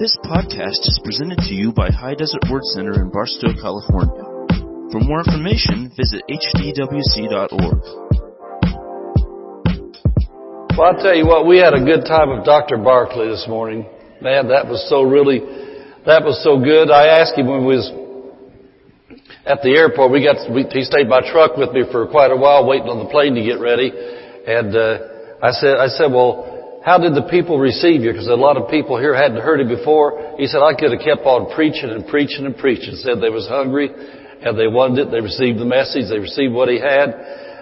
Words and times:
This 0.00 0.16
podcast 0.24 0.80
is 0.88 0.98
presented 1.04 1.36
to 1.44 1.52
you 1.52 1.72
by 1.72 1.90
High 1.90 2.14
Desert 2.14 2.40
Word 2.48 2.64
Center 2.72 3.04
in 3.04 3.10
Barstow, 3.12 3.52
California. 3.52 4.24
For 4.88 4.96
more 4.96 5.20
information, 5.20 5.92
visit 5.92 6.24
hdwc.org. 6.24 7.84
Well, 10.72 10.88
I'll 10.88 11.02
tell 11.04 11.12
you 11.14 11.26
what, 11.26 11.46
we 11.46 11.58
had 11.58 11.74
a 11.74 11.84
good 11.84 12.08
time 12.08 12.32
with 12.32 12.46
Dr. 12.46 12.78
Barclay 12.78 13.28
this 13.28 13.44
morning. 13.46 13.84
Man, 14.22 14.48
that 14.48 14.64
was 14.64 14.80
so 14.88 15.02
really, 15.02 15.40
that 16.06 16.24
was 16.24 16.40
so 16.42 16.56
good. 16.56 16.90
I 16.90 17.20
asked 17.20 17.36
him 17.36 17.46
when 17.46 17.66
we 17.66 17.76
was 17.76 17.92
at 19.44 19.60
the 19.60 19.76
airport, 19.76 20.12
we 20.12 20.24
got, 20.24 20.50
we, 20.50 20.64
he 20.72 20.80
stayed 20.80 21.10
by 21.10 21.20
truck 21.30 21.58
with 21.58 21.72
me 21.76 21.84
for 21.92 22.08
quite 22.08 22.32
a 22.32 22.36
while 22.40 22.64
waiting 22.64 22.88
on 22.88 23.04
the 23.04 23.10
plane 23.12 23.34
to 23.34 23.44
get 23.44 23.60
ready. 23.60 23.92
And, 23.92 24.74
uh, 24.74 25.44
I 25.44 25.52
said, 25.52 25.76
I 25.76 25.88
said, 25.88 26.08
well, 26.08 26.49
how 26.84 26.96
did 26.96 27.12
the 27.14 27.28
people 27.28 27.60
receive 27.60 28.00
you? 28.00 28.12
Because 28.12 28.28
a 28.28 28.40
lot 28.40 28.56
of 28.56 28.70
people 28.70 28.96
here 28.96 29.12
hadn't 29.12 29.44
heard 29.44 29.60
it 29.60 29.68
before. 29.68 30.36
He 30.38 30.46
said, 30.46 30.64
I 30.64 30.72
could 30.72 30.96
have 30.96 31.04
kept 31.04 31.28
on 31.28 31.52
preaching 31.52 31.92
and 31.92 32.08
preaching 32.08 32.46
and 32.46 32.56
preaching. 32.56 32.96
Said 32.96 33.20
they 33.20 33.28
was 33.28 33.46
hungry 33.46 33.92
and 33.92 34.56
they 34.56 34.66
wanted 34.66 35.08
it. 35.08 35.10
They 35.12 35.20
received 35.20 35.60
the 35.60 35.68
message. 35.68 36.08
They 36.08 36.18
received 36.18 36.56
what 36.56 36.72
he 36.72 36.80
had. 36.80 37.12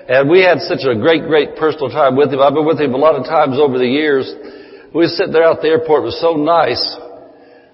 And 0.06 0.30
we 0.30 0.40
had 0.46 0.62
such 0.62 0.86
a 0.86 0.94
great, 0.94 1.26
great 1.26 1.58
personal 1.58 1.90
time 1.90 2.14
with 2.14 2.32
him. 2.32 2.38
I've 2.38 2.54
been 2.54 2.64
with 2.64 2.80
him 2.80 2.94
a 2.94 3.02
lot 3.02 3.18
of 3.18 3.26
times 3.26 3.58
over 3.58 3.76
the 3.76 3.90
years. 3.90 4.30
We 4.94 5.02
were 5.02 5.10
sitting 5.10 5.34
there 5.34 5.44
out 5.44 5.60
the 5.66 5.68
airport. 5.68 6.06
It 6.06 6.14
was 6.14 6.20
so 6.22 6.38
nice 6.38 6.80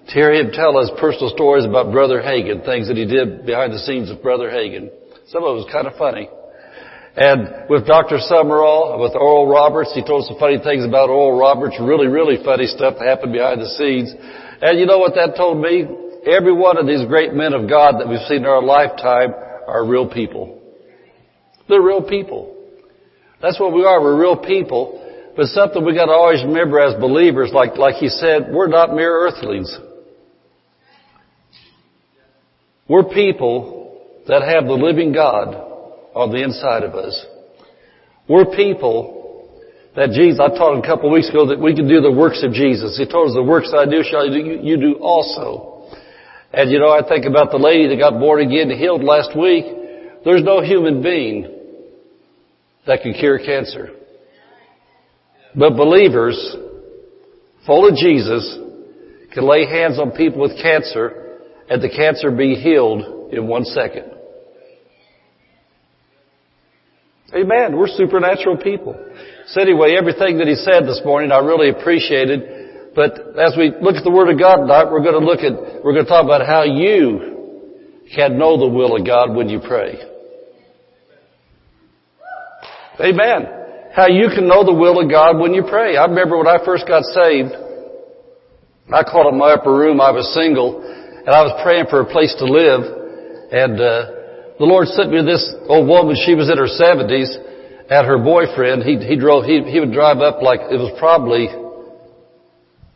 to 0.09 0.13
hear 0.13 0.33
him 0.33 0.49
tell 0.51 0.75
us 0.77 0.89
personal 0.99 1.29
stories 1.29 1.65
about 1.65 1.93
Brother 1.93 2.21
Hagin, 2.21 2.65
things 2.65 2.89
that 2.89 2.97
he 2.97 3.05
did 3.05 3.45
behind 3.45 3.71
the 3.71 3.79
scenes 3.79 4.09
with 4.09 4.21
Brother 4.21 4.49
Hagin. 4.49 4.89
Some 5.29 5.45
of 5.45 5.53
it 5.53 5.61
was 5.61 5.69
kind 5.71 5.85
of 5.85 5.93
funny. 5.95 6.27
And 7.15 7.69
with 7.69 7.87
Dr. 7.87 8.17
Sumrall, 8.17 8.99
with 8.99 9.15
Oral 9.15 9.47
Roberts, 9.47 9.93
he 9.95 10.03
told 10.03 10.23
us 10.23 10.27
some 10.27 10.37
funny 10.37 10.59
things 10.59 10.83
about 10.83 11.09
Oral 11.09 11.39
Roberts, 11.39 11.77
really, 11.79 12.07
really 12.07 12.43
funny 12.43 12.67
stuff 12.67 12.95
that 12.99 13.07
happened 13.07 13.31
behind 13.31 13.61
the 13.61 13.69
scenes. 13.79 14.13
And 14.61 14.77
you 14.77 14.85
know 14.85 14.99
what 14.99 15.15
that 15.15 15.35
told 15.37 15.61
me? 15.61 15.87
Every 16.27 16.51
one 16.51 16.77
of 16.77 16.85
these 16.85 17.05
great 17.07 17.33
men 17.33 17.53
of 17.53 17.69
God 17.69 17.99
that 17.99 18.09
we've 18.09 18.19
seen 18.27 18.39
in 18.39 18.45
our 18.45 18.61
lifetime 18.61 19.31
are 19.67 19.85
real 19.85 20.09
people. 20.09 20.59
They're 21.69 21.81
real 21.81 22.03
people. 22.03 22.53
That's 23.41 23.59
what 23.59 23.73
we 23.73 23.85
are. 23.85 24.01
We're 24.01 24.19
real 24.19 24.37
people. 24.37 25.01
But 25.37 25.47
something 25.47 25.85
we 25.85 25.95
gotta 25.95 26.11
always 26.11 26.43
remember 26.43 26.79
as 26.79 26.99
believers, 26.99 27.51
like, 27.53 27.77
like 27.77 27.95
he 27.95 28.09
said, 28.09 28.51
we're 28.51 28.67
not 28.67 28.93
mere 28.93 29.27
earthlings. 29.27 29.77
We're 32.89 33.03
people 33.03 34.01
that 34.27 34.41
have 34.41 34.65
the 34.65 34.73
living 34.73 35.13
God 35.13 35.74
on 36.15 36.31
the 36.31 36.41
inside 36.41 36.83
of 36.83 36.95
us. 36.95 37.25
We're 38.27 38.45
people 38.45 39.15
that 39.95 40.11
Jesus, 40.11 40.39
I 40.39 40.49
taught 40.49 40.79
a 40.79 40.81
couple 40.81 41.07
of 41.09 41.13
weeks 41.13 41.29
ago 41.29 41.47
that 41.47 41.59
we 41.59 41.75
can 41.75 41.87
do 41.87 42.01
the 42.01 42.11
works 42.11 42.43
of 42.43 42.51
Jesus. 42.51 42.97
He 42.97 43.05
told 43.05 43.29
us 43.29 43.35
the 43.35 43.43
works 43.43 43.71
I 43.75 43.85
do 43.85 44.01
shall 44.03 44.27
you, 44.27 44.77
do 44.77 44.95
also. 44.95 45.91
And 46.51 46.71
you 46.71 46.79
know, 46.79 46.89
I 46.89 47.07
think 47.07 47.25
about 47.25 47.51
the 47.51 47.57
lady 47.57 47.87
that 47.87 47.99
got 47.99 48.19
born 48.19 48.41
again 48.41 48.71
and 48.71 48.79
healed 48.79 49.03
last 49.03 49.37
week. 49.37 49.65
There's 50.23 50.43
no 50.43 50.61
human 50.61 51.03
being 51.03 51.51
that 52.87 53.01
can 53.03 53.13
cure 53.13 53.39
cancer. 53.39 53.89
But 55.55 55.77
believers, 55.77 56.35
full 57.65 57.87
of 57.87 57.95
Jesus, 57.95 58.57
can 59.33 59.47
lay 59.47 59.65
hands 59.65 59.99
on 59.99 60.11
people 60.11 60.41
with 60.41 60.59
cancer 60.61 61.39
and 61.69 61.81
the 61.81 61.89
cancer 61.89 62.31
be 62.31 62.55
healed 62.55 63.33
in 63.33 63.47
one 63.47 63.65
second. 63.65 64.14
Amen. 67.33 67.75
We're 67.75 67.87
supernatural 67.87 68.57
people. 68.57 68.93
So 69.47 69.61
anyway, 69.61 69.95
everything 69.97 70.37
that 70.37 70.47
he 70.47 70.55
said 70.55 70.85
this 70.85 71.01
morning 71.03 71.31
I 71.31 71.39
really 71.39 71.69
appreciated. 71.69 72.93
But 72.95 73.17
as 73.37 73.55
we 73.57 73.73
look 73.81 73.95
at 73.95 74.03
the 74.03 74.11
Word 74.11 74.29
of 74.29 74.39
God 74.39 74.57
tonight, 74.57 74.85
we're 74.91 75.01
going 75.01 75.19
to 75.19 75.25
look 75.25 75.41
at, 75.41 75.83
we're 75.83 75.93
going 75.93 76.05
to 76.05 76.09
talk 76.09 76.23
about 76.23 76.45
how 76.45 76.63
you 76.63 78.05
can 78.15 78.37
know 78.37 78.57
the 78.57 78.69
will 78.69 78.95
of 78.95 79.05
God 79.05 79.35
when 79.35 79.49
you 79.49 79.59
pray. 79.59 79.97
Amen. 83.01 83.91
How 83.91 84.07
you 84.07 84.29
can 84.29 84.47
know 84.47 84.63
the 84.63 84.73
will 84.73 85.01
of 85.01 85.09
God 85.09 85.39
when 85.39 85.53
you 85.53 85.63
pray. 85.63 85.97
I 85.97 86.05
remember 86.05 86.37
when 86.37 86.47
I 86.47 86.63
first 86.63 86.87
got 86.87 87.03
saved, 87.03 87.51
I 88.93 89.03
called 89.03 89.27
up 89.27 89.33
my 89.33 89.53
upper 89.53 89.73
room, 89.73 89.99
I 89.99 90.11
was 90.11 90.31
single, 90.33 90.79
and 90.79 91.29
I 91.29 91.41
was 91.41 91.59
praying 91.63 91.87
for 91.89 92.01
a 92.01 92.05
place 92.05 92.35
to 92.37 92.45
live, 92.45 92.81
and, 93.51 93.81
uh, 93.81 94.14
the 94.57 94.65
Lord 94.65 94.87
sent 94.87 95.11
me 95.11 95.19
to 95.19 95.27
this 95.27 95.43
old 95.67 95.87
woman, 95.87 96.15
she 96.15 96.35
was 96.35 96.47
in 96.47 96.55
her 96.55 96.71
seventies, 96.71 97.27
and 97.89 98.01
her 98.07 98.17
boyfriend, 98.17 98.81
he, 98.81 98.97
he 98.97 99.15
drove, 99.19 99.45
he, 99.45 99.61
he 99.67 99.79
would 99.79 99.93
drive 99.93 100.23
up 100.23 100.41
like, 100.41 100.71
it 100.71 100.79
was 100.79 100.95
probably, 100.97 101.51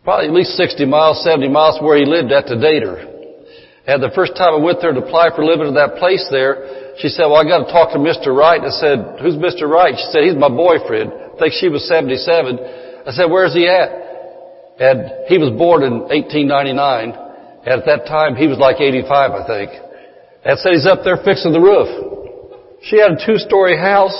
probably 0.03 0.27
at 0.27 0.33
least 0.33 0.57
60 0.57 0.85
miles, 0.87 1.21
70 1.21 1.51
miles 1.51 1.77
where 1.83 1.99
he 1.99 2.07
lived 2.07 2.31
at 2.31 2.47
to 2.47 2.57
date 2.57 2.81
her. 2.81 3.05
And 3.85 4.01
the 4.01 4.13
first 4.13 4.37
time 4.37 4.53
I 4.53 4.61
went 4.61 4.81
there 4.81 4.93
to 4.93 5.01
apply 5.01 5.33
for 5.35 5.43
living 5.45 5.67
in 5.67 5.75
that 5.75 5.97
place 5.97 6.25
there, 6.29 6.95
she 7.01 7.09
said, 7.09 7.25
well, 7.29 7.41
I 7.41 7.45
gotta 7.45 7.69
talk 7.69 7.93
to 7.93 8.01
Mr. 8.01 8.33
Wright. 8.33 8.61
I 8.61 8.73
said, 8.73 9.21
who's 9.21 9.37
Mr. 9.37 9.69
Wright? 9.69 9.97
She 9.97 10.07
said, 10.13 10.25
he's 10.25 10.37
my 10.37 10.49
boyfriend. 10.49 11.09
I 11.09 11.35
think 11.37 11.53
she 11.57 11.69
was 11.69 11.85
77. 11.89 13.03
I 13.05 13.11
said, 13.11 13.27
where's 13.27 13.53
he 13.53 13.67
at? 13.67 13.89
And 14.79 15.27
he 15.27 15.37
was 15.37 15.51
born 15.57 15.83
in 15.83 16.07
1899. 16.07 17.65
And 17.65 17.81
at 17.81 17.85
that 17.85 18.07
time, 18.07 18.35
he 18.35 18.47
was 18.47 18.57
like 18.57 18.79
85, 18.79 19.09
I 19.09 19.43
think. 19.45 19.88
And 20.45 20.57
said 20.59 20.71
he's 20.73 20.87
up 20.87 21.03
there 21.03 21.17
fixing 21.17 21.51
the 21.51 21.59
roof. 21.59 21.89
She 22.83 22.99
had 22.99 23.19
a 23.19 23.19
two-story 23.19 23.75
house. 23.77 24.15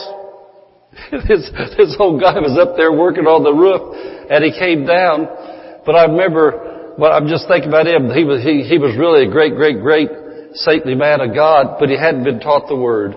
this, 1.12 1.48
this 1.78 1.96
old 2.00 2.20
guy 2.20 2.36
was 2.44 2.60
up 2.60 2.76
there 2.76 2.92
working 2.92 3.24
on 3.24 3.44
the 3.44 3.56
roof 3.56 3.96
and 4.28 4.44
he 4.44 4.52
came 4.52 4.84
down. 4.84 5.26
But 5.86 5.96
I 5.96 6.12
remember, 6.12 6.96
well, 7.00 7.16
I'm 7.16 7.32
just 7.32 7.48
thinking 7.48 7.72
about 7.72 7.88
him. 7.88 8.12
He 8.12 8.28
was, 8.28 8.44
he, 8.44 8.68
he 8.68 8.78
was 8.78 9.00
really 9.00 9.26
a 9.26 9.32
great, 9.32 9.56
great, 9.56 9.80
great 9.80 10.12
saintly 10.60 10.96
man 10.96 11.22
of 11.22 11.34
God, 11.34 11.78
but 11.80 11.88
he 11.88 11.96
hadn't 11.96 12.24
been 12.24 12.40
taught 12.40 12.68
the 12.68 12.76
Word. 12.76 13.16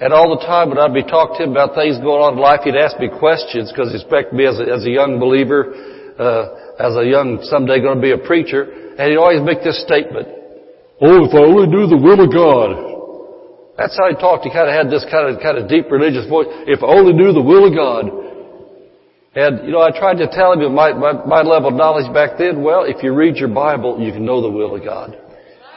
And 0.00 0.14
all 0.14 0.30
the 0.30 0.46
time 0.46 0.70
when 0.70 0.78
I'd 0.78 0.94
be 0.94 1.02
talking 1.02 1.36
to 1.36 1.42
him 1.44 1.50
about 1.50 1.74
things 1.74 1.98
going 1.98 2.22
on 2.22 2.34
in 2.34 2.40
life, 2.40 2.62
he'd 2.62 2.78
ask 2.78 2.96
me 3.02 3.10
questions 3.10 3.74
because 3.74 3.90
he 3.90 3.98
expected 3.98 4.32
me 4.32 4.46
as 4.46 4.56
a, 4.62 4.66
as 4.70 4.86
a 4.86 4.90
young 4.90 5.18
believer, 5.18 5.74
uh, 6.16 6.78
as 6.78 6.94
a 6.94 7.02
young, 7.02 7.42
someday 7.50 7.82
going 7.82 7.98
to 7.98 8.04
be 8.04 8.14
a 8.14 8.22
preacher. 8.22 8.94
And 8.94 9.10
he'd 9.10 9.18
always 9.18 9.42
make 9.42 9.66
this 9.66 9.82
statement. 9.82 10.37
Oh, 11.00 11.24
if 11.24 11.32
I 11.34 11.42
only 11.46 11.70
knew 11.70 11.86
the 11.86 11.98
will 11.98 12.18
of 12.18 12.30
God. 12.34 12.88
That's 13.78 13.94
how 13.94 14.10
he 14.10 14.18
talked. 14.18 14.42
He 14.42 14.50
kind 14.50 14.66
of 14.66 14.74
had 14.74 14.90
this 14.90 15.06
kind 15.06 15.30
of, 15.30 15.38
kind 15.38 15.54
of 15.54 15.70
deep 15.70 15.86
religious 15.86 16.26
voice. 16.26 16.50
If 16.66 16.82
I 16.82 16.90
only 16.90 17.14
knew 17.14 17.30
the 17.30 17.42
will 17.42 17.70
of 17.70 17.74
God. 17.78 18.10
And, 19.38 19.62
you 19.62 19.70
know, 19.70 19.78
I 19.78 19.94
tried 19.94 20.18
to 20.18 20.26
tell 20.26 20.58
him 20.58 20.66
my, 20.74 20.90
my, 20.98 21.14
my 21.22 21.42
level 21.46 21.70
of 21.70 21.78
knowledge 21.78 22.10
back 22.10 22.42
then, 22.42 22.66
well, 22.66 22.82
if 22.82 22.98
you 23.06 23.14
read 23.14 23.38
your 23.38 23.54
Bible, 23.54 24.02
you 24.02 24.10
can 24.10 24.26
know 24.26 24.42
the 24.42 24.50
will 24.50 24.74
of 24.74 24.82
God. 24.82 25.14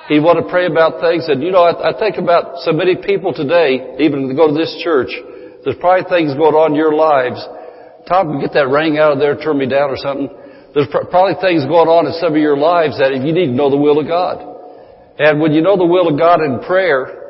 He 0.10 0.18
wanted 0.18 0.44
to 0.44 0.50
pray 0.50 0.66
about 0.66 0.98
things, 1.00 1.30
and 1.30 1.46
you 1.46 1.54
know, 1.54 1.62
I, 1.62 1.94
I 1.94 2.00
think 2.00 2.18
about 2.18 2.58
so 2.66 2.74
many 2.74 2.98
people 2.98 3.38
today, 3.38 3.96
even 4.02 4.28
to 4.28 4.34
go 4.34 4.50
to 4.50 4.58
this 4.58 4.74
church, 4.84 5.14
there's 5.64 5.78
probably 5.78 6.10
things 6.10 6.34
going 6.34 6.58
on 6.58 6.74
in 6.74 6.76
your 6.76 6.98
lives. 6.98 7.38
Tom, 8.10 8.42
get 8.42 8.52
that 8.58 8.68
ring 8.68 8.98
out 8.98 9.14
of 9.14 9.20
there, 9.22 9.38
turn 9.38 9.62
me 9.62 9.70
down 9.70 9.94
or 9.94 10.00
something. 10.02 10.28
There's 10.74 10.90
probably 10.90 11.38
things 11.38 11.64
going 11.70 11.86
on 11.86 12.10
in 12.10 12.18
some 12.18 12.34
of 12.34 12.42
your 12.42 12.58
lives 12.58 12.98
that 12.98 13.14
you 13.14 13.30
need 13.30 13.54
to 13.54 13.56
know 13.56 13.70
the 13.70 13.78
will 13.78 14.02
of 14.02 14.08
God. 14.10 14.51
And 15.20 15.40
when 15.40 15.52
you 15.52 15.62
know 15.62 15.78
the 15.78 15.86
will 15.86 16.08
of 16.08 16.18
God 16.18 16.42
in 16.42 16.60
prayer, 16.62 17.22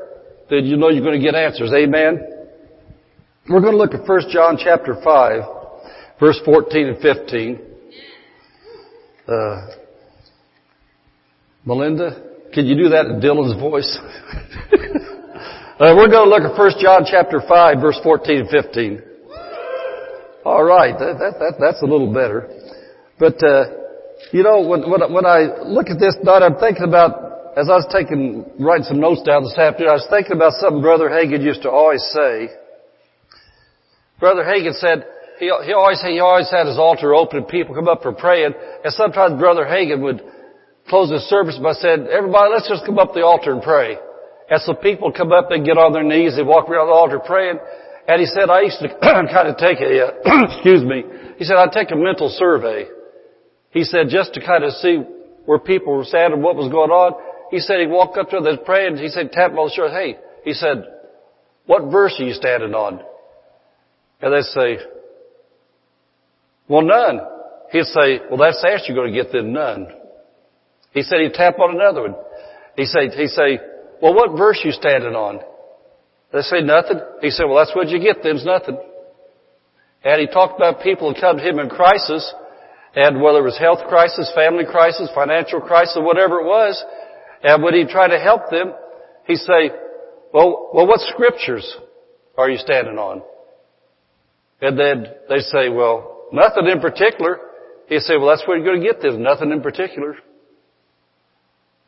then 0.49 0.65
you 0.65 0.77
know 0.77 0.89
you're 0.89 1.03
going 1.03 1.19
to 1.19 1.25
get 1.25 1.35
answers. 1.35 1.71
Amen? 1.73 2.27
We're 3.49 3.61
going 3.61 3.73
to 3.73 3.77
look 3.77 3.93
at 3.93 4.07
1 4.07 4.21
John 4.31 4.57
chapter 4.61 4.95
5, 5.03 5.41
verse 6.19 6.39
14 6.45 6.87
and 6.87 7.01
15. 7.01 7.59
Uh, 9.27 9.67
Melinda, 11.65 12.21
can 12.53 12.65
you 12.65 12.75
do 12.75 12.89
that 12.89 13.05
in 13.05 13.19
Dylan's 13.19 13.59
voice? 13.59 13.97
uh, 15.79 15.93
we're 15.95 16.09
going 16.09 16.27
to 16.27 16.29
look 16.29 16.43
at 16.43 16.57
1 16.57 16.71
John 16.81 17.05
chapter 17.09 17.41
5, 17.47 17.81
verse 17.81 17.99
14 18.03 18.39
and 18.39 18.49
15. 18.49 19.01
All 20.43 20.63
right, 20.63 20.97
that, 20.97 21.17
that, 21.19 21.39
that, 21.39 21.53
that's 21.59 21.81
a 21.81 21.85
little 21.85 22.11
better. 22.11 22.49
But, 23.19 23.41
uh, 23.43 23.65
you 24.31 24.43
know, 24.43 24.61
when, 24.61 24.89
when, 24.89 25.13
when 25.13 25.25
I 25.25 25.61
look 25.63 25.87
at 25.89 25.99
this 25.99 26.15
tonight, 26.15 26.41
I'm 26.41 26.57
thinking 26.57 26.83
about 26.83 27.30
as 27.57 27.67
I 27.67 27.75
was 27.83 27.87
taking, 27.91 28.47
writing 28.59 28.87
some 28.87 28.99
notes 28.99 29.21
down 29.23 29.43
this 29.43 29.57
afternoon, 29.57 29.91
I 29.91 29.99
was 29.99 30.07
thinking 30.09 30.39
about 30.39 30.55
something 30.63 30.81
Brother 30.81 31.11
Hagin 31.11 31.43
used 31.43 31.63
to 31.63 31.69
always 31.69 32.03
say. 32.15 32.47
Brother 34.19 34.43
Hagin 34.43 34.71
said, 34.79 35.03
he, 35.39 35.51
he 35.65 35.73
always, 35.73 35.99
he 35.99 36.19
always 36.19 36.49
had 36.49 36.67
his 36.67 36.77
altar 36.77 37.13
open 37.13 37.43
and 37.43 37.47
people 37.47 37.75
come 37.75 37.89
up 37.89 38.03
for 38.03 38.13
praying, 38.13 38.53
and 38.55 38.93
sometimes 38.93 39.39
Brother 39.39 39.65
Hagin 39.65 40.01
would 40.01 40.21
close 40.87 41.11
his 41.11 41.23
service 41.27 41.59
by 41.61 41.73
saying, 41.73 42.07
everybody, 42.07 42.53
let's 42.53 42.69
just 42.69 42.85
come 42.85 42.99
up 42.99 43.13
the 43.13 43.25
altar 43.25 43.51
and 43.51 43.61
pray. 43.61 43.97
And 44.49 44.61
so 44.61 44.73
people 44.73 45.11
come 45.11 45.31
up, 45.31 45.49
they 45.49 45.59
get 45.59 45.77
on 45.77 45.91
their 45.91 46.03
knees, 46.03 46.35
they 46.35 46.43
walk 46.43 46.69
around 46.69 46.87
the 46.87 46.93
altar 46.93 47.19
praying, 47.19 47.59
and 48.07 48.19
he 48.19 48.27
said, 48.27 48.49
I 48.49 48.61
used 48.61 48.79
to 48.79 48.87
kind 49.01 49.47
of 49.47 49.57
take 49.57 49.79
a, 49.79 50.19
excuse 50.55 50.83
me, 50.83 51.03
he 51.37 51.43
said, 51.43 51.57
I'd 51.57 51.71
take 51.71 51.91
a 51.91 51.95
mental 51.95 52.29
survey. 52.29 52.87
He 53.71 53.83
said, 53.83 54.07
just 54.09 54.33
to 54.35 54.45
kind 54.45 54.63
of 54.63 54.71
see 54.73 54.99
where 55.45 55.59
people 55.59 55.95
were 55.95 56.05
sad 56.05 56.31
and 56.31 56.43
what 56.43 56.55
was 56.55 56.71
going 56.71 56.91
on. 56.91 57.13
He 57.51 57.59
said 57.59 57.79
he 57.79 57.87
walked 57.87 58.17
up 58.17 58.29
to 58.29 58.37
them, 58.37 58.43
they 58.45 58.63
praying, 58.63 58.97
he 58.97 59.09
said, 59.09 59.31
tap 59.31 59.51
on 59.51 59.67
the 59.67 59.73
shoulder, 59.75 59.93
hey, 59.93 60.17
he 60.43 60.53
said, 60.53 60.85
what 61.65 61.91
verse 61.91 62.15
are 62.19 62.23
you 62.23 62.33
standing 62.33 62.73
on? 62.73 63.01
And 64.21 64.33
they 64.33 64.41
say, 64.41 64.77
well, 66.67 66.81
none. 66.81 67.19
He'd 67.71 67.85
say, 67.85 68.19
well, 68.29 68.39
that's 68.39 68.61
the 68.61 68.69
answer 68.69 68.85
you're 68.87 68.95
going 68.95 69.13
to 69.13 69.23
get 69.23 69.31
then, 69.31 69.53
none. 69.53 69.87
He 70.93 71.03
said 71.03 71.19
he'd 71.21 71.33
tap 71.33 71.59
on 71.59 71.75
another 71.75 72.01
one. 72.01 72.15
He 72.75 72.85
say, 72.85 73.09
he 73.09 73.27
say, 73.27 73.59
well, 74.01 74.13
what 74.13 74.37
verse 74.37 74.59
you 74.63 74.71
standing 74.71 75.13
on? 75.13 75.39
They 76.33 76.41
say 76.41 76.61
nothing. 76.61 76.99
He 77.21 77.29
said, 77.29 77.45
well, 77.45 77.57
that's 77.57 77.75
what 77.75 77.89
you 77.89 77.99
get. 77.99 78.23
Them's 78.23 78.45
nothing. 78.45 78.77
And 80.03 80.21
he 80.21 80.27
talked 80.27 80.55
about 80.55 80.81
people 80.81 81.13
who 81.13 81.19
come 81.19 81.37
to 81.37 81.43
him 81.43 81.59
in 81.59 81.69
crisis, 81.69 82.33
and 82.95 83.21
whether 83.21 83.39
it 83.39 83.43
was 83.43 83.59
health 83.59 83.87
crisis, 83.87 84.31
family 84.33 84.65
crisis, 84.65 85.09
financial 85.13 85.61
crisis, 85.61 85.97
whatever 85.99 86.39
it 86.39 86.45
was, 86.45 86.83
and 87.43 87.63
when 87.63 87.73
he 87.73 87.85
tried 87.85 88.09
to 88.09 88.19
help 88.19 88.49
them, 88.49 88.73
he 89.25 89.35
say, 89.35 89.71
well, 90.33 90.69
well, 90.73 90.87
what 90.87 90.99
scriptures 91.01 91.77
are 92.37 92.49
you 92.49 92.57
standing 92.57 92.97
on? 92.97 93.21
And 94.61 94.77
then 94.77 95.05
they 95.27 95.39
say, 95.39 95.69
well, 95.69 96.27
nothing 96.31 96.67
in 96.67 96.79
particular. 96.79 97.39
He 97.87 97.99
say, 97.99 98.17
well, 98.17 98.27
that's 98.27 98.47
where 98.47 98.57
you're 98.57 98.65
going 98.65 98.81
to 98.81 98.85
get 98.85 99.01
this. 99.01 99.15
Nothing 99.17 99.51
in 99.51 99.61
particular. 99.61 100.15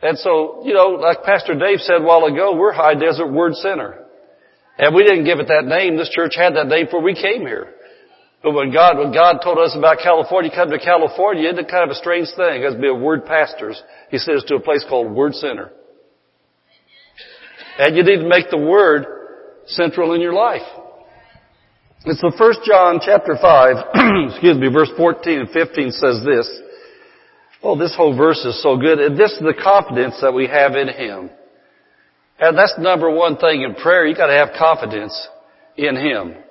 And 0.02 0.18
so, 0.18 0.64
you 0.66 0.74
know, 0.74 1.00
like 1.00 1.24
Pastor 1.24 1.54
Dave 1.58 1.80
said 1.80 2.02
a 2.02 2.04
while 2.04 2.26
ago, 2.26 2.56
we're 2.58 2.74
High 2.74 2.96
Desert 2.96 3.32
Word 3.32 3.56
Center. 3.56 4.04
And 4.78 4.94
we 4.94 5.04
didn't 5.04 5.24
give 5.24 5.40
it 5.40 5.48
that 5.48 5.66
name. 5.66 5.98
This 5.98 6.10
church 6.10 6.34
had 6.36 6.56
that 6.56 6.68
name 6.68 6.86
before 6.86 7.02
we 7.02 7.14
came 7.14 7.42
here. 7.42 7.74
But 8.44 8.52
when 8.52 8.74
God, 8.74 8.98
when 8.98 9.14
God 9.14 9.40
told 9.42 9.58
us 9.58 9.74
about 9.76 10.00
California, 10.04 10.52
come 10.54 10.70
to 10.70 10.78
California, 10.78 11.50
it's 11.50 11.72
kind 11.72 11.90
of 11.90 11.92
a 11.92 11.96
strange 11.96 12.28
thing. 12.36 12.62
It 12.62 12.66
has 12.66 12.74
to 12.74 12.80
be 12.80 12.90
a 12.90 12.94
word 12.94 13.26
pastors. 13.26 13.82
He 14.12 14.18
says 14.18 14.44
to 14.48 14.56
a 14.56 14.60
place 14.60 14.86
called 14.88 15.12
Word 15.12 15.34
Center. 15.34 15.72
And 17.80 17.96
you 17.96 18.04
need 18.04 18.18
to 18.18 18.28
make 18.28 18.50
the 18.52 18.58
Word 18.58 19.06
central 19.66 20.14
in 20.14 20.20
your 20.20 20.34
life. 20.34 20.62
It's 22.06 22.20
the 22.20 22.34
first 22.38 22.60
John 22.66 23.00
chapter 23.04 23.38
5, 23.42 23.76
excuse 24.32 24.58
me, 24.58 24.68
verse 24.68 24.92
14 24.98 25.40
and 25.40 25.50
15 25.50 25.92
says 25.92 26.22
this. 26.26 26.62
Oh, 27.64 27.80
this 27.80 27.96
whole 27.96 28.16
verse 28.16 28.44
is 28.44 28.62
so 28.62 28.76
good. 28.76 29.00
And 29.00 29.18
this 29.18 29.32
is 29.32 29.40
the 29.40 29.56
confidence 29.56 30.16
that 30.22 30.34
we 30.34 30.48
have 30.48 30.76
in 30.76 30.90
Him. 30.90 31.30
And 32.40 32.58
that's 32.58 32.76
number 32.78 33.10
one 33.10 33.38
thing 33.38 33.62
in 33.62 33.74
prayer. 33.76 34.06
You 34.06 34.18
gotta 34.18 34.34
have 34.34 34.50
confidence 34.60 35.16
in 35.78 35.96
Him. 35.96 36.43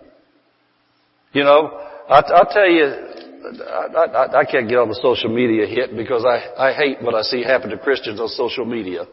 You 1.33 1.45
know, 1.45 1.81
I, 2.09 2.21
will 2.21 2.47
tell 2.51 2.69
you, 2.69 2.85
I, 2.85 3.87
I, 3.97 4.41
I, 4.41 4.45
can't 4.45 4.69
get 4.69 4.79
on 4.79 4.89
the 4.89 4.99
social 5.01 5.35
media 5.35 5.67
hit 5.67 5.97
because 5.97 6.25
I, 6.25 6.69
I 6.69 6.73
hate 6.75 7.03
what 7.03 7.15
I 7.15 7.23
see 7.23 7.43
happen 7.43 7.71
to 7.71 7.79
Christians 7.79 8.21
on 8.21 8.29
social 8.29 8.67
media. 8.67 9.07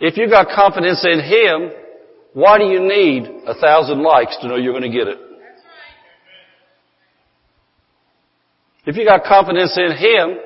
If 0.00 0.16
you 0.16 0.30
got 0.30 0.48
confidence 0.54 1.04
in 1.04 1.18
Him, 1.20 1.72
why 2.34 2.58
do 2.58 2.64
you 2.64 2.80
need 2.80 3.24
a 3.46 3.54
thousand 3.54 4.02
likes 4.02 4.36
to 4.42 4.48
know 4.48 4.56
you're 4.56 4.78
going 4.78 4.90
to 4.90 4.96
get 4.96 5.08
it? 5.08 5.18
If 8.86 8.96
you 8.96 9.04
got 9.04 9.24
confidence 9.24 9.76
in 9.76 9.96
Him, 9.96 10.38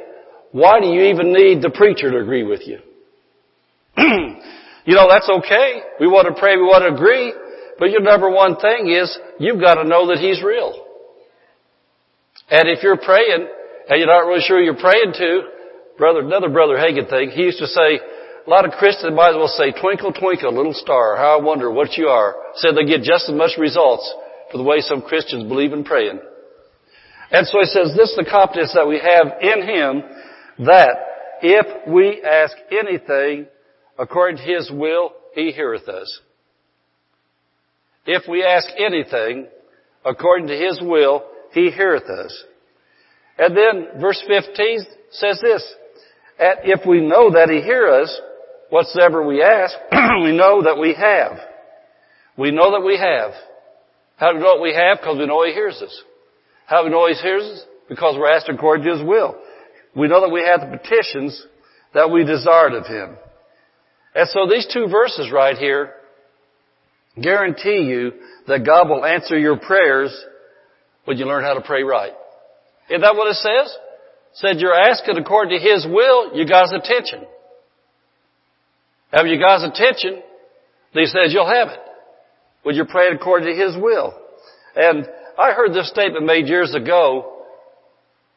why 0.52 0.80
do 0.80 0.86
you 0.86 1.02
even 1.12 1.32
need 1.32 1.62
the 1.62 1.70
preacher 1.70 2.10
to 2.10 2.18
agree 2.18 2.44
with 2.44 2.60
you? 2.66 2.78
you 3.98 4.94
know, 4.94 5.06
that's 5.08 5.28
okay. 5.28 5.82
We 6.00 6.06
want 6.06 6.34
to 6.34 6.40
pray, 6.40 6.56
we 6.56 6.62
want 6.62 6.82
to 6.82 6.94
agree, 6.94 7.32
but 7.82 7.90
your 7.90 8.00
number 8.00 8.31
one 8.31 8.55
thing 8.62 8.94
is 8.94 9.11
you've 9.40 9.58
got 9.58 9.75
to 9.75 9.82
know 9.82 10.06
that 10.06 10.19
He's 10.19 10.40
real. 10.40 10.70
And 12.49 12.69
if 12.69 12.81
you're 12.81 12.96
praying 12.96 13.49
and 13.88 13.99
you're 13.99 14.06
not 14.06 14.25
really 14.25 14.44
sure 14.46 14.62
you're 14.62 14.79
praying 14.79 15.14
to, 15.19 15.40
brother, 15.99 16.20
another 16.20 16.49
brother 16.49 16.76
Hagin 16.76 17.11
thing, 17.11 17.31
he 17.31 17.43
used 17.43 17.58
to 17.58 17.67
say, 17.67 17.99
a 18.46 18.49
lot 18.49 18.64
of 18.64 18.79
Christians 18.79 19.17
might 19.17 19.31
as 19.31 19.34
well 19.34 19.49
say, 19.49 19.73
twinkle, 19.73 20.12
twinkle, 20.12 20.55
little 20.55 20.75
star, 20.75 21.17
how 21.17 21.40
I 21.40 21.43
wonder 21.43 21.73
what 21.73 21.96
you 21.96 22.06
are. 22.06 22.37
Said 22.55 22.76
they 22.76 22.84
get 22.84 23.02
just 23.02 23.29
as 23.29 23.34
much 23.34 23.58
results 23.58 24.14
for 24.52 24.58
the 24.58 24.62
way 24.62 24.78
some 24.78 25.02
Christians 25.02 25.49
believe 25.49 25.73
in 25.73 25.82
praying. 25.82 26.20
And 27.32 27.49
so 27.49 27.58
he 27.58 27.67
says, 27.67 27.96
this 27.96 28.11
is 28.11 28.17
the 28.17 28.31
confidence 28.31 28.75
that 28.75 28.87
we 28.87 29.00
have 29.00 29.43
in 29.43 29.58
Him 29.67 30.02
that 30.67 30.94
if 31.43 31.88
we 31.88 32.23
ask 32.23 32.55
anything 32.70 33.49
according 33.99 34.37
to 34.37 34.44
His 34.44 34.70
will, 34.70 35.14
He 35.35 35.50
heareth 35.50 35.88
us. 35.88 36.20
If 38.06 38.28
we 38.28 38.44
ask 38.44 38.69
anything 38.78 39.46
according 40.04 40.49
to 40.49 40.56
His 40.56 40.81
will, 40.82 41.25
He 41.52 41.70
heareth 41.70 42.04
us. 42.04 42.44
And 43.38 43.56
then 43.56 44.00
verse 44.00 44.22
15 44.26 44.81
says 45.12 45.40
this, 45.43 45.75
if 46.38 46.87
we 46.87 47.00
know 47.00 47.32
that 47.32 47.49
He 47.49 47.60
hears 47.60 48.08
us, 48.08 48.20
whatsoever 48.70 49.25
we 49.25 49.43
ask, 49.43 49.75
we 50.22 50.37
know 50.37 50.62
that 50.64 50.78
we 50.78 50.94
have. 50.94 51.38
We 52.37 52.50
know 52.50 52.72
that 52.72 52.84
we 52.84 52.96
have. 52.96 53.32
How 54.16 54.32
do 54.32 54.38
we 54.38 54.43
know 54.43 54.54
what 54.54 54.62
we 54.62 54.75
have? 54.75 54.99
Because 54.99 55.19
we 55.19 55.26
know 55.26 55.44
He 55.44 55.52
hears 55.52 55.81
us. 55.82 56.02
How 56.66 56.78
do 56.78 56.84
we 56.84 56.90
know 56.90 57.06
He 57.06 57.14
hears 57.14 57.43
us? 57.43 57.64
Because 57.88 58.16
we're 58.19 58.32
asked 58.32 58.49
according 58.49 58.87
to 58.87 58.96
His 58.96 59.06
will. 59.06 59.37
We 59.94 60.08
know 60.08 60.22
that 60.22 60.32
we 60.32 60.43
have 60.43 60.60
the 60.60 60.78
petitions 60.78 61.44
that 61.94 62.10
we 62.10 62.25
desired 62.25 62.72
of 62.72 62.87
Him. 62.87 63.16
And 64.14 64.28
so 64.28 64.46
these 64.49 64.66
two 64.72 64.88
verses 64.88 65.31
right 65.31 65.56
here 65.56 65.94
guarantee 67.20 67.85
you 67.88 68.12
that 68.49 68.64
God 68.64 68.88
will 68.88 69.05
answer 69.05 69.38
your 69.38 69.59
prayers 69.59 70.12
when 71.05 71.19
you 71.19 71.26
learn 71.26 71.44
how 71.44 71.55
to 71.55 71.61
pray 71.61 71.82
right. 71.82 72.12
Isn't 72.88 73.00
that 73.03 73.17
what 73.17 73.29
it 73.29 73.37
says? 73.37 73.76
It 74.32 74.37
said 74.37 74.61
you're 74.61 74.75
asking 74.75 75.19
according 75.19 75.59
to 75.59 75.64
His 75.64 75.87
will, 75.87 76.37
you 76.37 76.47
got 76.47 76.70
His 76.70 76.81
attention. 76.82 77.26
Have 79.12 79.26
you 79.26 79.38
God's 79.38 79.64
attention? 79.64 80.23
He 80.93 81.06
says 81.06 81.32
you'll 81.32 81.49
have 81.49 81.69
it. 81.69 81.81
When 82.62 82.75
you're 82.75 82.87
praying 82.87 83.14
according 83.14 83.55
to 83.55 83.61
His 83.61 83.76
will. 83.76 84.14
And 84.75 85.06
I 85.38 85.53
heard 85.53 85.73
this 85.73 85.91
statement 85.91 86.25
made 86.25 86.47
years 86.47 86.75
ago, 86.75 87.44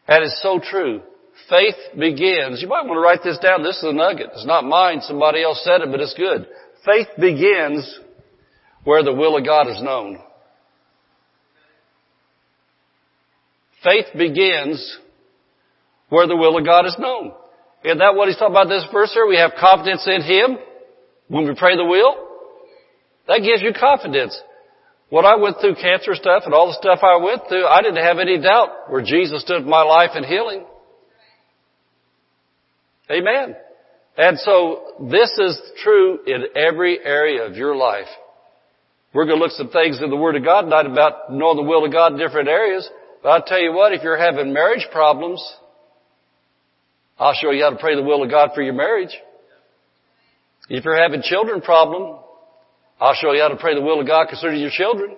and 0.07 0.23
it's 0.23 0.41
so 0.41 0.59
true. 0.59 1.01
Faith 1.49 1.75
begins. 1.97 2.61
You 2.61 2.67
might 2.67 2.85
want 2.85 2.95
to 2.95 3.01
write 3.01 3.23
this 3.23 3.37
down. 3.39 3.63
This 3.63 3.77
is 3.77 3.83
a 3.83 3.93
nugget. 3.93 4.29
It's 4.33 4.45
not 4.45 4.63
mine. 4.63 5.01
Somebody 5.01 5.43
else 5.43 5.61
said 5.63 5.81
it, 5.81 5.91
but 5.91 5.99
it's 5.99 6.13
good. 6.13 6.47
Faith 6.85 7.07
begins 7.19 7.99
where 8.85 9.03
the 9.03 9.13
will 9.13 9.35
of 9.35 9.45
God 9.45 9.67
is 9.67 9.81
known. 9.81 10.19
Faith 13.83 14.05
begins 14.17 14.97
where 16.09 16.27
the 16.27 16.35
will 16.35 16.57
of 16.57 16.65
God 16.65 16.85
is 16.85 16.95
known. 16.97 17.33
Isn't 17.83 17.99
that 17.99 18.15
what 18.15 18.29
he's 18.29 18.37
talking 18.37 18.53
about 18.53 18.69
this 18.69 18.85
verse 18.91 19.13
here? 19.13 19.27
We 19.27 19.37
have 19.37 19.51
confidence 19.59 20.07
in 20.07 20.21
Him 20.21 20.57
when 21.27 21.45
we 21.45 21.53
pray 21.55 21.75
the 21.75 21.85
will. 21.85 22.15
That 23.27 23.39
gives 23.39 23.61
you 23.61 23.73
confidence. 23.77 24.39
When 25.09 25.25
I 25.25 25.35
went 25.35 25.57
through 25.61 25.75
cancer 25.75 26.15
stuff 26.15 26.43
and 26.45 26.53
all 26.53 26.67
the 26.67 26.73
stuff 26.73 26.99
I 27.03 27.17
went 27.17 27.43
through, 27.47 27.65
I 27.65 27.81
didn't 27.81 28.03
have 28.03 28.17
any 28.17 28.39
doubt 28.41 28.89
where 28.89 29.03
Jesus 29.03 29.41
stood 29.41 29.63
in 29.63 29.69
my 29.69 29.83
life 29.83 30.11
and 30.15 30.25
healing. 30.25 30.65
Amen. 33.11 33.55
And 34.17 34.39
so 34.39 35.07
this 35.11 35.31
is 35.37 35.61
true 35.83 36.19
in 36.25 36.45
every 36.55 36.99
area 37.03 37.45
of 37.45 37.55
your 37.55 37.75
life. 37.75 38.07
We're 39.15 39.23
going 39.23 39.37
to 39.39 39.43
look 39.45 39.53
some 39.53 39.69
things 39.69 40.01
in 40.03 40.09
the 40.09 40.17
Word 40.17 40.35
of 40.35 40.43
God, 40.43 40.67
not 40.67 40.85
about 40.85 41.31
knowing 41.31 41.55
the 41.55 41.63
will 41.63 41.85
of 41.85 41.91
God 41.93 42.11
in 42.11 42.19
different 42.19 42.49
areas. 42.49 42.87
But 43.23 43.29
I'll 43.29 43.43
tell 43.43 43.61
you 43.61 43.71
what, 43.71 43.93
if 43.93 44.03
you're 44.03 44.17
having 44.17 44.51
marriage 44.51 44.85
problems, 44.91 45.41
I'll 47.17 47.33
show 47.33 47.51
you 47.51 47.63
how 47.63 47.69
to 47.69 47.77
pray 47.77 47.95
the 47.95 48.03
will 48.03 48.23
of 48.23 48.29
God 48.29 48.49
for 48.53 48.61
your 48.61 48.73
marriage. 48.73 49.15
If 50.67 50.83
you're 50.83 51.01
having 51.01 51.21
children 51.21 51.61
problem, 51.61 52.19
I'll 52.99 53.13
show 53.13 53.31
you 53.31 53.41
how 53.41 53.47
to 53.47 53.55
pray 53.55 53.73
the 53.73 53.81
will 53.81 54.01
of 54.01 54.05
God 54.05 54.27
concerning 54.27 54.59
your 54.59 54.69
children. 54.69 55.15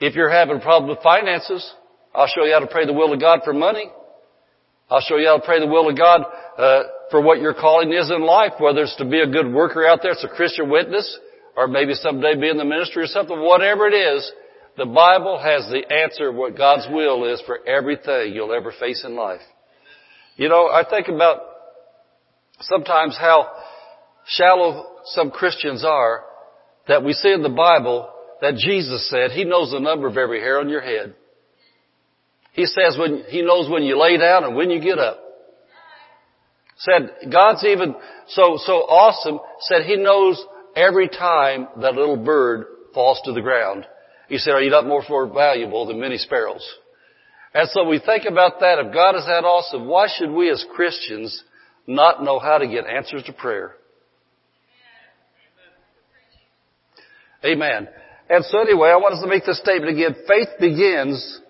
If 0.00 0.16
you're 0.16 0.28
having 0.28 0.56
a 0.56 0.60
problem 0.60 0.90
with 0.90 0.98
finances, 1.04 1.72
I'll 2.12 2.26
show 2.26 2.42
you 2.42 2.52
how 2.52 2.60
to 2.60 2.66
pray 2.66 2.84
the 2.84 2.92
will 2.92 3.12
of 3.12 3.20
God 3.20 3.42
for 3.44 3.52
money. 3.52 3.92
I'll 4.90 5.02
show 5.02 5.18
you 5.18 5.28
how 5.28 5.36
to 5.38 5.46
pray 5.46 5.60
the 5.60 5.68
will 5.68 5.88
of 5.88 5.96
God 5.96 6.22
uh, 6.58 6.82
for 7.12 7.22
what 7.22 7.40
your 7.40 7.54
calling 7.54 7.92
is 7.92 8.10
in 8.10 8.26
life, 8.26 8.54
whether 8.58 8.82
it's 8.82 8.96
to 8.96 9.04
be 9.04 9.20
a 9.20 9.26
good 9.28 9.52
worker 9.52 9.86
out 9.86 10.00
there, 10.02 10.10
it's 10.10 10.24
a 10.24 10.28
Christian 10.28 10.68
witness, 10.68 11.20
or 11.56 11.66
maybe 11.66 11.94
someday 11.94 12.38
be 12.38 12.50
in 12.50 12.58
the 12.58 12.64
ministry 12.64 13.02
or 13.02 13.06
something, 13.06 13.40
whatever 13.40 13.86
it 13.86 13.94
is, 13.94 14.30
the 14.76 14.86
Bible 14.86 15.38
has 15.42 15.66
the 15.70 15.90
answer 15.90 16.28
of 16.28 16.34
what 16.34 16.56
God's 16.56 16.86
will 16.90 17.24
is 17.32 17.42
for 17.46 17.66
everything 17.66 18.34
you'll 18.34 18.52
ever 18.52 18.72
face 18.78 19.04
in 19.04 19.16
life. 19.16 19.40
You 20.36 20.50
know, 20.50 20.68
I 20.68 20.84
think 20.88 21.08
about 21.08 21.40
sometimes 22.60 23.16
how 23.18 23.50
shallow 24.26 24.84
some 25.06 25.30
Christians 25.30 25.82
are 25.82 26.24
that 26.88 27.02
we 27.02 27.14
see 27.14 27.32
in 27.32 27.42
the 27.42 27.48
Bible 27.48 28.10
that 28.42 28.56
Jesus 28.56 29.08
said 29.08 29.30
He 29.30 29.44
knows 29.44 29.70
the 29.70 29.80
number 29.80 30.06
of 30.06 30.18
every 30.18 30.40
hair 30.40 30.60
on 30.60 30.68
your 30.68 30.82
head. 30.82 31.14
He 32.52 32.66
says 32.66 32.96
when, 32.98 33.24
He 33.28 33.40
knows 33.40 33.70
when 33.70 33.82
you 33.82 33.98
lay 33.98 34.18
down 34.18 34.44
and 34.44 34.54
when 34.54 34.70
you 34.70 34.80
get 34.80 34.98
up. 34.98 35.18
Said, 36.78 37.32
God's 37.32 37.64
even 37.64 37.94
so, 38.28 38.58
so 38.58 38.72
awesome, 38.74 39.40
said 39.60 39.82
He 39.86 39.96
knows 39.96 40.44
every 40.76 41.08
time 41.08 41.66
that 41.80 41.94
little 41.94 42.18
bird 42.18 42.66
falls 42.94 43.20
to 43.24 43.32
the 43.32 43.40
ground. 43.40 43.86
He 44.28 44.38
said, 44.38 44.52
are 44.52 44.62
you 44.62 44.70
not 44.70 44.86
more, 44.86 45.26
valuable 45.26 45.86
than 45.86 45.98
many 45.98 46.18
sparrows? 46.18 46.66
And 47.54 47.68
so 47.70 47.84
we 47.84 47.98
think 47.98 48.24
about 48.28 48.60
that. 48.60 48.78
If 48.78 48.92
God 48.92 49.16
is 49.16 49.24
that 49.24 49.44
awesome, 49.44 49.86
why 49.86 50.08
should 50.14 50.30
we 50.30 50.50
as 50.50 50.64
Christians 50.74 51.42
not 51.86 52.22
know 52.22 52.38
how 52.38 52.58
to 52.58 52.66
get 52.66 52.86
answers 52.86 53.22
to 53.24 53.32
prayer? 53.32 53.72
Amen. 57.44 57.88
And 58.28 58.44
so 58.44 58.60
anyway, 58.60 58.90
I 58.90 58.96
want 58.96 59.14
us 59.14 59.22
to 59.22 59.28
make 59.28 59.44
this 59.44 59.60
statement 59.60 59.92
again. 59.92 60.16
Faith 60.26 60.48
begins 60.58 61.40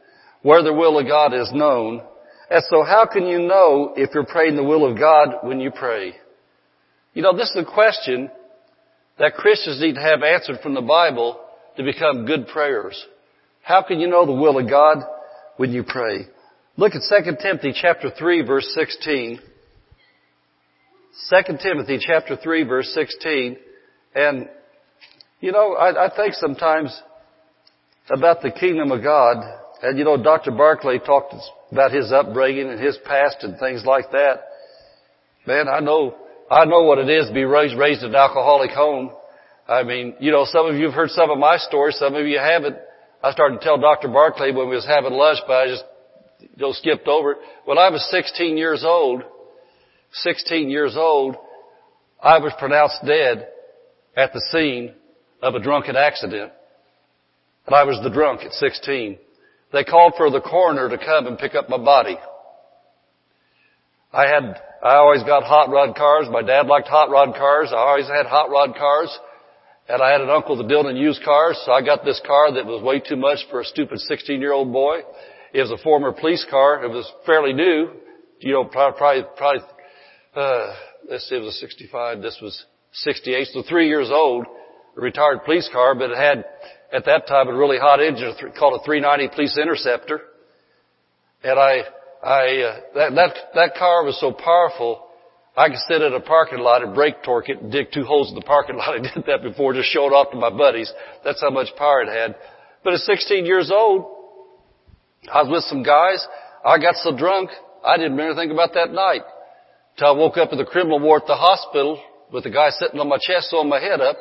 where 0.43 0.63
the 0.63 0.73
will 0.73 0.99
of 0.99 1.07
God 1.07 1.33
is 1.33 1.51
known. 1.53 2.03
And 2.51 2.63
so 2.71 2.85
how 2.85 3.07
can 3.11 3.27
you 3.27 3.41
know 3.41 3.95
if 3.97 4.11
you're 4.15 4.27
praying 4.27 4.57
the 4.57 4.63
will 4.63 4.89
of 4.89 4.99
God 4.99 5.39
when 5.43 5.59
you 5.59 5.71
pray? 5.71 6.13
You 7.15 7.23
know, 7.23 7.35
this 7.35 7.51
is 7.51 7.57
a 7.57 7.65
question 7.65 8.31
that 9.19 9.35
Christians 9.35 9.81
need 9.81 9.95
to 9.95 10.01
have 10.01 10.23
answered 10.23 10.61
from 10.63 10.75
the 10.75 10.83
Bible 10.83 11.41
to 11.77 11.83
become 11.83 12.27
good 12.27 12.49
prayers. 12.49 13.03
How 13.63 13.83
can 13.83 14.01
you 14.01 14.09
know 14.09 14.27
the 14.27 14.33
will 14.33 14.59
of 14.59 14.69
God 14.69 14.99
when 15.57 15.73
you 15.73 15.83
pray? 15.83 16.27
Look 16.77 16.93
at 16.95 17.03
2 17.25 17.37
Timothy 17.41 17.73
chapter 17.75 18.11
3 18.11 18.43
verse 18.43 18.71
16. 18.75 19.41
2 21.31 21.59
Timothy 21.63 21.99
chapter 22.01 22.37
3 22.37 22.65
verse 22.65 22.93
16. 22.95 23.57
And, 24.15 24.49
you 25.41 25.53
know, 25.53 25.75
I, 25.75 26.07
I 26.07 26.17
think 26.17 26.35
sometimes 26.35 27.01
about 28.11 28.43
the 28.43 28.51
kingdom 28.51 28.93
of 28.93 29.03
God, 29.03 29.37
and 29.83 29.99
you 29.99 30.05
know, 30.05 30.23
Dr. 30.23 30.53
Barclay 30.53 30.99
talked 30.99 31.35
about 31.73 31.93
his 31.93 32.13
upbringing 32.13 32.71
and 32.71 32.81
his 32.81 32.99
past 33.05 33.39
and 33.41 33.59
things 33.59 33.85
like 33.85 34.11
that. 34.13 34.43
Man, 35.47 35.69
I 35.69 35.81
know, 35.81 36.15
I 36.51 36.65
know 36.65 36.83
what 36.83 36.99
it 36.99 37.09
is 37.09 37.29
to 37.29 37.35
be 37.35 37.45
raised, 37.45 37.77
raised 37.77 38.03
in 38.03 38.11
an 38.11 38.15
alcoholic 38.15 38.71
home. 38.71 39.11
I 39.69 39.83
mean, 39.83 40.15
you 40.21 40.31
know, 40.31 40.45
some 40.45 40.67
of 40.67 40.77
you 40.77 40.85
have 40.87 40.95
heard 40.95 41.11
some 41.11 41.31
of 41.31 41.39
my 41.39 41.57
stories, 41.57 41.97
some 41.99 42.15
of 42.15 42.27
you 42.27 42.39
haven't. 42.39 42.77
I 43.23 43.33
started 43.33 43.59
to 43.59 43.65
tell 43.65 43.79
Dr. 43.79 44.09
Barclay 44.09 44.53
when 44.53 44.69
we 44.69 44.77
was 44.77 44.87
having 44.87 45.13
lunch, 45.13 45.39
but 45.47 45.55
I 45.55 45.67
just, 45.67 45.85
you 46.41 46.49
know, 46.59 46.73
skipped 46.73 47.09
over 47.09 47.33
it. 47.33 47.39
When 47.65 47.79
I 47.79 47.91
was 47.91 48.07
16 48.11 48.57
years 48.57 48.85
old, 48.85 49.23
16 50.13 50.71
years 50.71 50.97
old, 50.97 51.37
I 52.23 52.39
was 52.39 52.53
pronounced 52.59 53.05
dead 53.05 53.49
at 54.17 54.33
the 54.33 54.41
scene 54.53 54.95
of 55.43 55.55
a 55.55 55.61
drunken 55.61 55.97
accident. 55.97 56.53
And 57.67 57.75
I 57.75 57.83
was 57.83 57.99
the 58.05 58.11
drunk 58.11 58.43
at 58.43 58.53
16. 58.53 59.19
They 59.73 59.85
called 59.85 60.15
for 60.17 60.31
the 60.31 60.41
coroner 60.41 60.89
to 60.89 60.99
come 60.99 61.27
and 61.27 61.37
pick 61.37 61.57
up 61.57 61.69
my 61.69 61.79
body. 61.79 62.17
I 64.17 64.27
had, 64.27 64.57
I 64.83 64.95
always 64.97 65.23
got 65.25 65.43
hot 65.43 65.69
rod 65.69 65.95
cars. 65.95 66.27
My 66.31 66.41
dad 66.41 66.67
liked 66.67 66.89
hot 66.89 67.11
rod 67.11 67.35
cars. 67.35 67.69
I 67.71 67.77
always 67.77 68.09
had 68.09 68.25
hot 68.25 68.49
rod 68.49 68.75
cars. 68.75 69.17
And 69.91 70.03
I 70.03 70.11
had 70.11 70.23
an 70.23 70.31
uncle 70.31 70.57
that 70.57 70.69
dealt 70.69 70.87
in 70.87 70.97
used 70.97 71.23
cars, 71.23 71.61
so 71.65 71.71
I 71.71 71.85
got 71.85 72.03
this 72.03 72.21
car 72.27 72.53
that 72.55 72.65
was 72.65 72.83
way 72.83 72.99
too 72.99 73.15
much 73.15 73.41
for 73.51 73.61
a 73.61 73.65
stupid 73.65 74.01
16 74.01 74.41
year 74.41 74.55
old 74.55 74.73
boy. 74.73 75.01
It 75.53 75.61
was 75.61 75.71
a 75.71 75.77
former 75.83 76.13
police 76.13 76.45
car. 76.51 76.83
It 76.83 76.89
was 76.89 77.11
fairly 77.27 77.53
new. 77.53 77.91
You 78.41 78.53
know, 78.55 78.65
probably, 78.65 79.23
probably, 79.37 79.63
uh, 80.35 80.75
let's 81.11 81.29
see, 81.29 81.37
it 81.37 81.41
was 81.41 81.55
a 81.55 81.59
65. 81.59 82.23
This 82.23 82.39
was 82.41 82.65
68. 82.93 83.49
So 83.53 83.63
three 83.69 83.87
years 83.87 84.09
old, 84.11 84.47
a 84.97 85.01
retired 85.01 85.45
police 85.45 85.69
car, 85.71 85.95
but 85.95 86.11
it 86.11 86.17
had, 86.17 86.45
at 86.91 87.05
that 87.05 87.29
time, 87.29 87.49
a 87.49 87.55
really 87.55 87.79
hot 87.79 88.01
engine 88.01 88.35
called 88.59 88.81
a 88.81 88.85
390 88.85 89.35
Police 89.35 89.59
Interceptor. 89.61 90.23
And 91.45 91.59
I, 91.59 91.83
I, 92.23 92.63
uh, 92.63 92.81
that, 92.95 93.15
that, 93.15 93.35
that 93.55 93.75
car 93.79 94.05
was 94.05 94.19
so 94.21 94.33
powerful, 94.33 95.07
I 95.57 95.69
could 95.69 95.79
sit 95.89 96.03
in 96.03 96.13
a 96.13 96.21
parking 96.21 96.59
lot 96.59 96.83
and 96.83 96.95
brake 96.95 97.23
torque 97.25 97.49
it 97.49 97.63
and 97.63 97.73
dig 97.73 97.89
two 97.93 98.05
holes 98.05 98.29
in 98.29 98.35
the 98.35 98.43
parking 98.43 98.77
lot. 98.81 98.95
I 98.95 98.99
did 98.99 99.25
that 99.27 99.43
before, 99.43 99.73
just 99.73 99.89
showed 99.89 100.13
off 100.13 100.31
to 100.33 100.37
my 100.37 100.51
buddies. 100.51 100.93
That's 101.25 101.41
how 101.41 101.51
much 101.51 101.69
power 101.77 102.03
it 102.03 102.09
had. 102.09 102.37
But 102.85 102.95
at 102.95 103.01
16 103.01 103.47
years 103.47 103.71
old, 103.71 104.07
I 105.33 105.43
was 105.43 105.51
with 105.51 105.65
some 105.65 105.83
guys. 105.83 106.25
I 106.65 106.79
got 106.79 106.97
so 106.97 107.17
drunk, 107.17 107.51
I 107.85 107.97
didn't 107.97 108.13
remember 108.13 108.41
anything 108.41 108.53
about 108.53 108.75
that 108.75 108.93
night. 108.93 109.23
Till 109.99 110.09
I 110.09 110.11
woke 110.13 110.37
up 110.37 110.53
in 110.53 110.59
the 110.59 110.65
criminal 110.65 110.99
ward 110.99 111.23
at 111.23 111.29
the 111.29 111.37
hospital 111.37 112.03
with 112.33 112.45
the 112.45 112.51
guy 112.51 112.71
sitting 112.71 113.01
on 113.01 113.09
my 113.09 113.19
chest 113.21 113.49
throwing 113.51 113.69
my 113.69 113.81
head 113.81 114.01
up. 114.01 114.17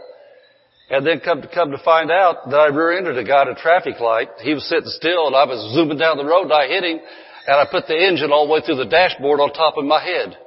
And 0.90 1.06
then 1.06 1.20
come 1.20 1.42
to, 1.42 1.48
come 1.48 1.72
to 1.72 1.82
find 1.84 2.12
out 2.12 2.50
that 2.50 2.58
I 2.58 2.68
rear-ended 2.68 3.18
a 3.18 3.24
guy 3.24 3.42
at 3.42 3.48
a 3.48 3.56
traffic 3.56 4.00
light. 4.00 4.30
He 4.42 4.54
was 4.54 4.70
sitting 4.70 4.88
still 4.88 5.28
and 5.28 5.36
I 5.36 5.46
was 5.46 5.74
zooming 5.74 5.98
down 5.98 6.18
the 6.18 6.25
road 6.25 6.44
and 6.44 6.54
I 6.54 6.68
hit 6.68 6.84
him 6.84 7.00
and 7.48 7.56
I 7.56 7.66
put 7.70 7.88
the 7.88 7.96
engine 7.96 8.32
all 8.32 8.48
the 8.48 8.54
way 8.54 8.62
through 8.62 8.78
the 8.78 8.90
dashboard 8.90 9.40
on 9.40 9.54
top 9.54 9.78
of 9.78 9.86
my 9.86 10.04
head. 10.04 10.38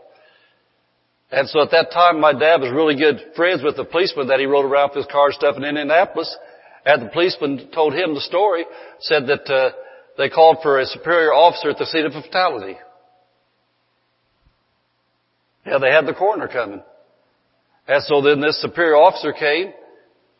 And 1.30 1.48
so 1.48 1.62
at 1.62 1.70
that 1.70 1.92
time 1.92 2.20
my 2.20 2.32
dad 2.32 2.60
was 2.60 2.72
really 2.72 2.96
good 2.96 3.34
friends 3.36 3.62
with 3.62 3.76
the 3.76 3.84
policeman 3.84 4.28
that 4.28 4.40
he 4.40 4.46
rode 4.46 4.64
around 4.64 4.90
with 4.90 5.04
his 5.04 5.12
car 5.12 5.30
stuff 5.30 5.56
in 5.56 5.64
Indianapolis. 5.64 6.34
And 6.84 7.02
the 7.02 7.10
policeman 7.10 7.68
told 7.72 7.92
him 7.92 8.14
the 8.14 8.20
story, 8.20 8.64
said 9.00 9.26
that 9.26 9.46
uh, 9.52 9.70
they 10.16 10.28
called 10.28 10.58
for 10.62 10.80
a 10.80 10.86
superior 10.86 11.32
officer 11.32 11.70
at 11.70 11.78
the 11.78 11.86
scene 11.86 12.06
of 12.06 12.12
fatality. 12.12 12.76
Yeah, 15.66 15.78
they 15.78 15.90
had 15.90 16.06
the 16.06 16.14
coroner 16.14 16.48
coming. 16.48 16.82
And 17.86 18.02
so 18.04 18.22
then 18.22 18.40
this 18.40 18.60
superior 18.60 18.96
officer 18.96 19.32
came 19.32 19.72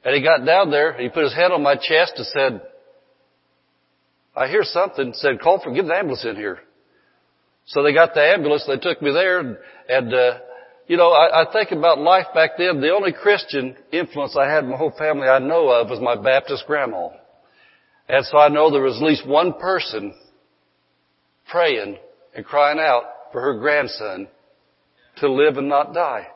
and 0.05 0.15
he 0.17 0.23
got 0.23 0.45
down 0.47 0.71
there, 0.71 0.95
he 0.95 1.09
put 1.09 1.25
his 1.25 1.35
head 1.35 1.50
on 1.50 1.62
my 1.62 1.75
chest 1.75 2.15
and 2.17 2.27
said, 2.27 2.62
I 4.38 4.49
hear 4.49 4.62
something, 4.62 5.12
said, 5.14 5.40
call 5.40 5.61
for, 5.61 5.73
get 5.73 5.85
an 5.85 5.90
ambulance 5.90 6.25
in 6.25 6.37
here. 6.37 6.61
So 7.66 7.83
they 7.83 7.92
got 7.92 8.14
the 8.14 8.23
ambulance, 8.23 8.64
they 8.66 8.78
took 8.78 9.02
me 9.02 9.12
there 9.12 9.40
and, 9.40 9.59
and 9.88 10.14
uh, 10.14 10.38
you 10.87 10.97
know, 10.97 11.11
I, 11.11 11.42
I 11.42 11.52
think 11.52 11.71
about 11.73 11.99
life 11.99 12.26
back 12.35 12.52
then, 12.57 12.80
the 12.80 12.95
only 12.95 13.12
Christian 13.12 13.76
influence 13.92 14.37
I 14.37 14.49
had 14.49 14.64
in 14.64 14.71
my 14.71 14.76
whole 14.76 14.95
family 14.97 15.28
I 15.28 15.38
know 15.38 15.68
of 15.68 15.90
was 15.90 16.00
my 16.00 16.16
Baptist 16.16 16.64
grandma. 16.66 17.09
And 18.09 18.25
so 18.25 18.38
I 18.38 18.49
know 18.49 18.71
there 18.71 18.83
was 18.83 18.97
at 18.97 19.02
least 19.02 19.26
one 19.26 19.52
person 19.54 20.14
praying 21.50 21.99
and 22.35 22.45
crying 22.45 22.78
out 22.78 23.02
for 23.33 23.40
her 23.42 23.59
grandson 23.59 24.28
to 25.18 25.30
live 25.30 25.59
and 25.59 25.68
not 25.68 25.92
die. 25.92 26.26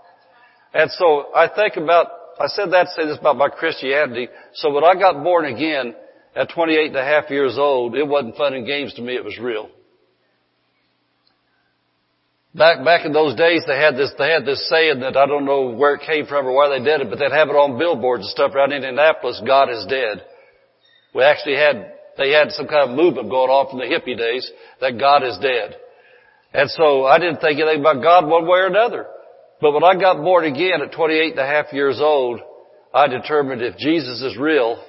And 0.74 0.90
so 0.90 1.34
I 1.34 1.48
think 1.48 1.76
about 1.76 2.08
I 2.40 2.46
said 2.48 2.72
that 2.72 2.84
to 2.84 2.90
say 2.96 3.06
this 3.06 3.18
about 3.18 3.36
my 3.36 3.48
Christianity. 3.48 4.28
So 4.54 4.70
when 4.70 4.84
I 4.84 4.94
got 4.94 5.22
born 5.22 5.44
again 5.44 5.94
at 6.34 6.50
28 6.50 6.88
and 6.88 6.96
a 6.96 7.04
half 7.04 7.30
years 7.30 7.56
old, 7.58 7.94
it 7.94 8.06
wasn't 8.06 8.36
fun 8.36 8.54
and 8.54 8.66
games 8.66 8.94
to 8.94 9.02
me, 9.02 9.14
it 9.14 9.24
was 9.24 9.38
real. 9.38 9.68
Back, 12.54 12.84
back 12.84 13.06
in 13.06 13.12
those 13.12 13.34
days, 13.34 13.62
they 13.66 13.78
had 13.78 13.96
this, 13.96 14.12
they 14.18 14.30
had 14.30 14.44
this 14.44 14.68
saying 14.68 15.00
that 15.00 15.16
I 15.16 15.26
don't 15.26 15.46
know 15.46 15.70
where 15.70 15.94
it 15.94 16.02
came 16.06 16.26
from 16.26 16.46
or 16.46 16.52
why 16.52 16.68
they 16.68 16.84
did 16.84 17.00
it, 17.00 17.08
but 17.08 17.18
they'd 17.18 17.32
have 17.32 17.48
it 17.48 17.56
on 17.56 17.78
billboards 17.78 18.24
and 18.24 18.30
stuff 18.30 18.54
around 18.54 18.72
Indianapolis, 18.72 19.40
God 19.46 19.70
is 19.70 19.86
dead. 19.88 20.24
We 21.14 21.22
actually 21.22 21.56
had, 21.56 21.94
they 22.18 22.30
had 22.30 22.50
some 22.52 22.66
kind 22.66 22.90
of 22.90 22.96
movement 22.96 23.30
going 23.30 23.48
on 23.48 23.70
from 23.70 23.78
the 23.78 23.86
hippie 23.86 24.18
days 24.18 24.50
that 24.80 24.98
God 24.98 25.22
is 25.22 25.38
dead. 25.38 25.76
And 26.52 26.68
so 26.70 27.06
I 27.06 27.18
didn't 27.18 27.40
think 27.40 27.58
anything 27.58 27.80
about 27.80 28.02
God 28.02 28.26
one 28.26 28.44
way 28.44 28.60
or 28.60 28.66
another. 28.66 29.06
But 29.62 29.72
when 29.72 29.84
I 29.84 29.94
got 29.98 30.22
born 30.22 30.44
again 30.44 30.82
at 30.82 30.92
28 30.92 31.30
and 31.30 31.40
a 31.40 31.46
half 31.46 31.72
years 31.72 32.00
old, 32.00 32.40
I 32.92 33.06
determined 33.06 33.62
if 33.62 33.78
Jesus 33.78 34.20
is 34.20 34.36
real, 34.36 34.82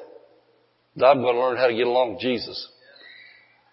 I'm 0.96 1.22
going 1.22 1.36
to 1.36 1.42
learn 1.42 1.58
how 1.58 1.68
to 1.68 1.74
get 1.74 1.88
along 1.88 2.14
with 2.14 2.22
Jesus. 2.22 2.70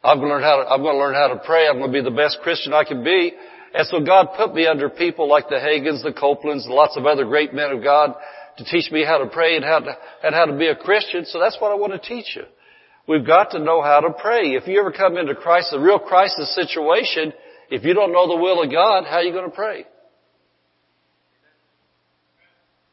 I'm 0.02 0.18
going 0.18 0.28
to 0.28 0.34
learn 0.36 0.42
how 0.42 0.62
to, 0.62 0.68
I'm 0.70 0.80
going 0.80 0.94
to 0.94 0.98
learn 0.98 1.14
how 1.14 1.28
to 1.28 1.40
pray. 1.44 1.68
I'm 1.68 1.78
going 1.78 1.92
to 1.92 2.02
be 2.02 2.02
the 2.02 2.16
best 2.16 2.38
Christian 2.42 2.72
I 2.72 2.84
can 2.84 3.04
be. 3.04 3.32
And 3.74 3.86
so 3.86 4.00
God 4.00 4.28
put 4.36 4.54
me 4.54 4.66
under 4.66 4.88
people 4.88 5.28
like 5.28 5.48
the 5.48 5.56
Hagins, 5.56 6.02
the 6.02 6.12
Copelands, 6.12 6.64
and 6.64 6.74
lots 6.74 6.96
of 6.96 7.04
other 7.04 7.24
great 7.24 7.52
men 7.52 7.70
of 7.70 7.84
God 7.84 8.14
to 8.56 8.64
teach 8.64 8.90
me 8.90 9.04
how 9.04 9.18
to 9.18 9.26
pray 9.26 9.56
and 9.56 9.64
how 9.64 9.80
to, 9.80 9.96
and 10.24 10.34
how 10.34 10.46
to 10.46 10.56
be 10.56 10.68
a 10.68 10.74
Christian. 10.74 11.24
So 11.26 11.38
that's 11.38 11.58
what 11.60 11.70
I 11.70 11.74
want 11.74 11.92
to 11.92 11.98
teach 11.98 12.34
you. 12.34 12.42
We've 13.06 13.26
got 13.26 13.50
to 13.52 13.58
know 13.58 13.82
how 13.82 14.00
to 14.00 14.12
pray. 14.12 14.52
If 14.52 14.66
you 14.66 14.80
ever 14.80 14.92
come 14.92 15.16
into 15.16 15.34
crisis, 15.34 15.74
a 15.76 15.80
real 15.80 15.98
crisis 15.98 16.54
situation, 16.54 17.32
if 17.70 17.84
you 17.84 17.94
don't 17.94 18.12
know 18.12 18.28
the 18.28 18.36
will 18.36 18.62
of 18.62 18.70
God, 18.70 19.04
how 19.04 19.16
are 19.16 19.22
you 19.22 19.32
going 19.32 19.50
to 19.50 19.54
pray? 19.54 19.84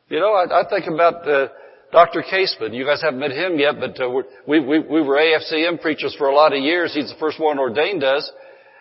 You 0.10 0.20
know, 0.20 0.34
I, 0.34 0.62
I 0.62 0.70
think 0.70 0.86
about 0.88 1.28
uh, 1.28 1.48
Dr. 1.92 2.22
Caseman. 2.22 2.74
You 2.74 2.86
guys 2.86 3.02
haven't 3.02 3.20
met 3.20 3.32
him 3.32 3.58
yet, 3.58 3.76
but 3.80 4.00
uh, 4.02 4.10
we, 4.48 4.60
we, 4.60 4.80
we 4.80 5.02
were 5.02 5.16
AFCM 5.16 5.82
preachers 5.82 6.16
for 6.18 6.28
a 6.28 6.36
lot 6.36 6.54
of 6.54 6.62
years. 6.62 6.94
He's 6.94 7.10
the 7.10 7.20
first 7.20 7.40
one 7.40 7.60
ordained 7.60 8.04
us. 8.04 8.30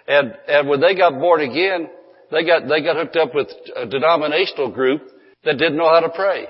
And, 0.08 0.34
and 0.48 0.68
when 0.68 0.80
they 0.80 0.94
got 0.94 1.18
born 1.18 1.40
again, 1.40 1.88
they 2.30 2.44
got, 2.44 2.68
they 2.68 2.82
got 2.82 2.96
hooked 2.96 3.16
up 3.16 3.34
with 3.34 3.48
a 3.76 3.86
denominational 3.86 4.70
group 4.70 5.02
that 5.44 5.58
didn't 5.58 5.76
know 5.76 5.88
how 5.88 6.00
to 6.00 6.08
pray. 6.08 6.46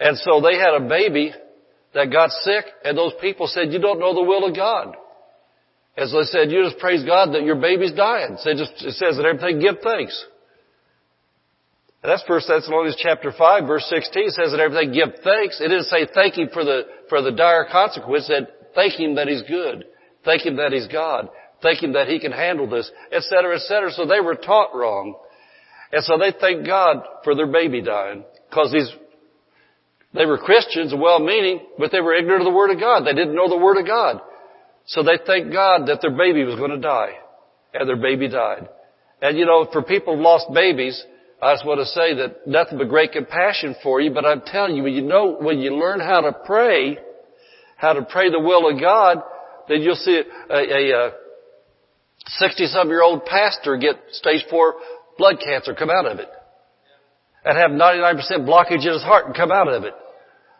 And 0.00 0.16
so 0.18 0.40
they 0.40 0.56
had 0.56 0.74
a 0.74 0.88
baby 0.88 1.32
that 1.94 2.10
got 2.10 2.30
sick 2.30 2.64
and 2.84 2.96
those 2.96 3.12
people 3.20 3.46
said, 3.46 3.72
you 3.72 3.78
don't 3.78 3.98
know 3.98 4.14
the 4.14 4.22
will 4.22 4.46
of 4.46 4.54
God. 4.56 4.96
As 5.96 6.12
they 6.12 6.22
said, 6.22 6.50
you 6.50 6.64
just 6.64 6.78
praise 6.78 7.04
God 7.04 7.34
that 7.34 7.42
your 7.42 7.56
baby's 7.56 7.92
dying. 7.92 8.36
So 8.38 8.50
it, 8.50 8.56
just, 8.56 8.72
it 8.84 8.92
says 8.92 9.16
that 9.16 9.26
everything 9.26 9.60
give 9.60 9.82
thanks. 9.82 10.24
That's 12.02 12.22
First 12.28 12.46
Thessalonians 12.48 12.96
chapter 13.00 13.32
5 13.36 13.66
verse 13.66 13.84
16 13.88 14.30
says 14.30 14.52
that 14.52 14.60
everything 14.60 14.92
give 14.92 15.20
thanks. 15.24 15.60
It 15.60 15.68
didn't 15.68 15.84
say 15.84 16.06
thank 16.14 16.38
him 16.38 16.48
for 16.52 16.64
the, 16.64 16.82
for 17.08 17.22
the 17.22 17.32
dire 17.32 17.66
consequence. 17.70 18.24
It 18.24 18.26
said 18.26 18.48
thank 18.74 18.94
him 18.94 19.16
that 19.16 19.26
he's 19.26 19.42
good. 19.42 19.84
Thank 20.24 20.46
him 20.46 20.56
that 20.56 20.72
he's 20.72 20.86
God. 20.86 21.28
Thank 21.60 21.82
him 21.82 21.94
that 21.94 22.06
he 22.06 22.20
can 22.20 22.30
handle 22.30 22.68
this, 22.68 22.90
etc., 23.10 23.56
etc. 23.56 23.90
So 23.92 24.06
they 24.06 24.20
were 24.20 24.36
taught 24.36 24.74
wrong. 24.74 25.16
And 25.90 26.04
so 26.04 26.18
they 26.18 26.32
thank 26.38 26.66
God 26.66 27.02
for 27.24 27.34
their 27.34 27.50
baby 27.50 27.82
dying. 27.82 28.24
Cause 28.52 28.70
these, 28.72 28.90
they 30.14 30.24
were 30.24 30.38
Christians, 30.38 30.94
well-meaning, 30.96 31.60
but 31.78 31.90
they 31.90 32.00
were 32.00 32.14
ignorant 32.14 32.42
of 32.42 32.52
the 32.52 32.56
Word 32.56 32.70
of 32.70 32.78
God. 32.78 33.04
They 33.04 33.14
didn't 33.14 33.34
know 33.34 33.48
the 33.48 33.56
Word 33.56 33.78
of 33.78 33.86
God. 33.86 34.20
So 34.86 35.02
they 35.02 35.18
thank 35.26 35.52
God 35.52 35.86
that 35.88 36.00
their 36.00 36.16
baby 36.16 36.44
was 36.44 36.56
going 36.56 36.70
to 36.70 36.78
die. 36.78 37.14
And 37.74 37.88
their 37.88 37.96
baby 37.96 38.28
died. 38.28 38.68
And 39.20 39.36
you 39.36 39.46
know, 39.46 39.68
for 39.72 39.82
people 39.82 40.16
who 40.16 40.22
lost 40.22 40.46
babies, 40.54 41.02
I 41.40 41.54
just 41.54 41.64
want 41.64 41.78
to 41.78 41.86
say 41.86 42.14
that 42.14 42.46
nothing 42.46 42.78
but 42.78 42.88
great 42.88 43.12
compassion 43.12 43.76
for 43.82 44.00
you, 44.00 44.12
but 44.12 44.24
I'm 44.24 44.42
telling 44.44 44.74
you, 44.76 44.82
when 44.82 44.92
you 44.92 45.02
know, 45.02 45.36
when 45.40 45.60
you 45.60 45.76
learn 45.76 46.00
how 46.00 46.20
to 46.22 46.32
pray, 46.32 46.98
how 47.76 47.92
to 47.92 48.02
pray 48.02 48.30
the 48.30 48.40
will 48.40 48.68
of 48.68 48.80
God, 48.80 49.22
then 49.68 49.82
you'll 49.82 49.94
see 49.94 50.20
a, 50.50 50.54
a, 50.54 51.06
a 51.06 51.10
60 52.26 52.66
some 52.66 52.88
year 52.88 53.02
old 53.02 53.24
pastor 53.24 53.76
get 53.76 53.96
stage 54.12 54.44
four 54.50 54.74
blood 55.16 55.36
cancer, 55.44 55.74
come 55.74 55.90
out 55.90 56.06
of 56.06 56.18
it. 56.18 56.28
And 57.44 57.56
have 57.56 57.70
99% 57.70 58.20
blockage 58.46 58.84
in 58.84 58.92
his 58.92 59.02
heart 59.02 59.26
and 59.26 59.34
come 59.34 59.52
out 59.52 59.68
of 59.68 59.84
it. 59.84 59.94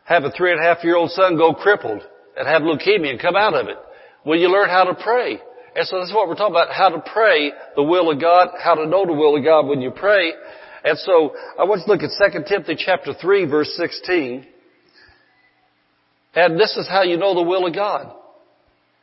Have 0.04 0.24
a 0.24 0.30
three 0.30 0.52
and 0.52 0.60
a 0.60 0.62
half 0.64 0.84
year 0.84 0.96
old 0.96 1.10
son 1.10 1.36
go 1.36 1.54
crippled 1.54 2.02
and 2.36 2.46
have 2.46 2.62
leukemia 2.62 3.10
and 3.10 3.20
come 3.20 3.36
out 3.36 3.54
of 3.54 3.66
it. 3.66 3.76
Will 4.24 4.38
you 4.38 4.48
learn 4.48 4.68
how 4.68 4.84
to 4.84 4.94
pray? 4.94 5.40
And 5.74 5.86
so 5.86 5.98
that's 5.98 6.12
what 6.14 6.28
we're 6.28 6.34
talking 6.34 6.54
about, 6.54 6.72
how 6.72 6.88
to 6.88 7.02
pray 7.12 7.52
the 7.76 7.82
will 7.82 8.10
of 8.10 8.20
God, 8.20 8.48
how 8.62 8.74
to 8.74 8.86
know 8.86 9.04
the 9.04 9.12
will 9.12 9.36
of 9.36 9.44
God 9.44 9.66
when 9.66 9.80
you 9.80 9.90
pray. 9.90 10.32
And 10.84 10.98
so 10.98 11.34
I 11.58 11.64
want 11.64 11.84
to 11.84 11.90
look 11.90 12.02
at 12.02 12.32
2 12.32 12.44
Timothy 12.48 12.76
chapter 12.78 13.12
3 13.14 13.46
verse 13.46 13.72
16. 13.76 14.46
And 16.34 16.58
this 16.58 16.76
is 16.76 16.88
how 16.88 17.02
you 17.02 17.16
know 17.16 17.34
the 17.34 17.42
will 17.42 17.66
of 17.66 17.74
God. 17.74 18.06
It 18.06 18.12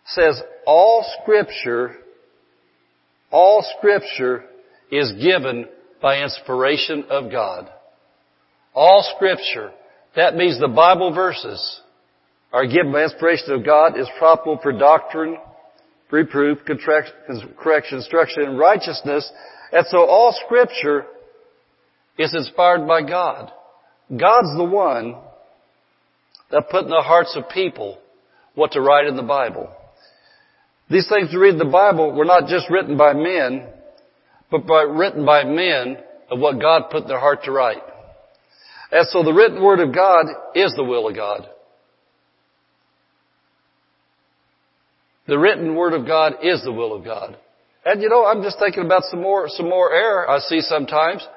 says, 0.08 0.42
all 0.66 1.06
scripture, 1.22 1.96
all 3.32 3.66
scripture 3.78 4.46
is 4.92 5.12
given 5.14 5.66
by 6.02 6.22
inspiration 6.22 7.06
of 7.10 7.32
God. 7.32 7.70
All 8.74 9.04
scripture. 9.16 9.72
That 10.16 10.36
means 10.36 10.60
the 10.60 10.68
Bible 10.68 11.14
verses 11.14 11.82
are 12.54 12.66
given 12.66 12.92
by 12.92 13.04
inspiration 13.04 13.52
of 13.52 13.66
God, 13.66 14.00
is 14.00 14.08
profitable 14.18 14.60
for 14.62 14.72
doctrine, 14.72 15.38
reproof, 16.12 16.60
correction, 16.66 17.16
instruction 17.98 18.44
and 18.44 18.58
righteousness. 18.58 19.30
And 19.74 19.86
so 19.88 20.06
all 20.06 20.34
scripture 20.46 21.06
is 22.18 22.34
inspired 22.34 22.88
by 22.88 23.02
God. 23.02 23.52
God's 24.10 24.56
the 24.58 24.64
one 24.64 25.16
that 26.52 26.70
put 26.70 26.84
in 26.84 26.90
the 26.90 27.02
hearts 27.02 27.36
of 27.36 27.50
people 27.50 27.98
what 28.54 28.72
to 28.72 28.82
write 28.82 29.08
in 29.08 29.16
the 29.16 29.24
Bible. 29.24 29.70
These 30.90 31.10
things 31.10 31.32
to 31.32 31.40
read 31.40 31.54
in 31.54 31.60
the 31.60 31.66
Bible 31.66 32.14
were 32.14 32.26
not 32.26 32.48
just 32.48 32.70
written 32.70 32.98
by 32.98 33.14
men, 33.14 33.68
but 34.52 34.68
by, 34.68 34.84
written 34.84 35.26
by 35.26 35.44
men 35.44 35.98
of 36.30 36.40
what 36.40 36.62
God 36.62 36.90
put 36.92 37.04
in 37.04 37.08
their 37.08 37.20
heart 37.20 37.44
to 37.46 37.52
write. 37.52 37.82
And 38.92 39.08
so 39.08 39.24
the 39.24 39.34
written 39.34 39.64
word 39.64 39.80
of 39.80 39.94
God 39.94 40.28
is 40.54 40.74
the 40.76 40.84
will 40.84 41.08
of 41.08 41.16
God. 41.16 41.50
The 45.28 45.40
written 45.40 45.76
word 45.76 45.94
of 45.94 46.06
God 46.06 46.36
is 46.44 46.64
the 46.64 46.72
will 46.72 46.96
of 46.96 47.04
God. 47.04 47.36
And 47.84 48.02
you 48.02 48.10
know, 48.10 48.26
I'm 48.26 48.44
just 48.44 48.60
thinking 48.60 48.86
about 48.86 49.04
some 49.06 49.22
more, 49.22 49.50
some 49.50 49.68
more 49.68 49.92
error 49.92 50.30
I 50.30 50.40
see 50.40 50.62
sometimes. 50.62 51.28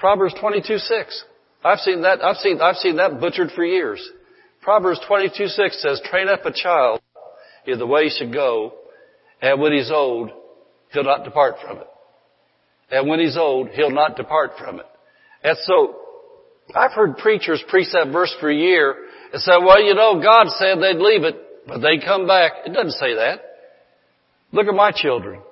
Proverbs 0.00 0.34
22, 0.40 0.78
6. 0.78 1.24
I've 1.62 1.78
seen 1.80 2.02
that, 2.02 2.24
I've 2.24 2.36
seen, 2.36 2.60
I've 2.60 2.76
seen 2.76 2.96
that 2.96 3.20
butchered 3.20 3.50
for 3.54 3.64
years. 3.64 4.02
Proverbs 4.62 4.98
22, 5.06 5.46
6 5.46 5.82
says, 5.82 6.00
train 6.10 6.28
up 6.28 6.44
a 6.46 6.52
child 6.52 7.00
in 7.66 7.78
the 7.78 7.86
way 7.86 8.04
he 8.04 8.10
should 8.10 8.32
go, 8.32 8.72
and 9.42 9.60
when 9.60 9.72
he's 9.72 9.90
old, 9.90 10.30
he'll 10.92 11.04
not 11.04 11.24
depart 11.24 11.56
from 11.62 11.78
it. 11.78 11.86
And 12.90 13.08
when 13.08 13.20
he's 13.20 13.36
old, 13.36 13.68
he'll 13.68 13.90
not 13.90 14.16
depart 14.16 14.52
from 14.58 14.80
it. 14.80 14.86
And 15.44 15.56
so, 15.64 15.96
I've 16.74 16.92
heard 16.92 17.18
preachers 17.18 17.62
preach 17.68 17.88
that 17.92 18.10
verse 18.10 18.34
for 18.40 18.50
a 18.50 18.54
year 18.54 18.94
and 19.32 19.40
say, 19.40 19.52
well, 19.60 19.82
you 19.82 19.94
know, 19.94 20.20
God 20.22 20.46
said 20.48 20.78
they'd 20.78 20.98
leave 20.98 21.24
it. 21.24 21.36
But 21.66 21.80
they 21.80 21.98
come 22.04 22.26
back. 22.26 22.52
It 22.66 22.72
doesn't 22.72 22.92
say 22.92 23.14
that. 23.14 23.40
Look 24.52 24.66
at 24.66 24.74
my 24.74 24.92
children. 24.94 25.42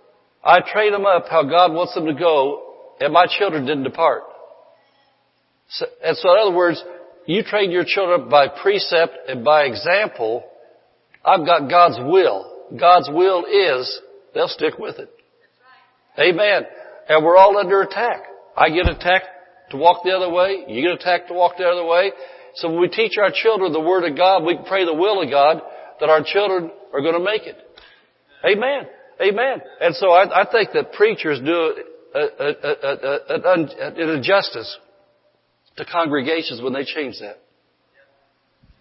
I 0.45 0.61
train 0.61 0.93
them 0.93 1.07
up 1.07 1.27
how 1.29 1.43
God 1.43 1.73
wants 1.73 1.95
them 1.95 2.07
to 2.07 2.15
go, 2.15 2.97
and 3.01 3.13
my 3.13 3.27
children 3.39 3.67
didn't 3.67 3.85
depart. 3.85 4.23
So, 5.71 5.87
and 6.03 6.17
so 6.17 6.33
in 6.33 6.39
other 6.41 6.57
words, 6.57 6.83
you 7.27 7.43
train 7.43 7.71
your 7.71 7.85
children 7.87 8.29
by 8.31 8.49
precept 8.49 9.29
and 9.29 9.45
by 9.45 9.65
example. 9.65 10.45
I've 11.25 11.45
got 11.45 11.69
God's 11.69 11.99
will. 11.99 12.51
God's 12.79 13.09
will 13.13 13.45
is 13.45 14.01
they'll 14.35 14.49
stick 14.49 14.79
with 14.79 14.99
it. 14.99 15.11
Amen. 16.19 16.63
And 17.09 17.25
we're 17.25 17.37
all 17.37 17.57
under 17.59 17.83
attack. 17.83 18.23
I 18.57 18.71
get 18.71 18.89
attacked 18.89 19.27
to 19.71 19.77
walk 19.77 20.03
the 20.05 20.11
other 20.11 20.31
way. 20.31 20.65
You 20.69 20.83
get 20.83 21.01
attacked 21.01 21.29
to 21.29 21.35
walk 21.35 21.59
the 21.59 21.65
other 21.65 21.85
way. 21.85 22.13
So 22.55 22.71
when 22.71 22.81
we 22.81 22.89
teach 22.89 23.19
our 23.19 23.31
children 23.33 23.73
the 23.73 23.81
Word 23.81 24.11
of 24.11 24.17
God, 24.17 24.45
we 24.45 24.59
pray 24.67 24.85
the 24.85 24.95
will 24.95 25.23
of 25.23 25.31
God 25.31 25.63
that 26.01 26.09
our 26.09 26.23
children 26.25 26.71
are 26.93 27.01
going 27.01 27.15
to 27.15 27.25
make 27.25 27.43
it. 27.43 27.57
Amen. 28.45 28.89
Amen. 29.21 29.61
And 29.81 29.95
so 29.95 30.11
I, 30.11 30.43
I 30.43 30.51
think 30.51 30.71
that 30.73 30.93
preachers 30.93 31.41
do 31.41 31.75
a, 32.15 32.21
a, 32.21 32.49
a, 33.29 33.53
an 33.53 34.17
injustice 34.17 34.79
to 35.79 35.85
congregations 35.85 36.61
when 36.61 36.73
they 36.73 36.85
change 36.85 37.17
that. 37.21 37.39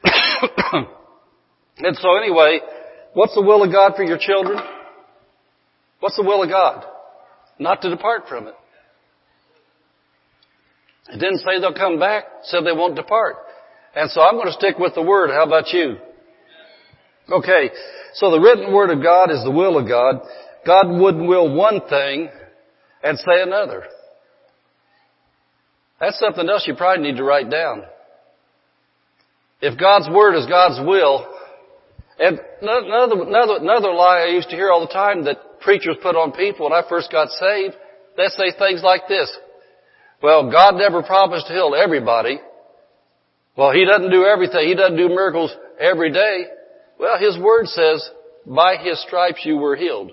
and 1.77 1.97
so 1.97 2.17
anyway, 2.17 2.59
what's 3.13 3.33
the 3.33 3.41
will 3.41 3.63
of 3.63 3.71
God 3.71 3.93
for 3.95 4.03
your 4.03 4.17
children? 4.19 4.59
What's 5.99 6.17
the 6.17 6.23
will 6.23 6.43
of 6.43 6.49
God? 6.49 6.85
Not 7.59 7.81
to 7.81 7.89
depart 7.89 8.27
from 8.27 8.47
it. 8.47 8.53
It 11.09 11.19
didn't 11.19 11.39
say 11.39 11.59
they'll 11.59 11.73
come 11.73 11.99
back, 11.99 12.25
said 12.43 12.65
they 12.65 12.73
won't 12.73 12.95
depart. 12.95 13.37
And 13.95 14.11
so 14.11 14.21
I'm 14.21 14.35
going 14.35 14.47
to 14.47 14.53
stick 14.53 14.77
with 14.77 14.93
the 14.93 15.01
word. 15.01 15.29
How 15.29 15.45
about 15.45 15.71
you? 15.71 15.97
Okay, 17.31 17.71
so 18.13 18.31
the 18.31 18.39
written 18.39 18.73
word 18.73 18.89
of 18.89 19.01
God 19.01 19.31
is 19.31 19.43
the 19.43 19.51
will 19.51 19.77
of 19.77 19.87
God. 19.87 20.21
God 20.65 20.87
wouldn't 20.89 21.27
will 21.27 21.53
one 21.53 21.81
thing 21.89 22.29
and 23.03 23.17
say 23.17 23.41
another. 23.41 23.83
That's 25.99 26.19
something 26.19 26.47
else 26.47 26.65
you 26.67 26.75
probably 26.75 27.03
need 27.03 27.17
to 27.17 27.23
write 27.23 27.49
down. 27.49 27.83
If 29.61 29.79
God's 29.79 30.07
word 30.09 30.35
is 30.35 30.45
God's 30.45 30.79
will, 30.85 31.25
and 32.19 32.39
another, 32.61 33.23
another, 33.23 33.57
another 33.57 33.93
lie 33.93 34.25
I 34.27 34.33
used 34.33 34.49
to 34.49 34.55
hear 34.55 34.71
all 34.71 34.81
the 34.81 34.93
time 34.93 35.25
that 35.25 35.59
preachers 35.61 35.97
put 36.01 36.15
on 36.15 36.31
people 36.31 36.69
when 36.69 36.73
I 36.73 36.87
first 36.87 37.11
got 37.11 37.29
saved, 37.29 37.75
they 38.15 38.27
say 38.27 38.57
things 38.57 38.81
like 38.83 39.07
this. 39.07 39.35
Well, 40.21 40.51
God 40.51 40.75
never 40.75 41.03
promised 41.03 41.47
to 41.47 41.53
heal 41.53 41.75
everybody. 41.77 42.39
Well, 43.55 43.71
He 43.71 43.85
doesn't 43.85 44.11
do 44.11 44.25
everything. 44.25 44.67
He 44.67 44.75
doesn't 44.75 44.97
do 44.97 45.09
miracles 45.09 45.55
every 45.79 46.11
day. 46.11 46.45
Well, 46.99 47.19
His 47.19 47.37
Word 47.37 47.67
says, 47.67 48.07
by 48.45 48.77
His 48.77 49.01
stripes 49.01 49.41
you 49.43 49.57
were 49.57 49.75
healed. 49.75 50.11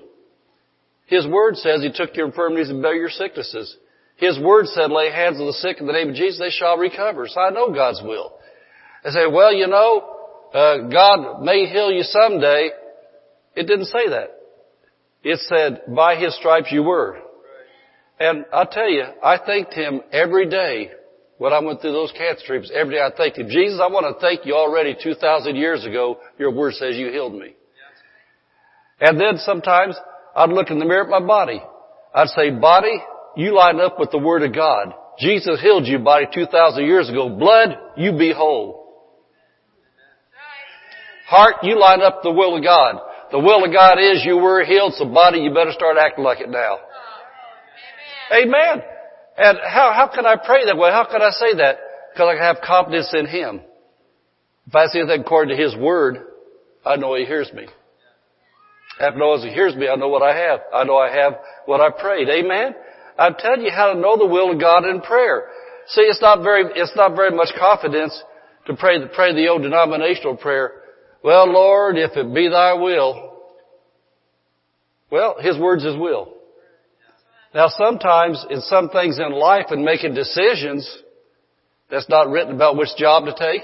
His 1.06 1.26
Word 1.26 1.56
says 1.56 1.82
He 1.82 1.92
took 1.92 2.16
your 2.16 2.26
infirmities 2.26 2.70
and 2.70 2.82
bare 2.82 2.96
your 2.96 3.10
sicknesses. 3.10 3.76
His 4.16 4.38
Word 4.38 4.66
said, 4.66 4.90
lay 4.90 5.10
hands 5.10 5.40
on 5.40 5.46
the 5.46 5.52
sick 5.54 5.78
in 5.80 5.86
the 5.86 5.92
name 5.92 6.10
of 6.10 6.14
Jesus, 6.14 6.38
they 6.38 6.50
shall 6.50 6.76
recover. 6.76 7.26
So 7.28 7.40
I 7.40 7.50
know 7.50 7.72
God's 7.72 8.00
will. 8.02 8.32
I 9.04 9.10
say, 9.10 9.26
well, 9.30 9.52
you 9.52 9.66
know, 9.66 10.14
uh, 10.54 10.88
God 10.88 11.42
may 11.42 11.66
heal 11.66 11.90
you 11.90 12.04
someday. 12.04 12.70
It 13.56 13.66
didn't 13.66 13.86
say 13.86 14.08
that. 14.08 14.30
It 15.22 15.40
said, 15.40 15.82
by 15.94 16.16
His 16.16 16.36
stripes 16.36 16.68
you 16.70 16.82
were. 16.82 17.18
And 18.20 18.44
I 18.52 18.64
tell 18.64 18.88
you, 18.88 19.04
I 19.22 19.38
thanked 19.44 19.74
Him 19.74 20.00
every 20.12 20.48
day 20.48 20.92
when 21.38 21.52
I 21.52 21.58
went 21.58 21.80
through 21.80 21.92
those 21.92 22.12
cancer 22.12 22.44
treatments, 22.46 22.72
every 22.74 22.94
day 22.94 23.00
I 23.00 23.10
thanked 23.14 23.38
Him. 23.38 23.48
Jesus, 23.48 23.80
I 23.82 23.88
want 23.88 24.06
to 24.06 24.20
thank 24.20 24.46
you 24.46 24.54
already 24.54 24.96
2,000 25.02 25.56
years 25.56 25.84
ago. 25.84 26.18
Your 26.38 26.52
word 26.52 26.74
says 26.74 26.96
you 26.96 27.10
healed 27.10 27.34
me. 27.34 27.56
And 29.00 29.20
then 29.20 29.38
sometimes 29.38 29.96
I'd 30.36 30.50
look 30.50 30.70
in 30.70 30.78
the 30.78 30.84
mirror 30.84 31.04
at 31.04 31.10
my 31.10 31.26
body. 31.26 31.60
I'd 32.14 32.28
say, 32.28 32.50
body, 32.50 33.02
you 33.36 33.54
line 33.54 33.80
up 33.80 33.98
with 33.98 34.10
the 34.10 34.18
word 34.18 34.42
of 34.42 34.54
God. 34.54 34.94
Jesus 35.18 35.60
healed 35.60 35.86
you, 35.86 35.98
body, 35.98 36.26
2,000 36.32 36.84
years 36.84 37.08
ago. 37.08 37.28
Blood, 37.28 37.78
you 37.96 38.16
be 38.18 38.32
whole. 38.32 38.84
Heart, 41.26 41.56
you 41.62 41.78
line 41.78 42.02
up 42.02 42.22
the 42.22 42.30
will 42.30 42.56
of 42.56 42.62
God. 42.62 42.96
The 43.30 43.38
will 43.38 43.64
of 43.64 43.72
God 43.72 43.98
is 43.98 44.22
you 44.24 44.36
were 44.36 44.64
healed, 44.64 44.94
so 44.94 45.06
body, 45.06 45.40
you 45.40 45.52
better 45.54 45.72
start 45.72 45.96
acting 45.98 46.24
like 46.24 46.40
it 46.40 46.48
now. 46.48 46.78
Amen. 48.32 48.82
And 49.36 49.58
how, 49.64 49.92
how 49.92 50.10
can 50.14 50.26
I 50.26 50.36
pray 50.36 50.66
that 50.66 50.76
way? 50.76 50.90
How 50.90 51.06
can 51.10 51.22
I 51.22 51.30
say 51.30 51.56
that? 51.56 51.78
Because 52.12 52.36
I 52.38 52.44
have 52.44 52.58
confidence 52.64 53.12
in 53.16 53.26
Him. 53.26 53.60
If 54.66 54.74
I 54.74 54.86
say 54.86 55.00
anything 55.00 55.22
according 55.22 55.56
to 55.56 55.62
His 55.62 55.74
Word, 55.76 56.18
I 56.84 56.96
know 56.96 57.14
He 57.16 57.24
hears 57.24 57.52
me. 57.52 57.64
If 59.00 59.14
I 59.14 59.16
know 59.16 59.36
He 59.38 59.50
hears 59.50 59.74
me, 59.74 59.88
I 59.88 59.96
know 59.96 60.08
what 60.08 60.22
I 60.22 60.36
have. 60.36 60.60
I 60.72 60.84
know 60.84 60.96
I 60.96 61.10
have 61.10 61.34
what 61.66 61.80
I 61.80 61.90
prayed. 61.90 62.28
Amen? 62.28 62.74
I'm 63.18 63.34
telling 63.38 63.62
you 63.62 63.70
how 63.70 63.92
to 63.92 64.00
know 64.00 64.16
the 64.16 64.26
will 64.26 64.52
of 64.52 64.60
God 64.60 64.84
in 64.84 65.00
prayer. 65.00 65.44
See, 65.88 66.02
it's 66.02 66.20
not 66.20 66.42
very, 66.42 66.64
it's 66.74 66.96
not 66.96 67.14
very 67.14 67.34
much 67.34 67.50
confidence 67.58 68.20
to 68.66 68.74
pray, 68.74 68.98
to 68.98 69.06
pray 69.06 69.34
the 69.34 69.48
old 69.48 69.62
denominational 69.62 70.36
prayer. 70.36 70.72
Well, 71.22 71.50
Lord, 71.50 71.96
if 71.96 72.16
it 72.16 72.34
be 72.34 72.48
thy 72.48 72.74
will. 72.74 73.38
Well, 75.10 75.36
His 75.40 75.58
word's 75.58 75.84
His 75.84 75.96
will. 75.96 76.34
Now 77.54 77.68
sometimes 77.68 78.44
in 78.50 78.60
some 78.62 78.88
things 78.88 79.18
in 79.18 79.32
life 79.32 79.66
and 79.70 79.84
making 79.84 80.14
decisions, 80.14 80.88
that's 81.90 82.08
not 82.08 82.28
written 82.28 82.54
about 82.54 82.76
which 82.76 82.88
job 82.96 83.26
to 83.26 83.34
take, 83.38 83.62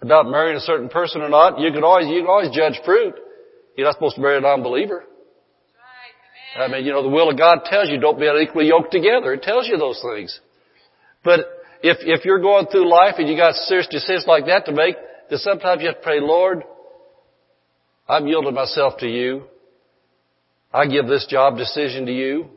about 0.00 0.26
marrying 0.26 0.56
a 0.56 0.60
certain 0.60 0.88
person 0.88 1.20
or 1.20 1.28
not. 1.28 1.58
You 1.58 1.72
can 1.72 1.82
always, 1.82 2.06
you 2.06 2.20
can 2.20 2.28
always 2.28 2.54
judge 2.54 2.80
fruit. 2.84 3.14
You're 3.76 3.86
not 3.86 3.94
supposed 3.94 4.16
to 4.16 4.20
marry 4.20 4.38
a 4.38 4.40
non-believer. 4.40 5.04
I 6.56 6.68
mean, 6.68 6.84
you 6.84 6.92
know, 6.92 7.02
the 7.02 7.08
will 7.08 7.30
of 7.30 7.38
God 7.38 7.60
tells 7.64 7.88
you 7.88 7.98
don't 7.98 8.18
be 8.18 8.26
unequally 8.26 8.68
yoked 8.68 8.92
together. 8.92 9.32
It 9.32 9.42
tells 9.42 9.66
you 9.66 9.78
those 9.78 10.02
things. 10.02 10.38
But 11.24 11.40
if, 11.82 11.98
if 12.00 12.24
you're 12.24 12.40
going 12.40 12.66
through 12.66 12.90
life 12.90 13.14
and 13.18 13.28
you 13.28 13.36
got 13.36 13.54
serious 13.54 13.88
decisions 13.88 14.26
like 14.26 14.46
that 14.46 14.66
to 14.66 14.72
make, 14.72 14.96
then 15.30 15.38
sometimes 15.38 15.80
you 15.80 15.88
have 15.88 15.96
to 15.96 16.02
pray, 16.02 16.20
Lord, 16.20 16.64
I'm 18.08 18.26
yielding 18.26 18.54
myself 18.54 18.98
to 18.98 19.08
you. 19.08 19.44
I 20.72 20.86
give 20.86 21.06
this 21.06 21.26
job 21.28 21.56
decision 21.56 22.06
to 22.06 22.12
you. 22.12 22.48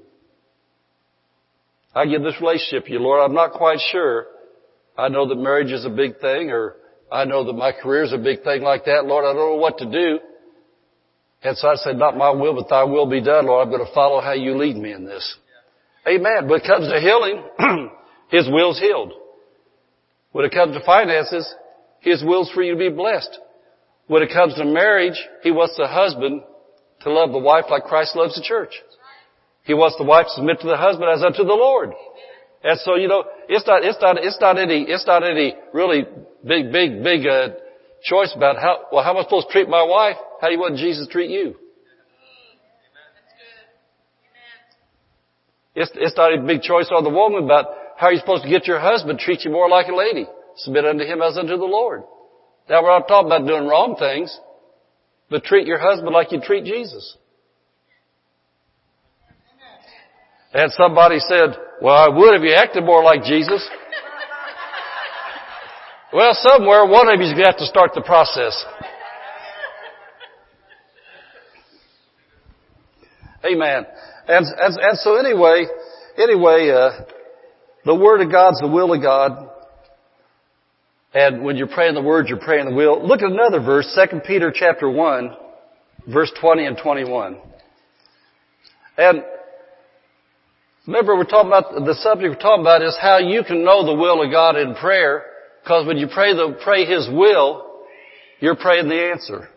I 1.94 2.06
give 2.06 2.24
this 2.24 2.36
relationship 2.42 2.86
to 2.86 2.92
you, 2.92 3.00
Lord. 3.00 3.22
I'm 3.24 3.36
not 3.36 3.54
quite 3.54 3.80
sure. 3.92 4.28
I 4.98 5.08
know 5.08 5.28
that 5.28 5.36
marriage 5.36 5.72
is 5.72 5.86
a 5.86 5.90
big 5.90 6.20
thing 6.20 6.50
or 6.50 6.76
I 7.12 7.26
know 7.26 7.46
that 7.46 7.54
my 7.54 7.72
career 7.72 8.04
is 8.04 8.14
a 8.14 8.18
big 8.18 8.44
thing 8.44 8.62
like 8.62 8.86
that. 8.86 9.06
Lord, 9.06 9.24
I 9.24 9.34
don't 9.34 9.38
know 9.38 9.56
what 9.56 9.78
to 9.78 9.86
do. 9.86 10.20
And 11.46 11.56
so 11.56 11.68
I 11.68 11.76
said, 11.76 11.98
not 11.98 12.18
my 12.18 12.32
will, 12.32 12.56
but 12.56 12.70
thy 12.70 12.84
will 12.84 13.06
be 13.06 13.22
done, 13.22 13.46
Lord. 13.46 13.68
I'm 13.68 13.72
going 13.72 13.86
to 13.86 13.94
follow 13.94 14.20
how 14.20 14.34
you 14.34 14.58
lead 14.58 14.76
me 14.76 14.92
in 14.92 15.06
this. 15.06 15.38
Amen. 16.08 16.50
When 16.50 16.60
it 16.60 16.66
comes 16.66 16.88
to 16.88 17.00
healing, 17.00 17.44
His 18.32 18.50
will's 18.50 18.80
healed. 18.80 19.14
When 20.32 20.44
it 20.44 20.52
comes 20.52 20.76
to 20.76 20.84
finances, 20.84 21.48
His 22.00 22.24
will's 22.24 22.50
for 22.52 22.64
you 22.64 22.74
to 22.74 22.80
be 22.80 22.90
blessed. 22.90 23.38
When 24.08 24.24
it 24.24 24.34
comes 24.34 24.56
to 24.56 24.66
marriage, 24.66 25.20
He 25.44 25.52
wants 25.52 25.78
the 25.78 25.88
husband 25.88 26.42
to 27.02 27.12
love 27.12 27.32
the 27.32 27.38
wife 27.38 27.66
like 27.70 27.84
Christ 27.84 28.16
loves 28.16 28.34
the 28.36 28.44
church. 28.44 28.74
He 29.66 29.76
wants 29.76 29.98
the 30.00 30.04
wife 30.04 30.26
to 30.26 30.34
submit 30.34 30.62
to 30.62 30.68
the 30.68 30.78
husband 30.78 31.12
as 31.14 31.24
unto 31.24 31.44
the 31.44 31.54
Lord. 31.54 31.92
And 32.64 32.80
so, 32.80 32.96
you 32.96 33.08
know, 33.08 33.24
it's 33.48 33.68
not, 33.68 33.84
it's 33.84 34.02
not, 34.02 34.18
it's 34.18 34.42
not 34.42 34.58
any, 34.58 34.82
it's 34.82 35.06
not 35.06 35.24
any 35.24 35.54
really 35.74 36.06
big, 36.44 36.72
big, 36.72 37.04
big, 37.04 37.28
uh, 37.28 37.50
choice 38.06 38.34
about 38.36 38.58
how, 38.58 38.86
well, 38.92 39.04
how 39.04 39.12
am 39.12 39.18
I 39.18 39.24
supposed 39.24 39.48
to 39.48 39.54
treat 39.54 39.68
my 39.68 39.84
wife? 39.84 40.16
How 40.42 40.48
do 40.48 40.54
you 40.54 40.60
want 40.60 40.78
Jesus 40.78 41.08
to 41.08 41.12
treat 41.12 41.30
you? 41.30 41.56
It's, 45.76 45.92
it's 45.96 46.16
not 46.16 46.34
a 46.34 46.42
big 46.42 46.62
choice 46.62 46.90
on 46.90 47.04
the 47.04 47.10
woman 47.10 47.44
about 47.44 47.66
how 47.98 48.10
you're 48.10 48.20
supposed 48.20 48.44
to 48.44 48.50
get 48.50 48.66
your 48.66 48.80
husband 48.80 49.20
to 49.20 49.26
treat 49.26 49.44
you 49.44 49.52
more 49.52 49.70
like 49.70 49.88
a 49.88 49.96
lady. 49.96 50.26
Submit 50.58 50.86
unto 50.86 51.04
him 51.04 51.22
as 51.22 51.38
unto 51.38 51.58
the 51.58 51.66
Lord. 51.66 52.04
Now 52.70 52.82
we're 52.82 52.98
not 52.98 53.08
talking 53.08 53.28
about 53.28 53.46
doing 53.46 53.68
wrong 53.68 53.96
things, 54.00 54.38
but 55.30 55.44
treat 55.44 55.68
your 55.68 55.80
husband 55.80 56.14
like 56.14 56.32
you 56.32 56.40
treat 56.42 56.64
Jesus. 56.64 57.18
And 60.54 60.72
somebody 60.72 61.20
said, 61.20 61.58
well, 61.82 61.96
I 61.96 62.08
would 62.08 62.36
if 62.36 62.42
you 62.42 62.54
acted 62.54 62.86
more 62.86 63.04
like 63.04 63.24
Jesus. 63.24 63.68
well, 66.14 66.32
somewhere 66.34 66.86
one 66.86 67.10
of 67.10 67.20
you's 67.20 67.34
going 67.34 67.44
to 67.44 67.52
have 67.52 67.58
to 67.58 67.66
start 67.66 67.92
the 67.94 68.02
process. 68.02 68.64
Amen. 73.46 73.86
And, 74.28 74.46
and, 74.46 74.78
and 74.78 74.98
so 75.00 75.18
anyway, 75.18 75.66
anyway, 76.18 76.70
uh, 76.70 77.06
the 77.86 77.96
Word 77.96 78.22
of 78.22 78.32
God's 78.32 78.60
the 78.60 78.68
will 78.68 78.94
of 78.94 79.02
God. 79.02 79.50
And 81.14 81.44
when 81.44 81.56
you're 81.56 81.68
praying 81.68 81.94
the 81.94 82.02
Word, 82.02 82.28
you're 82.28 82.40
praying 82.40 82.70
the 82.70 82.76
will. 82.76 83.06
Look 83.06 83.22
at 83.22 83.32
another 83.32 83.60
verse, 83.62 83.88
2 84.12 84.22
Peter 84.26 84.52
chapter 84.54 84.90
1, 84.90 85.32
verse 86.12 86.32
20 86.42 86.66
and 86.66 86.78
21. 86.78 87.38
And 88.98 89.24
remember 90.88 91.16
we're 91.16 91.26
talking 91.26 91.50
about, 91.50 91.86
the 91.86 91.96
subject 91.96 92.36
we're 92.36 92.42
talking 92.42 92.64
about 92.64 92.82
is 92.82 92.98
how 93.00 93.20
you 93.20 93.44
can 93.44 93.64
know 93.64 93.86
the 93.86 93.94
will 93.94 94.24
of 94.24 94.32
God 94.32 94.58
in 94.58 94.74
prayer. 94.76 95.24
Because 95.64 95.86
when 95.86 95.98
you 95.98 96.08
pray 96.12 96.34
the, 96.34 96.58
pray 96.64 96.86
His 96.86 97.08
will, 97.12 97.84
you're 98.40 98.56
praying 98.56 98.88
the 98.88 99.12
answer. 99.12 99.50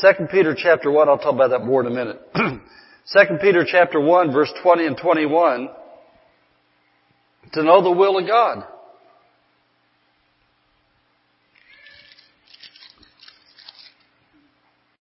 2 0.00 0.26
Peter 0.30 0.54
chapter 0.56 0.90
1, 0.90 1.08
I'll 1.08 1.18
talk 1.18 1.34
about 1.34 1.50
that 1.50 1.64
more 1.64 1.80
in 1.80 1.86
a 1.86 1.94
minute. 1.94 2.20
2 2.34 3.20
Peter 3.40 3.64
chapter 3.66 4.00
1 4.00 4.32
verse 4.32 4.52
20 4.62 4.86
and 4.86 4.96
21 4.96 5.68
to 7.52 7.62
know 7.62 7.82
the 7.82 7.90
will 7.90 8.18
of 8.18 8.26
God. 8.26 8.64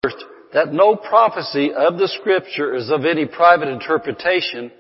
First, 0.03 0.25
that 0.55 0.73
no 0.73 0.97
prophecy 0.97 1.73
of 1.73 1.99
the 1.99 2.09
scripture 2.09 2.75
is 2.75 2.91
of 2.91 3.05
any 3.05 3.27
private 3.27 3.69
interpretation, 3.69 4.73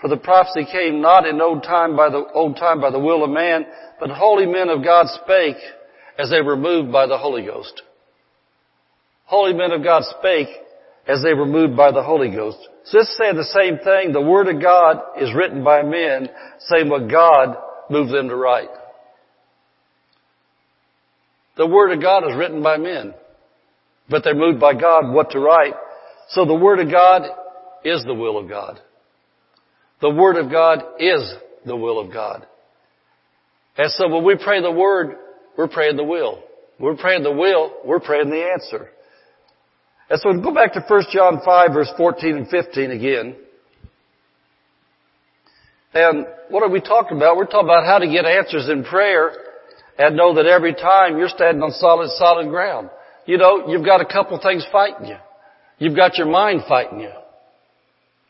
for 0.00 0.08
the 0.08 0.18
prophecy 0.18 0.66
came 0.70 1.00
not 1.00 1.26
in 1.26 1.40
old 1.40 1.62
time 1.62 1.96
by 1.96 2.10
the 2.10 2.24
old 2.34 2.56
time 2.56 2.80
by 2.80 2.90
the 2.90 2.98
will 2.98 3.24
of 3.24 3.30
man, 3.30 3.64
but 3.98 4.10
holy 4.10 4.46
men 4.46 4.68
of 4.68 4.84
God 4.84 5.06
spake 5.24 5.56
as 6.18 6.30
they 6.30 6.42
were 6.42 6.56
moved 6.56 6.92
by 6.92 7.06
the 7.06 7.16
Holy 7.16 7.44
Ghost. 7.44 7.82
Holy 9.26 9.52
men 9.52 9.72
of 9.72 9.82
God 9.82 10.04
spake 10.18 10.48
as 11.06 11.22
they 11.22 11.34
were 11.34 11.46
moved 11.46 11.76
by 11.76 11.92
the 11.92 12.02
Holy 12.02 12.30
Ghost. 12.30 12.58
So 12.84 12.98
this 12.98 13.08
is 13.08 13.16
saying 13.18 13.36
the 13.36 13.44
same 13.44 13.78
thing. 13.78 14.12
The 14.12 14.20
Word 14.20 14.48
of 14.48 14.62
God 14.62 15.02
is 15.20 15.34
written 15.34 15.62
by 15.62 15.82
men 15.82 16.28
saying 16.60 16.88
what 16.88 17.10
God 17.10 17.56
moved 17.90 18.12
them 18.12 18.28
to 18.28 18.36
write. 18.36 18.68
The 21.56 21.66
Word 21.66 21.92
of 21.92 22.00
God 22.00 22.28
is 22.28 22.36
written 22.36 22.62
by 22.62 22.76
men, 22.76 23.14
but 24.08 24.22
they're 24.22 24.34
moved 24.34 24.60
by 24.60 24.74
God 24.74 25.12
what 25.12 25.30
to 25.30 25.40
write. 25.40 25.74
So 26.30 26.44
the 26.44 26.54
Word 26.54 26.80
of 26.80 26.90
God 26.90 27.22
is 27.84 28.04
the 28.04 28.14
will 28.14 28.38
of 28.38 28.48
God. 28.48 28.78
The 30.00 30.10
Word 30.10 30.36
of 30.36 30.50
God 30.50 30.82
is 30.98 31.34
the 31.64 31.76
will 31.76 31.98
of 31.98 32.12
God. 32.12 32.46
And 33.76 33.90
so 33.90 34.08
when 34.08 34.24
we 34.24 34.36
pray 34.36 34.60
the 34.60 34.70
Word, 34.70 35.16
we're 35.56 35.68
praying 35.68 35.96
the 35.96 36.04
will. 36.04 36.42
We're 36.78 36.96
praying 36.96 37.22
the 37.22 37.32
will, 37.32 37.72
we're 37.84 38.00
praying 38.00 38.30
the 38.30 38.52
answer. 38.52 38.90
And 40.08 40.20
so 40.20 40.32
go 40.40 40.54
back 40.54 40.72
to 40.74 40.84
1 40.86 41.02
John 41.12 41.40
5 41.44 41.72
verse 41.72 41.92
14 41.96 42.36
and 42.36 42.48
15 42.48 42.90
again. 42.90 43.36
And 45.94 46.26
what 46.50 46.62
are 46.62 46.68
we 46.68 46.80
talking 46.80 47.16
about? 47.16 47.36
We're 47.36 47.46
talking 47.46 47.66
about 47.66 47.86
how 47.86 47.98
to 47.98 48.06
get 48.06 48.24
answers 48.24 48.68
in 48.68 48.84
prayer 48.84 49.32
and 49.98 50.16
know 50.16 50.34
that 50.34 50.46
every 50.46 50.74
time 50.74 51.16
you're 51.16 51.28
standing 51.28 51.62
on 51.62 51.72
solid, 51.72 52.10
solid 52.10 52.48
ground. 52.48 52.90
You 53.24 53.38
know, 53.38 53.68
you've 53.68 53.84
got 53.84 54.00
a 54.00 54.04
couple 54.04 54.38
things 54.40 54.64
fighting 54.70 55.06
you. 55.06 55.16
You've 55.78 55.96
got 55.96 56.16
your 56.16 56.26
mind 56.26 56.62
fighting 56.68 57.00
you. 57.00 57.12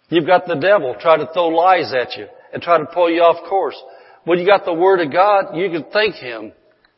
You've 0.08 0.26
got 0.26 0.46
the 0.46 0.54
devil 0.54 0.96
trying 1.00 1.18
to 1.18 1.32
throw 1.32 1.48
lies 1.48 1.92
at 1.92 2.16
you 2.16 2.26
and 2.52 2.62
try 2.62 2.78
to 2.78 2.86
pull 2.86 3.10
you 3.10 3.20
off 3.20 3.48
course. 3.48 3.76
When 4.24 4.38
you 4.38 4.46
got 4.46 4.64
the 4.64 4.72
Word 4.72 5.00
of 5.00 5.12
God, 5.12 5.56
you 5.56 5.68
can 5.70 5.84
thank 5.92 6.14
Him 6.14 6.52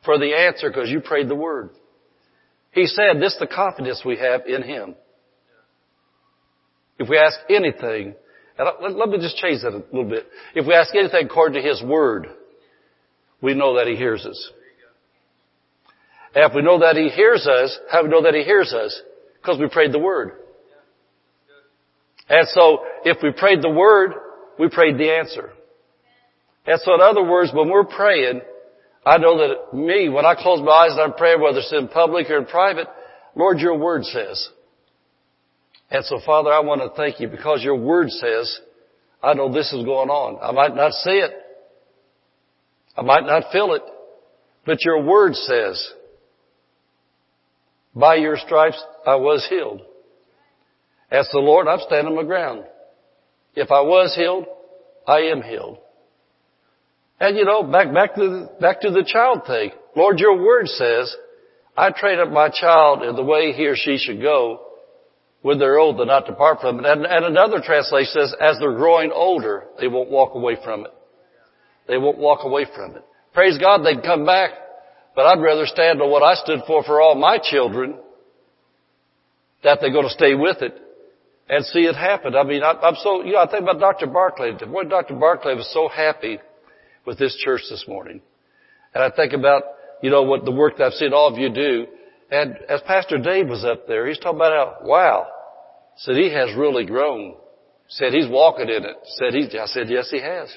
for 0.05 0.19
the 0.19 0.35
answer 0.35 0.69
because 0.69 0.91
you 0.91 1.01
prayed 1.01 1.29
the 1.29 1.35
Word. 1.35 1.71
He 2.79 2.87
said, 2.87 3.21
this 3.21 3.33
is 3.33 3.41
the 3.41 3.49
confidence 3.49 4.03
we 4.05 4.19
have 4.19 4.47
in 4.47 4.63
Him. 4.63 4.95
If 6.97 7.09
we 7.09 7.19
ask 7.19 7.37
anything, 7.51 8.15
and 8.57 8.97
let 8.97 9.09
me 9.09 9.19
just 9.19 9.37
change 9.37 9.63
that 9.63 9.73
a 9.73 9.83
little 9.93 10.09
bit. 10.09 10.27
If 10.55 10.65
we 10.65 10.75
ask 10.75 10.95
anything 10.95 11.27
according 11.27 11.61
to 11.61 11.69
His 11.69 11.83
Word, 11.83 12.29
we 13.41 13.55
know 13.55 13.77
that 13.79 13.89
He 13.89 13.97
hears 13.97 14.25
us. 14.25 14.51
And 16.37 16.45
if 16.45 16.55
we 16.55 16.63
know 16.63 16.79
that 16.79 16.95
He 16.95 17.09
hears 17.09 17.49
us, 17.49 17.77
how 17.91 18.03
do 18.03 18.07
we 18.07 18.13
know 18.13 18.23
that 18.23 18.35
He 18.35 18.45
hears 18.45 18.73
us? 18.73 19.03
Because 19.43 19.59
we 19.59 19.69
prayed 19.69 19.91
the 19.91 19.99
Word. 19.99 20.35
And 22.29 22.47
so, 22.47 22.85
if 23.05 23.19
we 23.25 23.33
prayed 23.33 23.61
the 23.61 23.71
Word, 23.71 24.13
we 24.57 24.69
prayed 24.69 24.99
the 24.99 25.11
answer. 25.11 25.51
And 26.65 26.81
so 26.85 26.95
in 26.95 27.01
other 27.01 27.25
words, 27.25 27.51
when 27.53 27.71
we're 27.71 27.85
praying, 27.85 28.43
I 29.09 29.17
know 29.17 29.39
that 29.39 29.75
me, 29.75 30.11
when 30.11 30.27
I 30.27 30.35
close 30.35 30.61
my 30.61 30.71
eyes 30.71 30.93
and 30.93 31.01
I'm 31.01 31.15
praying, 31.15 31.41
whether 31.41 31.61
it's 31.61 31.73
in 31.73 31.89
public 31.89 32.29
or 32.29 32.37
in 32.37 32.45
private, 32.45 32.89
Lord, 33.35 33.59
your 33.59 33.79
word 33.79 34.05
says. 34.05 34.51
And 35.91 36.05
so 36.05 36.21
Father, 36.27 36.51
I 36.53 36.61
want 36.61 36.83
to 36.83 36.91
thank 36.95 37.19
you 37.19 37.29
because 37.29 37.65
your 37.65 37.77
word 37.77 38.11
says, 38.11 38.61
I 39.23 39.33
know 39.33 39.51
this 39.51 39.73
is 39.73 39.83
going 39.83 40.11
on. 40.11 40.39
I 40.43 40.53
might 40.53 40.77
not 40.77 40.93
see 40.93 41.11
it. 41.11 41.31
I 42.99 43.01
might 43.01 43.25
not 43.25 43.51
feel 43.51 43.73
it. 43.73 43.83
But 44.67 44.85
your 44.85 45.03
word 45.03 45.35
says, 45.35 45.93
by 47.95 48.17
your 48.17 48.37
stripes 48.37 48.83
I 49.07 49.15
was 49.15 49.47
healed. 49.49 49.81
As 51.11 51.27
the 51.33 51.39
Lord, 51.39 51.67
I'm 51.67 51.81
standing 51.87 52.15
my 52.15 52.25
ground. 52.25 52.65
If 53.55 53.71
I 53.71 53.81
was 53.81 54.15
healed, 54.15 54.45
I 55.07 55.31
am 55.33 55.41
healed. 55.41 55.79
And 57.21 57.37
you 57.37 57.45
know, 57.45 57.63
back, 57.63 57.93
back 57.93 58.15
to, 58.15 58.49
back 58.61 58.81
to 58.83 58.91
the 58.91 59.05
child 59.05 59.43
thing. 59.47 59.71
Lord, 59.97 60.21
your 60.21 60.41
word 60.41 60.69
says, 60.69 61.15
I 61.77 61.91
train 61.91 62.21
up 62.21 62.31
my 62.31 62.49
child 62.49 63.03
in 63.03 63.17
the 63.17 63.25
way 63.25 63.53
he 63.53 63.67
or 63.67 63.77
she 63.77 63.99
should 63.99 64.21
go. 64.21 64.65
When 65.43 65.59
they're 65.59 65.79
old, 65.79 65.99
they'll 65.99 66.07
not 66.07 66.27
depart 66.27 66.61
from 66.61 66.81
it. 66.81 66.85
And, 66.85 67.07
and 67.07 67.25
another 67.25 67.61
translation 67.65 68.11
says, 68.13 68.35
as 68.41 68.59
they're 68.59 68.77
growing 68.77 69.11
older, 69.13 69.65
they 69.81 69.89
won't 69.89 70.11
walk 70.11 70.35
away 70.35 70.57
from 70.63 70.85
it. 70.85 70.93
They 71.87 71.97
won't 71.97 72.19
walk 72.19 72.41
away 72.45 72.67
from 72.75 72.97
it. 72.97 73.05
Praise 73.35 73.57
God, 73.59 73.85
they 73.85 73.95
can 73.95 74.03
come 74.03 74.27
back. 74.27 74.51
But 75.15 75.27
I'd 75.27 75.41
rather 75.41 75.67
stand 75.67 76.01
on 76.03 76.11
what 76.11 76.23
I 76.23 76.35
stood 76.35 76.61
for 76.67 76.85
for 76.85 77.01
all 77.01 77.15
my 77.15 77.39
children, 77.43 77.97
that 79.65 79.79
they're 79.81 79.93
going 79.93 80.07
to 80.07 80.11
stay 80.11 80.35
with 80.35 80.63
it 80.63 80.77
and 81.49 81.65
see 81.65 81.81
it 81.81 81.97
happen. 81.97 82.37
I 82.37 82.45
mean, 82.45 82.63
I, 82.63 82.73
I'm 82.73 82.95
so, 83.03 83.25
you 83.25 83.33
know, 83.33 83.41
I 83.41 83.51
think 83.51 83.63
about 83.63 83.81
Dr. 83.81 84.07
Barclay. 84.07 84.53
Boy, 84.53 84.85
Dr. 84.85 85.15
Barclay 85.15 85.55
was 85.55 85.69
so 85.73 85.89
happy 85.89 86.39
with 87.07 87.19
this 87.19 87.37
church 87.45 87.63
this 87.71 87.85
morning. 87.89 88.21
And 88.95 89.05
I 89.05 89.11
think 89.15 89.33
about, 89.33 89.63
you 90.03 90.11
know, 90.11 90.23
what 90.23 90.45
the 90.45 90.51
work 90.51 90.79
that 90.79 90.85
I've 90.85 90.93
seen 90.95 91.13
all 91.13 91.33
of 91.33 91.39
you 91.39 91.51
do. 91.51 91.87
And 92.31 92.57
as 92.69 92.81
Pastor 92.87 93.19
Dave 93.19 93.49
was 93.49 93.65
up 93.65 93.87
there, 93.87 94.07
he's 94.07 94.19
talking 94.19 94.37
about 94.39 94.53
how, 94.53 94.87
wow, 94.87 95.27
said 95.97 96.17
he 96.17 96.33
has 96.33 96.57
really 96.57 96.85
grown. 96.85 97.35
Said 97.89 98.13
he's 98.13 98.29
walking 98.29 98.69
in 98.69 98.85
it. 98.85 98.97
Said 99.17 99.35
he, 99.35 99.59
I 99.59 99.67
said, 99.67 99.89
yes, 99.89 100.11
he 100.11 100.21
has. 100.21 100.49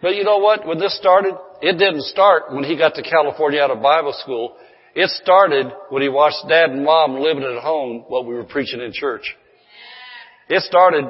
But 0.00 0.14
you 0.14 0.24
know 0.24 0.38
what? 0.38 0.66
When 0.66 0.78
this 0.78 0.96
started, 0.96 1.34
it 1.60 1.78
didn't 1.78 2.02
start 2.02 2.52
when 2.52 2.64
he 2.64 2.76
got 2.76 2.94
to 2.94 3.02
California 3.02 3.60
out 3.60 3.70
of 3.70 3.82
Bible 3.82 4.14
school. 4.22 4.56
It 4.94 5.08
started 5.22 5.66
when 5.90 6.02
he 6.02 6.08
watched 6.08 6.44
dad 6.48 6.70
and 6.70 6.84
mom 6.84 7.18
living 7.18 7.44
at 7.44 7.62
home 7.62 8.04
what 8.08 8.26
we 8.26 8.34
were 8.34 8.44
preaching 8.44 8.80
in 8.80 8.92
church. 8.92 9.34
It 10.48 10.62
started 10.62 11.04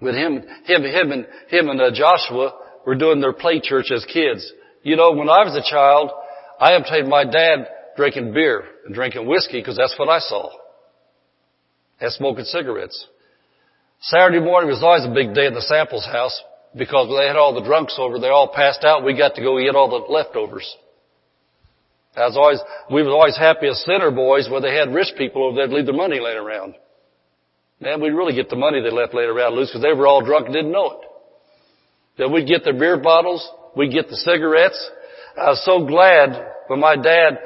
with 0.00 0.14
him, 0.14 0.42
him, 0.64 0.82
him 0.82 1.12
and, 1.12 1.26
him 1.48 1.68
and 1.68 1.80
uh, 1.80 1.90
Joshua 1.92 2.52
were 2.88 2.94
doing 2.94 3.20
their 3.20 3.34
play 3.34 3.60
church 3.60 3.92
as 3.94 4.02
kids. 4.06 4.50
You 4.82 4.96
know, 4.96 5.12
when 5.12 5.28
I 5.28 5.44
was 5.44 5.54
a 5.54 5.60
child, 5.60 6.10
I 6.58 6.74
imitated 6.74 7.06
my 7.06 7.24
dad 7.24 7.68
drinking 7.96 8.32
beer 8.32 8.64
and 8.86 8.94
drinking 8.94 9.28
whiskey 9.28 9.60
because 9.60 9.76
that's 9.76 9.94
what 9.98 10.08
I 10.08 10.20
saw. 10.20 10.48
And 12.00 12.10
smoking 12.12 12.46
cigarettes. 12.46 13.06
Saturday 14.00 14.40
morning 14.40 14.70
was 14.70 14.82
always 14.82 15.04
a 15.04 15.12
big 15.12 15.34
day 15.34 15.48
at 15.48 15.52
the 15.52 15.60
Samples 15.60 16.06
house 16.06 16.42
because 16.74 17.12
they 17.12 17.26
had 17.26 17.36
all 17.36 17.52
the 17.52 17.60
drunks 17.60 17.94
over. 17.98 18.18
They 18.18 18.28
all 18.28 18.54
passed 18.54 18.84
out. 18.84 19.04
We 19.04 19.14
got 19.18 19.34
to 19.34 19.42
go 19.42 19.58
eat 19.58 19.74
all 19.74 19.90
the 19.90 20.10
leftovers. 20.10 20.74
I 22.16 22.24
was 22.24 22.38
always, 22.38 22.60
we 22.90 23.02
were 23.02 23.12
always 23.12 23.36
happy 23.36 23.68
as 23.68 23.84
center 23.84 24.10
boys 24.10 24.48
where 24.50 24.62
they 24.62 24.74
had 24.74 24.94
rich 24.94 25.12
people 25.18 25.44
over 25.44 25.56
there 25.56 25.66
to 25.66 25.74
leave 25.74 25.84
their 25.84 25.94
money 25.94 26.20
laying 26.20 26.38
around. 26.38 26.74
Man, 27.80 28.00
we'd 28.00 28.16
really 28.16 28.34
get 28.34 28.48
the 28.48 28.56
money 28.56 28.80
they 28.80 28.90
left 28.90 29.12
laying 29.12 29.28
around 29.28 29.54
loose 29.56 29.68
because 29.68 29.82
they 29.82 29.92
were 29.92 30.06
all 30.06 30.24
drunk 30.24 30.46
and 30.46 30.54
didn't 30.54 30.72
know 30.72 30.92
it. 30.92 31.07
Then 32.18 32.32
we'd 32.32 32.48
get 32.48 32.64
the 32.64 32.72
beer 32.72 32.98
bottles, 32.98 33.48
we'd 33.76 33.92
get 33.92 34.08
the 34.08 34.16
cigarettes. 34.16 34.90
I 35.40 35.50
was 35.50 35.64
so 35.64 35.86
glad 35.86 36.30
when 36.66 36.80
my 36.80 36.96
dad 36.96 37.38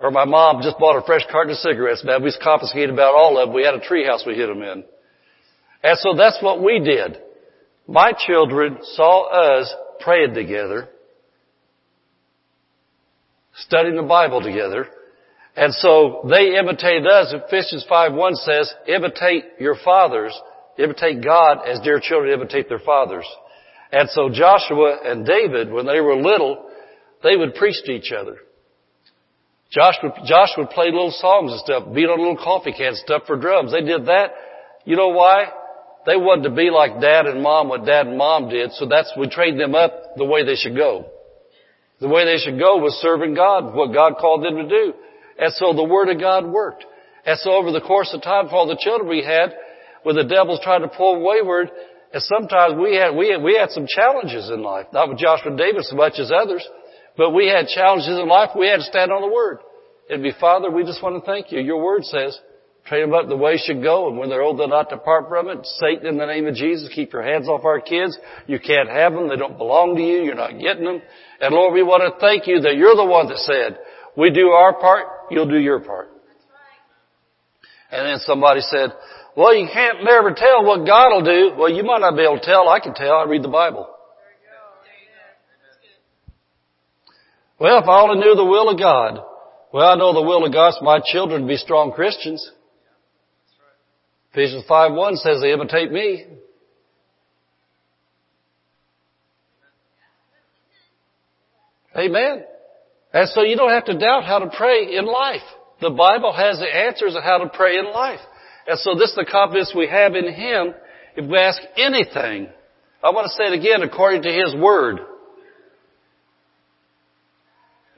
or 0.00 0.10
my 0.10 0.24
mom 0.24 0.62
just 0.62 0.78
bought 0.78 0.96
a 0.96 1.04
fresh 1.04 1.22
carton 1.30 1.52
of 1.52 1.58
cigarettes, 1.58 2.04
man. 2.04 2.22
We 2.22 2.32
confiscated 2.42 2.90
about 2.90 3.14
all 3.14 3.36
of 3.36 3.48
them. 3.48 3.54
We 3.54 3.64
had 3.64 3.74
a 3.74 3.80
treehouse 3.80 4.26
we 4.26 4.34
hid 4.34 4.48
them 4.48 4.62
in. 4.62 4.84
And 5.82 5.98
so 5.98 6.14
that's 6.16 6.38
what 6.40 6.62
we 6.62 6.78
did. 6.78 7.18
My 7.86 8.12
children 8.26 8.78
saw 8.82 9.28
us 9.28 9.74
praying 9.98 10.34
together, 10.34 10.88
studying 13.56 13.96
the 13.96 14.02
Bible 14.02 14.40
together, 14.40 14.86
and 15.56 15.74
so 15.74 16.24
they 16.30 16.56
imitated 16.56 17.06
us. 17.06 17.34
Ephesians 17.34 17.84
5.1 17.90 18.36
says, 18.36 18.72
imitate 18.86 19.44
your 19.58 19.74
fathers, 19.84 20.38
imitate 20.78 21.22
God 21.24 21.66
as 21.66 21.80
dear 21.80 22.00
children 22.00 22.32
imitate 22.32 22.68
their 22.68 22.78
fathers. 22.78 23.26
And 23.92 24.08
so 24.10 24.28
Joshua 24.30 24.98
and 25.04 25.26
David, 25.26 25.70
when 25.70 25.86
they 25.86 26.00
were 26.00 26.16
little, 26.16 26.70
they 27.22 27.36
would 27.36 27.54
preach 27.54 27.76
to 27.84 27.92
each 27.92 28.12
other. 28.12 28.36
Josh 29.70 29.94
would, 30.02 30.12
Josh 30.26 30.50
would 30.56 30.70
play 30.70 30.86
little 30.86 31.12
songs 31.12 31.52
and 31.52 31.60
stuff, 31.60 31.94
beat 31.94 32.06
on 32.06 32.18
little 32.18 32.36
coffee 32.36 32.72
cans, 32.72 33.00
stuff 33.04 33.22
for 33.26 33.36
drums. 33.36 33.72
They 33.72 33.82
did 33.82 34.06
that. 34.06 34.32
You 34.84 34.96
know 34.96 35.08
why? 35.08 35.46
They 36.06 36.16
wanted 36.16 36.48
to 36.48 36.54
be 36.54 36.70
like 36.70 37.00
dad 37.00 37.26
and 37.26 37.42
mom, 37.42 37.68
what 37.68 37.84
dad 37.84 38.06
and 38.06 38.16
mom 38.16 38.48
did, 38.48 38.72
so 38.72 38.86
that's, 38.86 39.12
we 39.18 39.28
trained 39.28 39.60
them 39.60 39.74
up 39.74 40.16
the 40.16 40.24
way 40.24 40.44
they 40.44 40.54
should 40.54 40.74
go. 40.74 41.06
The 42.00 42.08
way 42.08 42.24
they 42.24 42.38
should 42.38 42.58
go 42.58 42.78
was 42.78 42.94
serving 43.02 43.34
God, 43.34 43.74
what 43.74 43.92
God 43.92 44.14
called 44.18 44.42
them 44.42 44.56
to 44.56 44.68
do. 44.68 44.94
And 45.38 45.52
so 45.52 45.74
the 45.74 45.84
Word 45.84 46.08
of 46.08 46.18
God 46.18 46.46
worked. 46.46 46.86
And 47.26 47.38
so 47.38 47.52
over 47.52 47.70
the 47.70 47.82
course 47.82 48.10
of 48.14 48.22
time 48.22 48.48
for 48.48 48.56
all 48.56 48.66
the 48.66 48.80
children 48.80 49.08
we 49.08 49.22
had, 49.22 49.54
when 50.02 50.16
the 50.16 50.24
devil's 50.24 50.60
trying 50.64 50.80
to 50.80 50.88
pull 50.88 51.22
wayward, 51.22 51.70
and 52.12 52.22
sometimes 52.22 52.74
we 52.80 52.96
had, 52.96 53.14
we 53.14 53.30
had, 53.30 53.42
we 53.42 53.56
had 53.56 53.70
some 53.70 53.86
challenges 53.86 54.50
in 54.50 54.62
life. 54.62 54.86
Not 54.92 55.08
with 55.08 55.18
Joshua 55.18 55.56
David 55.56 55.84
so 55.84 55.96
much 55.96 56.14
as 56.18 56.32
others, 56.34 56.66
but 57.16 57.30
we 57.30 57.46
had 57.46 57.68
challenges 57.68 58.18
in 58.18 58.28
life. 58.28 58.50
We 58.58 58.68
had 58.68 58.78
to 58.78 58.82
stand 58.82 59.12
on 59.12 59.22
the 59.22 59.32
Word. 59.32 59.58
It'd 60.08 60.22
be, 60.22 60.32
Father, 60.40 60.70
we 60.70 60.82
just 60.82 61.02
want 61.02 61.22
to 61.22 61.30
thank 61.30 61.52
you. 61.52 61.60
Your 61.60 61.82
Word 61.82 62.04
says, 62.04 62.38
Train 62.86 63.10
them 63.10 63.14
up 63.14 63.28
the 63.28 63.36
way 63.36 63.56
should 63.56 63.82
go, 63.82 64.08
and 64.08 64.18
when 64.18 64.30
they're 64.30 64.42
old, 64.42 64.58
they'll 64.58 64.66
not 64.66 64.88
depart 64.88 65.28
from 65.28 65.48
it. 65.48 65.64
Satan, 65.78 66.06
in 66.06 66.18
the 66.18 66.26
name 66.26 66.46
of 66.46 66.54
Jesus, 66.54 66.90
keep 66.92 67.12
your 67.12 67.22
hands 67.22 67.46
off 67.46 67.64
our 67.64 67.80
kids. 67.80 68.18
You 68.46 68.58
can't 68.58 68.88
have 68.88 69.12
them. 69.12 69.28
They 69.28 69.36
don't 69.36 69.58
belong 69.58 69.96
to 69.96 70.02
you. 70.02 70.22
You're 70.24 70.34
not 70.34 70.58
getting 70.58 70.84
them. 70.84 71.02
And 71.40 71.54
Lord, 71.54 71.74
we 71.74 71.82
want 71.82 72.02
to 72.02 72.18
thank 72.18 72.46
you 72.46 72.60
that 72.62 72.76
you're 72.76 72.96
the 72.96 73.04
one 73.04 73.28
that 73.28 73.38
said, 73.38 73.78
we 74.16 74.30
do 74.30 74.48
our 74.48 74.74
part, 74.80 75.06
you'll 75.30 75.48
do 75.48 75.58
your 75.58 75.80
part. 75.80 76.08
And 77.92 78.06
then 78.06 78.18
somebody 78.20 78.60
said, 78.60 78.90
well, 79.36 79.54
you 79.54 79.68
can't 79.72 80.04
never 80.04 80.32
tell 80.32 80.64
what 80.64 80.86
God 80.86 81.08
will 81.10 81.24
do. 81.24 81.56
Well, 81.56 81.70
you 81.70 81.84
might 81.84 82.00
not 82.00 82.16
be 82.16 82.22
able 82.22 82.38
to 82.38 82.44
tell. 82.44 82.68
I 82.68 82.80
can 82.80 82.94
tell. 82.94 83.14
I 83.14 83.24
read 83.24 83.42
the 83.42 83.48
Bible. 83.48 83.88
Well, 87.58 87.78
if 87.78 87.88
I 87.88 88.00
only 88.00 88.24
knew 88.24 88.34
the 88.34 88.44
will 88.44 88.70
of 88.70 88.78
God. 88.78 89.20
Well, 89.72 89.86
I 89.86 89.94
know 89.94 90.12
the 90.12 90.22
will 90.22 90.44
of 90.44 90.52
God 90.52 90.74
for 90.78 90.84
my 90.84 91.00
children 91.04 91.42
to 91.42 91.46
be 91.46 91.56
strong 91.56 91.92
Christians. 91.92 92.50
Ephesians 94.32 94.64
5 94.66 94.92
1 94.92 95.16
says 95.16 95.40
they 95.40 95.52
imitate 95.52 95.92
me. 95.92 96.26
Amen. 101.96 102.44
And 103.12 103.28
so 103.30 103.42
you 103.42 103.56
don't 103.56 103.70
have 103.70 103.86
to 103.86 103.98
doubt 103.98 104.24
how 104.24 104.38
to 104.38 104.50
pray 104.56 104.96
in 104.96 105.04
life. 105.04 105.42
The 105.80 105.90
Bible 105.90 106.32
has 106.32 106.58
the 106.58 106.66
answers 106.66 107.16
of 107.16 107.22
how 107.22 107.38
to 107.38 107.48
pray 107.48 107.76
in 107.76 107.86
life. 107.92 108.20
And 108.66 108.78
so 108.78 108.94
this 108.94 109.10
is 109.10 109.16
the 109.16 109.26
confidence 109.30 109.72
we 109.74 109.88
have 109.88 110.14
in 110.14 110.32
Him 110.32 110.74
if 111.16 111.28
we 111.28 111.38
ask 111.38 111.60
anything. 111.76 112.48
I 113.02 113.10
want 113.10 113.26
to 113.26 113.32
say 113.32 113.52
it 113.52 113.58
again, 113.58 113.82
according 113.82 114.22
to 114.22 114.32
His 114.32 114.54
Word. 114.54 115.00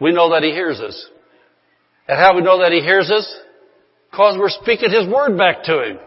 We 0.00 0.12
know 0.12 0.30
that 0.30 0.42
He 0.42 0.50
hears 0.50 0.80
us. 0.80 1.06
And 2.08 2.18
how 2.18 2.34
we 2.34 2.42
know 2.42 2.60
that 2.60 2.72
He 2.72 2.80
hears 2.80 3.10
us? 3.10 3.32
Because 4.10 4.36
we're 4.38 4.48
speaking 4.48 4.90
His 4.90 5.08
Word 5.08 5.36
back 5.36 5.64
to 5.64 5.82
Him. 5.82 5.98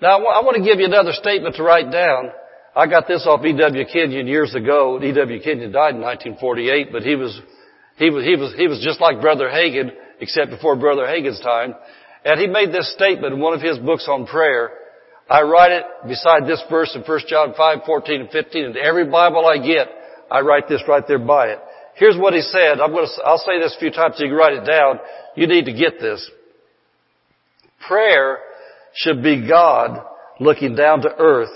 Now, 0.00 0.18
I 0.18 0.42
want 0.42 0.56
to 0.56 0.62
give 0.62 0.80
you 0.80 0.86
another 0.86 1.12
statement 1.12 1.56
to 1.56 1.62
write 1.62 1.90
down. 1.90 2.30
I 2.76 2.86
got 2.86 3.06
this 3.06 3.24
off 3.26 3.44
E.W. 3.44 3.84
Kenyon 3.92 4.26
years 4.26 4.54
ago. 4.54 5.00
E.W. 5.02 5.40
Kenyon 5.40 5.70
died 5.70 5.94
in 5.94 6.00
1948, 6.00 6.88
but 6.90 7.02
he 7.02 7.14
was, 7.14 7.40
he 7.96 8.10
was, 8.10 8.24
he 8.24 8.36
was, 8.36 8.54
he 8.56 8.66
was 8.66 8.80
just 8.84 9.00
like 9.00 9.20
Brother 9.20 9.48
Hagin, 9.48 9.92
except 10.20 10.50
before 10.50 10.74
Brother 10.76 11.06
Hagin's 11.06 11.40
time. 11.40 11.74
And 12.24 12.40
he 12.40 12.46
made 12.46 12.72
this 12.72 12.92
statement 12.94 13.34
in 13.34 13.40
one 13.40 13.54
of 13.54 13.60
his 13.60 13.78
books 13.78 14.06
on 14.08 14.26
prayer. 14.26 14.70
I 15.28 15.42
write 15.42 15.72
it 15.72 15.84
beside 16.08 16.46
this 16.46 16.62
verse 16.70 16.94
in 16.94 17.02
1 17.02 17.20
John 17.28 17.54
5, 17.56 17.78
14 17.84 18.20
and 18.20 18.30
15, 18.30 18.64
and 18.64 18.76
every 18.76 19.10
Bible 19.10 19.46
I 19.46 19.58
get, 19.58 19.88
I 20.30 20.40
write 20.40 20.68
this 20.68 20.82
right 20.88 21.04
there 21.06 21.18
by 21.18 21.48
it. 21.48 21.58
Here's 21.96 22.16
what 22.16 22.34
he 22.34 22.40
said. 22.40 22.80
I'm 22.80 22.92
going 22.92 23.06
to, 23.06 23.24
I'll 23.24 23.38
say 23.38 23.60
this 23.60 23.74
a 23.76 23.78
few 23.78 23.90
times 23.90 24.16
so 24.16 24.24
you 24.24 24.30
can 24.30 24.38
write 24.38 24.54
it 24.54 24.66
down. 24.66 24.98
You 25.36 25.46
need 25.46 25.66
to 25.66 25.72
get 25.72 26.00
this. 26.00 26.28
Prayer 27.86 28.38
should 28.94 29.22
be 29.22 29.46
God 29.46 30.04
looking 30.40 30.74
down 30.74 31.02
to 31.02 31.08
earth 31.16 31.52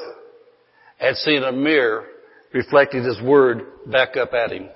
and 1.01 1.17
seeing 1.17 1.43
a 1.43 1.53
mirror 1.53 2.07
reflecting 2.53 3.03
His 3.03 3.21
Word 3.21 3.63
back 3.87 4.17
up 4.17 4.33
at 4.33 4.53
Him. 4.53 4.69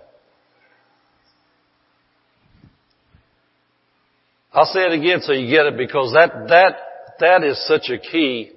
I'll 4.53 4.67
say 4.67 4.81
it 4.81 4.93
again 4.93 5.21
so 5.23 5.33
you 5.33 5.51
get 5.51 5.67
it 5.67 5.77
because 5.77 6.13
that, 6.13 6.49
that, 6.49 6.77
that 7.21 7.45
is 7.45 7.67
such 7.67 7.89
a 7.89 7.99
key 7.99 8.53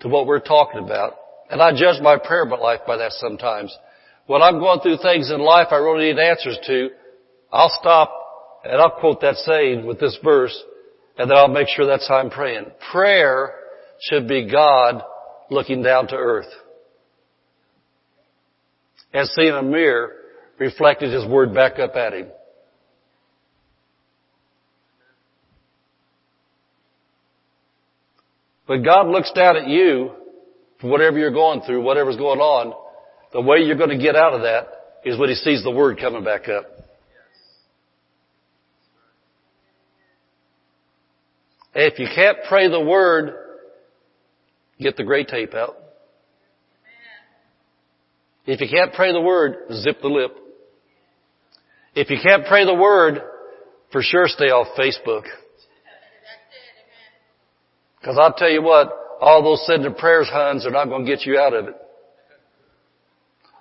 to 0.00 0.08
what 0.08 0.26
we're 0.26 0.40
talking 0.40 0.84
about. 0.84 1.14
And 1.50 1.62
I 1.62 1.72
judge 1.72 2.02
my 2.02 2.18
prayer 2.18 2.46
life 2.46 2.80
by 2.86 2.98
that 2.98 3.12
sometimes. 3.12 3.76
When 4.26 4.42
I'm 4.42 4.58
going 4.58 4.80
through 4.80 4.98
things 4.98 5.30
in 5.30 5.40
life 5.40 5.68
I 5.70 5.76
really 5.76 6.12
need 6.12 6.18
answers 6.18 6.58
to, 6.66 6.90
I'll 7.52 7.72
stop 7.80 8.12
and 8.64 8.80
I'll 8.80 8.98
quote 8.98 9.20
that 9.22 9.36
saying 9.36 9.86
with 9.86 9.98
this 9.98 10.18
verse 10.22 10.56
and 11.16 11.30
then 11.30 11.36
I'll 11.36 11.48
make 11.48 11.68
sure 11.68 11.86
that's 11.86 12.08
how 12.08 12.16
I'm 12.16 12.30
praying. 12.30 12.66
Prayer 12.92 13.54
should 14.00 14.28
be 14.28 14.50
God 14.50 15.02
looking 15.50 15.82
down 15.82 16.08
to 16.08 16.16
earth. 16.16 16.52
And 19.12 19.28
seeing 19.28 19.52
a 19.54 19.62
mirror 19.62 20.12
reflected 20.58 21.12
His 21.12 21.24
Word 21.26 21.54
back 21.54 21.78
up 21.78 21.94
at 21.94 22.12
Him. 22.12 22.28
But 28.66 28.78
God 28.78 29.08
looks 29.08 29.30
down 29.32 29.56
at 29.56 29.68
you 29.68 30.12
for 30.80 30.90
whatever 30.90 31.18
you're 31.18 31.30
going 31.30 31.60
through, 31.62 31.82
whatever's 31.82 32.16
going 32.16 32.40
on. 32.40 32.74
The 33.32 33.40
way 33.40 33.58
you're 33.58 33.76
going 33.76 33.90
to 33.90 33.98
get 33.98 34.16
out 34.16 34.32
of 34.32 34.42
that 34.42 34.68
is 35.04 35.18
when 35.18 35.28
He 35.28 35.34
sees 35.34 35.62
the 35.62 35.70
Word 35.70 35.98
coming 35.98 36.24
back 36.24 36.48
up. 36.48 36.64
If 41.74 41.98
you 41.98 42.06
can't 42.14 42.38
pray 42.48 42.68
the 42.68 42.80
word, 42.80 43.34
get 44.78 44.96
the 44.96 45.02
gray 45.02 45.24
tape 45.24 45.54
out. 45.54 45.76
If 48.46 48.60
you 48.60 48.68
can't 48.68 48.92
pray 48.92 49.12
the 49.12 49.20
word, 49.20 49.56
zip 49.72 50.00
the 50.00 50.08
lip. 50.08 50.36
If 51.94 52.10
you 52.10 52.18
can't 52.22 52.46
pray 52.46 52.64
the 52.64 52.74
word, 52.74 53.22
for 53.90 54.02
sure 54.02 54.28
stay 54.28 54.50
off 54.50 54.76
Facebook. 54.78 55.24
Because 58.04 58.18
I'll 58.20 58.34
tell 58.34 58.50
you 58.50 58.60
what, 58.60 58.92
all 59.22 59.42
those 59.42 59.64
sending 59.66 59.94
prayers 59.94 60.28
huns 60.30 60.66
are 60.66 60.70
not 60.70 60.90
going 60.90 61.06
to 61.06 61.10
get 61.10 61.24
you 61.24 61.38
out 61.38 61.54
of 61.54 61.68
it. 61.68 61.74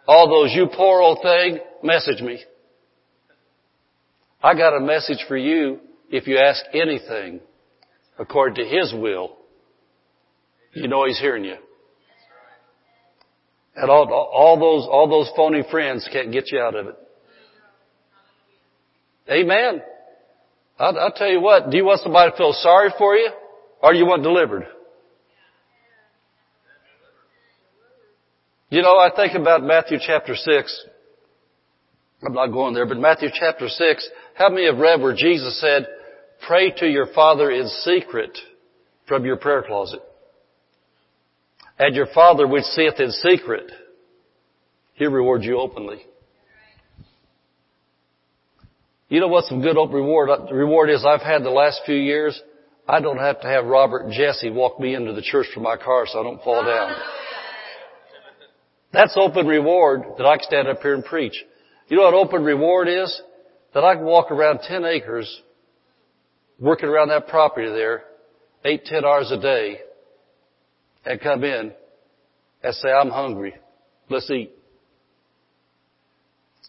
All 0.05 0.27
those, 0.27 0.53
you 0.53 0.67
poor 0.67 1.01
old 1.01 1.19
thing, 1.23 1.59
message 1.81 2.21
me. 2.21 2.43
I 4.43 4.53
got 4.53 4.75
a 4.75 4.81
message 4.81 5.23
for 5.29 5.37
you 5.37 5.79
if 6.09 6.27
you 6.27 6.39
ask 6.39 6.61
anything 6.73 7.39
according 8.19 8.55
to 8.55 8.69
His 8.69 8.93
will, 8.93 9.37
you 10.73 10.89
know 10.89 11.05
He's 11.05 11.19
hearing 11.19 11.45
you. 11.45 11.55
And 13.77 13.89
all, 13.89 14.11
all 14.11 14.59
those, 14.59 14.89
all 14.91 15.07
those 15.07 15.31
phony 15.37 15.63
friends 15.71 16.07
can't 16.11 16.33
get 16.33 16.51
you 16.51 16.59
out 16.59 16.75
of 16.75 16.87
it. 16.87 16.95
Amen. 19.29 19.81
I'll, 20.77 20.99
I'll 20.99 21.13
tell 21.13 21.29
you 21.29 21.39
what, 21.39 21.69
do 21.69 21.77
you 21.77 21.85
want 21.85 22.01
somebody 22.01 22.31
to 22.31 22.35
feel 22.35 22.51
sorry 22.51 22.93
for 22.97 23.15
you 23.15 23.29
or 23.83 23.91
do 23.91 23.99
you 23.99 24.05
want 24.05 24.23
delivered? 24.23 24.65
You 28.69 28.81
know, 28.81 28.97
I 28.97 29.11
think 29.13 29.35
about 29.35 29.61
Matthew 29.61 29.97
chapter 30.01 30.35
6. 30.35 30.85
I'm 32.25 32.33
not 32.33 32.47
going 32.47 32.73
there, 32.73 32.87
but 32.87 32.97
Matthew 32.97 33.27
chapter 33.37 33.67
6, 33.67 34.09
how 34.35 34.49
many 34.49 34.65
have 34.67 34.77
read 34.77 35.01
where 35.01 35.13
Jesus 35.13 35.59
said, 35.59 35.85
pray 36.47 36.71
to 36.77 36.87
your 36.87 37.07
Father 37.13 37.51
in 37.51 37.67
secret 37.67 38.35
from 39.05 39.25
your 39.25 39.35
prayer 39.35 39.63
closet? 39.67 39.99
And 41.77 41.93
your 41.93 42.07
Father 42.15 42.47
which 42.47 42.63
seeth 42.63 42.99
in 42.99 43.11
secret, 43.11 43.69
He'll 44.93 45.11
reward 45.11 45.43
you 45.43 45.59
openly. 45.59 46.05
You 49.09 49.19
know 49.19 49.27
what 49.27 49.45
some 49.45 49.61
good 49.61 49.75
reward, 49.75 50.29
reward 50.51 50.89
is 50.89 51.05
I've 51.05 51.21
had 51.21 51.43
the 51.43 51.49
last 51.49 51.81
few 51.85 51.95
years? 51.95 52.41
I 52.87 52.99
don't 52.99 53.17
have 53.17 53.39
to 53.41 53.47
have 53.47 53.65
Robert 53.65 54.03
and 54.03 54.13
Jesse 54.13 54.49
walk 54.49 54.79
me 54.79 54.93
into 54.93 55.13
the 55.13 55.21
church 55.21 55.47
from 55.53 55.63
my 55.63 55.77
car 55.77 56.05
so 56.05 56.19
I 56.19 56.23
don't 56.23 56.43
fall 56.43 56.65
down. 56.65 56.95
That's 58.91 59.15
open 59.17 59.47
reward 59.47 60.03
that 60.17 60.25
I 60.25 60.37
can 60.37 60.43
stand 60.43 60.67
up 60.67 60.81
here 60.81 60.93
and 60.93 61.03
preach. 61.03 61.33
You 61.87 61.97
know 61.97 62.03
what 62.03 62.13
open 62.13 62.43
reward 62.43 62.87
is? 62.89 63.21
That 63.73 63.83
I 63.83 63.95
can 63.95 64.03
walk 64.03 64.31
around 64.31 64.59
10 64.67 64.85
acres, 64.85 65.41
working 66.59 66.89
around 66.89 67.09
that 67.09 67.27
property 67.27 67.69
there, 67.69 68.03
eight, 68.65 68.85
ten 68.85 69.03
hours 69.03 69.31
a 69.31 69.39
day, 69.39 69.79
and 71.05 71.19
come 71.19 71.43
in 71.43 71.71
and 72.63 72.75
say, 72.75 72.89
I'm 72.89 73.09
hungry. 73.09 73.55
Let's 74.09 74.29
eat. 74.29 74.51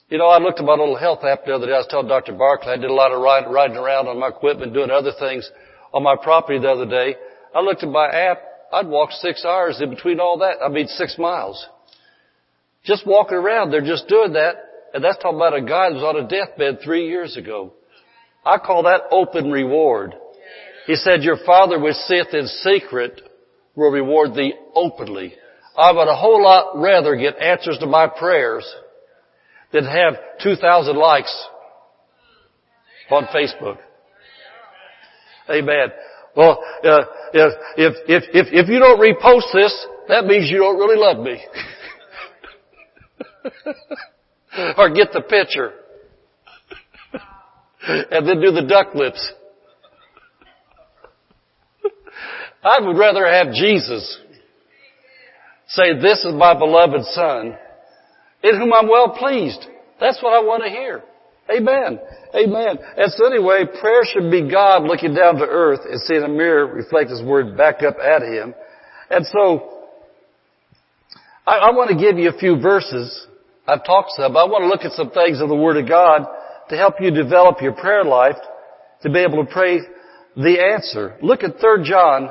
You 0.09 0.19
know, 0.19 0.29
I 0.29 0.39
looked 0.39 0.61
at 0.61 0.65
my 0.65 0.73
little 0.73 0.97
health 0.97 1.25
app 1.25 1.45
the 1.45 1.55
other 1.55 1.67
day. 1.67 1.73
I 1.73 1.79
was 1.79 1.87
telling 1.91 2.09
Dr. 2.09 2.33
Barclay 2.33 2.75
I 2.75 2.77
did 2.77 2.91
a 2.91 2.95
lot 2.95 3.13
of 3.13 3.21
riding, 3.21 3.51
riding 3.51 3.77
around 3.77 4.07
on 4.07 4.19
my 4.19 4.29
equipment, 4.29 4.73
doing 4.73 4.91
other 4.91 5.13
things 5.19 5.51
on 5.95 6.03
my 6.03 6.17
property 6.21 6.59
the 6.59 6.69
other 6.69 6.87
day. 6.87 7.15
I 7.55 7.61
looked 7.61 7.85
at 7.85 7.89
my 7.89 8.09
app. 8.09 8.43
I'd 8.73 8.89
walk 8.89 9.13
six 9.13 9.45
hours 9.45 9.81
in 9.81 9.89
between 9.89 10.19
all 10.19 10.39
that. 10.39 10.57
I 10.63 10.69
mean, 10.69 10.89
six 10.89 11.17
miles. 11.17 11.65
Just 12.85 13.07
walking 13.07 13.39
around. 13.39 13.71
They're 13.71 13.81
just 13.81 14.09
doing 14.09 14.33
that. 14.33 14.57
And 14.93 15.03
that's 15.03 15.17
talking 15.19 15.37
about 15.39 15.57
a 15.57 15.63
guy 15.63 15.89
that 15.89 15.95
was 15.95 16.03
on 16.03 16.25
a 16.25 16.29
deathbed 16.29 16.81
three 16.85 17.09
years 17.09 17.37
ago. 17.37 17.73
I 18.45 18.59
call 18.59 18.83
that 18.83 19.03
open 19.11 19.51
reward. 19.51 20.15
He 20.87 20.97
said, 20.97 21.23
your 21.23 21.39
father 21.47 21.81
which 21.81 21.95
sitteth 21.95 22.35
in 22.35 22.47
secret 22.47 23.21
will 23.75 23.91
reward 23.91 24.35
thee 24.35 24.55
openly. 24.75 25.35
I 25.77 25.93
would 25.93 26.09
a 26.09 26.15
whole 26.15 26.43
lot 26.43 26.77
rather 26.77 27.17
get 27.17 27.39
answers 27.39 27.79
to 27.79 27.87
my 27.87 28.07
prayers 28.07 28.71
than 29.73 29.85
have 29.85 30.15
2,000 30.43 30.97
likes 30.97 31.47
on 33.11 33.25
Facebook. 33.27 33.79
Amen. 35.51 35.89
Well, 36.37 36.65
uh, 36.83 37.05
if, 37.33 37.55
if, 37.77 37.95
if, 38.09 38.47
if 38.53 38.69
you 38.69 38.79
don't 38.79 38.99
repost 38.99 39.53
this, 39.53 39.87
that 40.09 40.25
means 40.25 40.51
you 40.51 40.59
don't 40.59 40.77
really 40.79 40.99
love 40.99 41.19
me. 41.25 41.41
or 44.77 44.93
get 44.93 45.13
the 45.13 45.21
picture. 45.21 45.73
and 48.11 48.27
then 48.27 48.41
do 48.41 48.51
the 48.51 48.67
duck 48.69 48.95
lips. 48.95 49.33
I 52.63 52.81
would 52.81 52.97
rather 52.97 53.27
have 53.27 53.53
Jesus 53.53 54.19
say, 55.69 56.01
this 56.01 56.25
is 56.25 56.33
my 56.35 56.59
beloved 56.59 57.05
son 57.13 57.57
in 58.43 58.59
whom 58.59 58.73
I'm 58.73 58.89
well 58.89 59.11
pleased. 59.11 59.67
That's 60.01 60.23
what 60.23 60.33
I 60.33 60.41
want 60.41 60.63
to 60.65 60.71
hear. 60.71 61.03
Amen. 61.51 62.01
Amen. 62.35 62.79
And 62.97 63.13
so 63.13 63.27
anyway, 63.27 63.65
prayer 63.81 64.03
should 64.05 64.31
be 64.31 64.51
God 64.51 64.85
looking 64.85 65.15
down 65.15 65.37
to 65.37 65.45
earth 65.45 65.81
and 65.89 66.01
seeing 66.01 66.23
a 66.23 66.29
mirror 66.29 66.67
reflect 66.67 67.11
His 67.11 67.23
Word 67.23 67.57
back 67.57 67.83
up 67.83 67.97
at 67.99 68.23
Him. 68.23 68.55
And 69.11 69.27
so, 69.27 69.85
I, 71.47 71.57
I 71.57 71.71
want 71.73 71.91
to 71.91 71.97
give 71.97 72.19
you 72.19 72.31
a 72.31 72.39
few 72.39 72.61
verses. 72.61 73.27
I've 73.67 73.85
talked 73.85 74.13
some, 74.13 74.37
I 74.37 74.45
want 74.45 74.63
to 74.63 74.69
look 74.69 74.85
at 74.85 74.93
some 74.93 75.11
things 75.11 75.41
of 75.41 75.49
the 75.49 75.57
Word 75.57 75.77
of 75.77 75.89
God 75.89 76.27
to 76.71 76.77
help 76.77 76.95
you 77.01 77.11
develop 77.11 77.61
your 77.61 77.73
prayer 77.73 78.05
life 78.05 78.37
to 79.03 79.11
be 79.11 79.19
able 79.19 79.45
to 79.45 79.51
pray 79.51 79.81
the 80.37 80.73
answer. 80.75 81.17
Look 81.23 81.43
at 81.43 81.61
3 81.61 81.89
John 81.89 82.31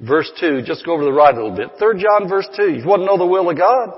verse 0.00 0.30
2. 0.40 0.62
Just 0.62 0.86
go 0.86 0.92
over 0.92 1.02
to 1.02 1.06
the 1.06 1.12
right 1.12 1.34
a 1.34 1.42
little 1.42 1.56
bit. 1.56 1.70
3 1.78 2.02
John 2.02 2.28
verse 2.28 2.48
2. 2.56 2.70
You 2.70 2.86
want 2.86 3.00
to 3.02 3.06
know 3.06 3.18
the 3.18 3.26
will 3.26 3.50
of 3.50 3.58
God? 3.58 3.90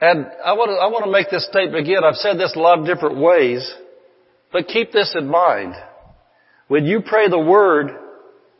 And 0.00 0.26
I 0.44 0.52
want 0.52 0.70
to, 0.70 0.74
I 0.74 0.86
want 0.86 1.04
to 1.04 1.10
make 1.10 1.28
this 1.30 1.46
statement 1.46 1.84
again. 1.84 2.04
I've 2.04 2.14
said 2.14 2.38
this 2.38 2.54
a 2.54 2.60
lot 2.60 2.78
of 2.78 2.86
different 2.86 3.18
ways, 3.18 3.68
but 4.52 4.68
keep 4.68 4.92
this 4.92 5.14
in 5.18 5.28
mind. 5.28 5.74
When 6.68 6.84
you 6.84 7.00
pray 7.00 7.28
the 7.28 7.38
word, 7.38 7.88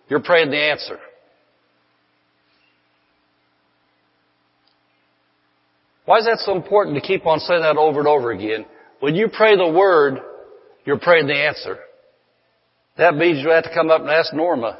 you're 0.08 0.22
praying 0.22 0.50
the 0.50 0.58
answer. 0.58 0.98
Why 6.06 6.18
is 6.18 6.24
that 6.24 6.38
so 6.38 6.56
important 6.56 6.96
to 6.96 7.02
keep 7.02 7.26
on 7.26 7.38
saying 7.38 7.60
that 7.60 7.76
over 7.76 7.98
and 8.00 8.08
over 8.08 8.32
again? 8.32 8.64
When 9.00 9.14
you 9.14 9.28
pray 9.28 9.56
the 9.56 9.68
word, 9.68 10.18
you're 10.86 10.98
praying 10.98 11.26
the 11.26 11.36
answer. 11.36 11.76
That 12.96 13.14
means 13.14 13.42
you 13.42 13.50
have 13.50 13.64
to 13.64 13.74
come 13.74 13.90
up 13.90 14.00
and 14.00 14.10
ask 14.10 14.32
Norma. 14.32 14.78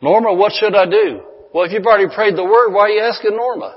Norma, 0.00 0.32
what 0.32 0.52
should 0.52 0.74
I 0.74 0.86
do? 0.86 1.20
Well, 1.52 1.64
if 1.64 1.72
you've 1.72 1.84
already 1.84 2.14
prayed 2.14 2.36
the 2.36 2.44
word, 2.44 2.72
why 2.72 2.82
are 2.82 2.88
you 2.90 3.00
asking 3.00 3.36
Norma? 3.36 3.76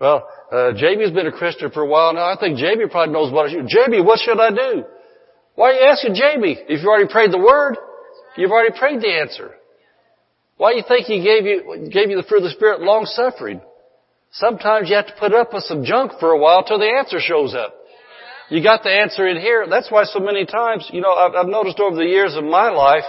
Well, 0.00 0.28
uh, 0.52 0.72
Jamie's 0.76 1.10
been 1.10 1.26
a 1.26 1.32
Christian 1.32 1.70
for 1.70 1.82
a 1.82 1.86
while 1.86 2.12
now. 2.12 2.30
I 2.30 2.36
think 2.38 2.58
Jamie 2.58 2.86
probably 2.90 3.14
knows 3.14 3.32
what 3.32 3.48
I 3.48 3.52
should. 3.52 3.68
Jamie, 3.68 4.02
what 4.02 4.20
should 4.20 4.38
I 4.38 4.50
do? 4.50 4.84
Why 5.54 5.70
are 5.70 5.74
you 5.74 5.86
asking 5.86 6.14
Jamie? 6.14 6.58
If 6.68 6.82
you 6.82 6.88
already 6.88 7.10
prayed 7.10 7.32
the 7.32 7.38
word, 7.38 7.76
you've 8.36 8.50
already 8.50 8.78
prayed 8.78 9.00
the 9.00 9.08
answer. 9.08 9.54
Why 10.58 10.72
do 10.72 10.78
you 10.78 10.84
think 10.86 11.06
he 11.06 11.22
gave 11.22 11.46
you, 11.46 11.88
gave 11.90 12.10
you 12.10 12.16
the 12.16 12.26
fruit 12.28 12.38
of 12.38 12.44
the 12.44 12.50
Spirit 12.50 12.82
long 12.82 13.06
suffering? 13.06 13.60
Sometimes 14.32 14.90
you 14.90 14.96
have 14.96 15.06
to 15.06 15.14
put 15.18 15.32
up 15.32 15.54
with 15.54 15.64
some 15.64 15.84
junk 15.84 16.12
for 16.20 16.30
a 16.30 16.38
while 16.38 16.62
till 16.62 16.78
the 16.78 16.92
answer 16.98 17.18
shows 17.18 17.54
up. 17.54 17.74
You 18.50 18.62
got 18.62 18.82
the 18.82 18.90
answer 18.90 19.26
in 19.26 19.38
here. 19.38 19.66
That's 19.68 19.90
why 19.90 20.04
so 20.04 20.20
many 20.20 20.44
times, 20.44 20.88
you 20.92 21.00
know, 21.00 21.12
I've, 21.12 21.34
I've 21.34 21.48
noticed 21.48 21.80
over 21.80 21.96
the 21.96 22.04
years 22.04 22.34
of 22.36 22.44
my 22.44 22.68
life 22.70 23.04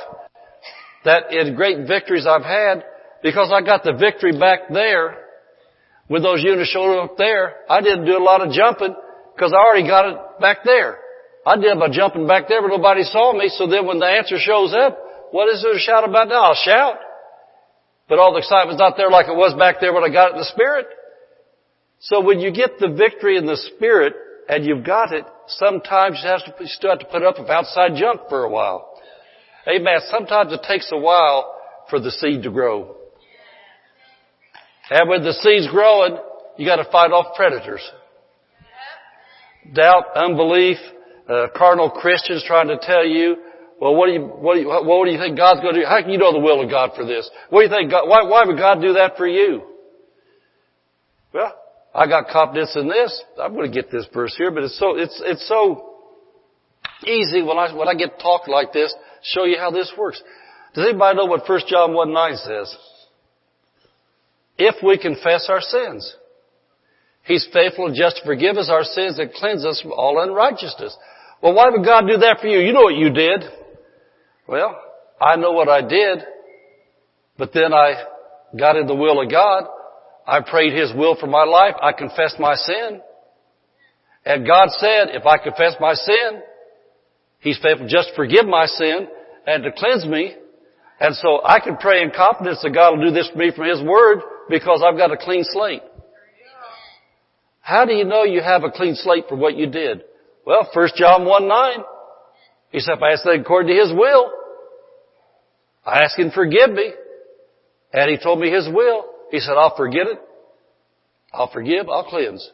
that 1.04 1.32
in 1.34 1.56
great 1.56 1.86
victories 1.86 2.26
I've 2.26 2.44
had, 2.44 2.84
because 3.22 3.52
I 3.54 3.62
got 3.62 3.84
the 3.84 3.94
victory 3.94 4.38
back 4.38 4.70
there, 4.72 5.27
when 6.08 6.22
those 6.24 6.42
units 6.42 6.70
showed 6.70 6.98
up 7.00 7.18
there, 7.18 7.56
I 7.70 7.82
didn't 7.82 8.06
do 8.06 8.18
a 8.18 8.24
lot 8.24 8.42
of 8.42 8.52
jumping 8.52 8.96
because 9.36 9.54
I 9.54 9.58
already 9.58 9.88
got 9.88 10.10
it 10.10 10.18
back 10.40 10.60
there. 10.64 11.00
I 11.46 11.56
did 11.58 11.80
by 11.80 11.90
jumping 11.90 12.28
back 12.28 12.48
there, 12.48 12.62
but 12.62 12.70
nobody 12.70 13.04
saw 13.04 13.34
me. 13.34 13.50
So 13.50 13.68
then 13.68 13.86
when 13.86 14.00
the 14.00 14.06
answer 14.06 14.38
shows 14.38 14.74
up, 14.74 14.98
what 15.32 15.54
is 15.54 15.62
there 15.64 15.74
to 15.74 15.80
shout 15.80 16.08
about 16.08 16.28
now? 16.28 16.52
I'll 16.52 16.56
shout. 16.56 16.98
But 18.10 18.20
all 18.20 18.32
the 18.32 18.40
excitement's 18.40 18.80
not 18.80 18.96
there 18.98 19.10
like 19.10 19.28
it 19.28 19.36
was 19.36 19.54
back 19.58 19.78
there 19.80 19.94
when 19.94 20.04
I 20.04 20.10
got 20.10 20.32
it 20.32 20.34
in 20.34 20.40
the 20.40 20.46
Spirit. 20.46 20.88
So 22.00 22.22
when 22.22 22.40
you 22.40 22.52
get 22.52 22.80
the 22.80 22.90
victory 22.90 23.38
in 23.38 23.46
the 23.46 23.58
Spirit 23.58 24.14
and 24.48 24.66
you've 24.66 24.86
got 24.86 25.12
it, 25.14 25.26
sometimes 25.48 26.20
you, 26.24 26.30
have 26.30 26.46
to, 26.46 26.64
you 26.64 26.68
still 26.68 26.92
have 26.92 27.00
to 27.00 27.06
put 27.06 27.24
up 27.24 27.40
with 27.40 27.50
outside 27.50 27.96
junk 27.96 28.22
for 28.30 28.44
a 28.44 28.50
while. 28.50 28.94
Amen. 29.68 30.00
Sometimes 30.10 30.54
it 30.54 30.64
takes 30.64 30.90
a 30.92 30.98
while 30.98 31.54
for 31.90 32.00
the 32.00 32.12
seed 32.12 32.44
to 32.44 32.52
grow. 32.52 32.97
And 34.90 35.10
when 35.10 35.24
the 35.24 35.34
seed's 35.34 35.68
growing, 35.68 36.18
you 36.58 36.66
gotta 36.66 36.90
fight 36.92 37.12
off 37.12 37.36
predators. 37.36 37.82
Doubt, 39.74 40.16
unbelief, 40.16 40.78
uh, 41.28 41.48
carnal 41.56 41.90
Christians 41.90 42.44
trying 42.48 42.70
to 42.70 42.78
tell 42.82 43.06
you, 43.06 43.36
well, 43.80 43.96
what 43.96 44.08
do 44.08 44.14
you, 44.14 44.22
what 44.22 44.56
do 44.56 44.62
you, 44.62 44.68
what 44.68 45.06
do 45.06 45.12
you 45.12 45.20
think 45.20 45.38
God's 45.38 45.62
going 45.62 45.76
to 45.76 45.82
do? 45.82 45.86
How 45.86 46.02
can 46.02 46.10
you 46.10 46.18
know 46.18 46.34
the 46.34 46.40
will 46.40 46.64
of 46.64 46.70
God 46.70 46.92
for 46.96 47.06
this? 47.06 47.30
What 47.50 47.60
do 47.60 47.66
you 47.66 47.72
think 47.72 47.92
God, 47.92 48.08
why, 48.08 48.24
why 48.24 48.44
would 48.46 48.58
God 48.58 48.82
do 48.82 48.94
that 48.94 49.18
for 49.18 49.28
you? 49.28 49.62
Well, 51.34 51.54
I 51.94 52.08
got 52.08 52.30
confidence 52.30 52.76
in 52.76 52.88
this. 52.88 53.24
I'm 53.40 53.54
going 53.54 53.72
to 53.72 53.82
get 53.82 53.92
this 53.92 54.06
verse 54.14 54.34
here, 54.36 54.50
but 54.50 54.64
it's 54.64 54.80
so, 54.80 54.98
it's, 54.98 55.22
it's 55.24 55.48
so 55.48 55.96
easy 57.06 57.44
when 57.44 57.58
I, 57.58 57.76
when 57.76 57.88
I 57.88 57.94
get 57.94 58.20
talked 58.20 58.48
like 58.48 58.74
this, 58.74 58.94
show 59.22 59.44
you 59.44 59.58
how 59.60 59.70
this 59.70 59.92
works. 59.98 60.22
Does 60.74 60.88
anybody 60.88 61.18
know 61.18 61.26
what 61.26 61.48
1 61.48 61.60
John 61.68 61.94
1 61.94 62.14
9 62.14 62.36
says? 62.38 62.76
If 64.58 64.76
we 64.84 64.98
confess 64.98 65.48
our 65.50 65.62
sins. 65.62 66.16
He's 67.24 67.48
faithful 67.52 67.88
and 67.88 67.96
just 67.96 68.18
to 68.18 68.26
forgive 68.26 68.58
us 68.58 68.70
our 68.72 68.84
sins 68.84 69.20
and 69.20 69.32
cleanse 69.34 69.66
us 69.66 69.82
from 69.82 69.92
all 69.92 70.22
unrighteousness. 70.24 70.96
Well, 71.42 71.54
why 71.54 71.70
would 71.70 71.86
God 71.86 72.08
do 72.08 72.18
that 72.18 72.38
for 72.40 72.48
you? 72.48 72.60
You 72.60 72.74
know 72.74 72.84
what 72.84 72.96
you 72.96 73.10
did. 73.10 73.44
Well, 74.48 74.80
I 75.20 75.36
know 75.36 75.52
what 75.52 75.68
I 75.68 75.82
did, 75.82 76.20
but 77.38 77.52
then 77.54 77.74
I 77.74 78.04
got 78.58 78.78
in 78.78 78.88
the 78.88 78.96
will 78.96 79.22
of 79.22 79.30
God. 79.30 79.66
I 80.26 80.40
prayed 80.42 80.74
His 80.74 80.94
will 80.96 81.18
for 81.20 81.28
my 81.28 81.44
life. 81.44 81.76
I 81.82 81.92
confessed 81.92 82.40
my 82.40 82.56
sin. 82.56 83.02
And 84.26 84.48
God 84.48 84.70
said, 84.72 85.10
if 85.10 85.26
I 85.26 85.38
confess 85.38 85.76
my 85.80 85.94
sin, 85.94 86.42
He's 87.40 87.60
faithful 87.62 87.88
just 87.88 88.10
to 88.10 88.16
forgive 88.16 88.46
my 88.46 88.66
sin 88.66 89.08
and 89.46 89.64
to 89.64 89.72
cleanse 89.72 90.06
me. 90.06 90.34
And 91.00 91.14
so 91.16 91.42
I 91.46 91.60
can 91.60 91.78
pray 91.78 92.02
in 92.02 92.12
confidence 92.16 92.60
that 92.64 92.74
God 92.74 92.98
will 92.98 93.10
do 93.10 93.14
this 93.14 93.30
for 93.30 93.38
me 93.38 93.52
from 93.56 93.68
His 93.68 93.82
Word 93.84 94.20
because 94.50 94.84
I've 94.86 94.98
got 94.98 95.12
a 95.12 95.18
clean 95.18 95.44
slate. 95.44 95.84
How 97.62 97.86
do 97.86 97.94
you 97.94 98.06
know 98.06 98.24
you 98.24 98.42
have 98.42 98.64
a 98.64 98.72
clean 98.72 98.96
slate 98.96 99.26
for 99.28 99.36
what 99.36 99.58
you 99.58 99.68
did? 99.68 100.04
Well, 100.46 100.70
1 100.74 100.90
John 100.96 101.26
1 101.26 101.48
9. 101.48 101.72
He 102.72 102.80
said, 102.80 102.96
if 102.98 103.02
I 103.02 103.12
ask 103.12 103.24
that 103.24 103.40
according 103.42 103.76
to 103.76 103.82
His 103.82 103.94
will, 103.94 104.32
I 105.88 106.04
asked 106.04 106.20
him 106.20 106.32
forgive 106.32 106.72
me. 106.72 106.92
And 107.94 108.12
he 108.12 108.18
told 108.22 108.40
me 108.40 108.52
his 108.52 108.68
will. 108.68 109.06
He 109.32 109.40
said, 109.40 109.54
I'll 109.54 109.76
forget 109.76 110.06
it. 110.08 110.20
I'll 111.34 111.50
forgive. 111.52 111.88
I'll 111.90 112.04
cleanse. 112.04 112.48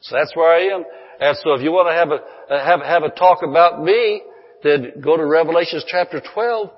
So 0.00 0.16
that's 0.16 0.34
where 0.34 0.52
I 0.52 0.74
am. 0.74 0.84
And 1.20 1.36
so 1.42 1.54
if 1.54 1.62
you 1.62 1.70
want 1.70 1.88
to 1.88 1.94
have 1.94 2.10
a, 2.10 2.52
uh, 2.52 2.64
have, 2.64 2.80
have 2.84 3.02
a 3.04 3.10
talk 3.10 3.42
about 3.48 3.82
me, 3.82 4.22
then 4.64 4.94
go 5.00 5.16
to 5.16 5.24
Revelations 5.24 5.84
chapter 5.86 6.20
12. 6.34 6.70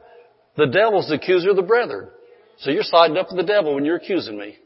The 0.59 0.67
devil's 0.67 1.09
the 1.09 1.15
accuser 1.15 1.51
of 1.51 1.57
the 1.57 1.63
brethren. 1.63 2.09
So 2.59 2.71
you're 2.71 2.83
siding 2.83 3.17
up 3.17 3.29
with 3.29 3.39
the 3.39 3.53
devil 3.53 3.75
when 3.75 3.85
you're 3.85 3.97
accusing 3.97 4.39
me. 4.39 4.57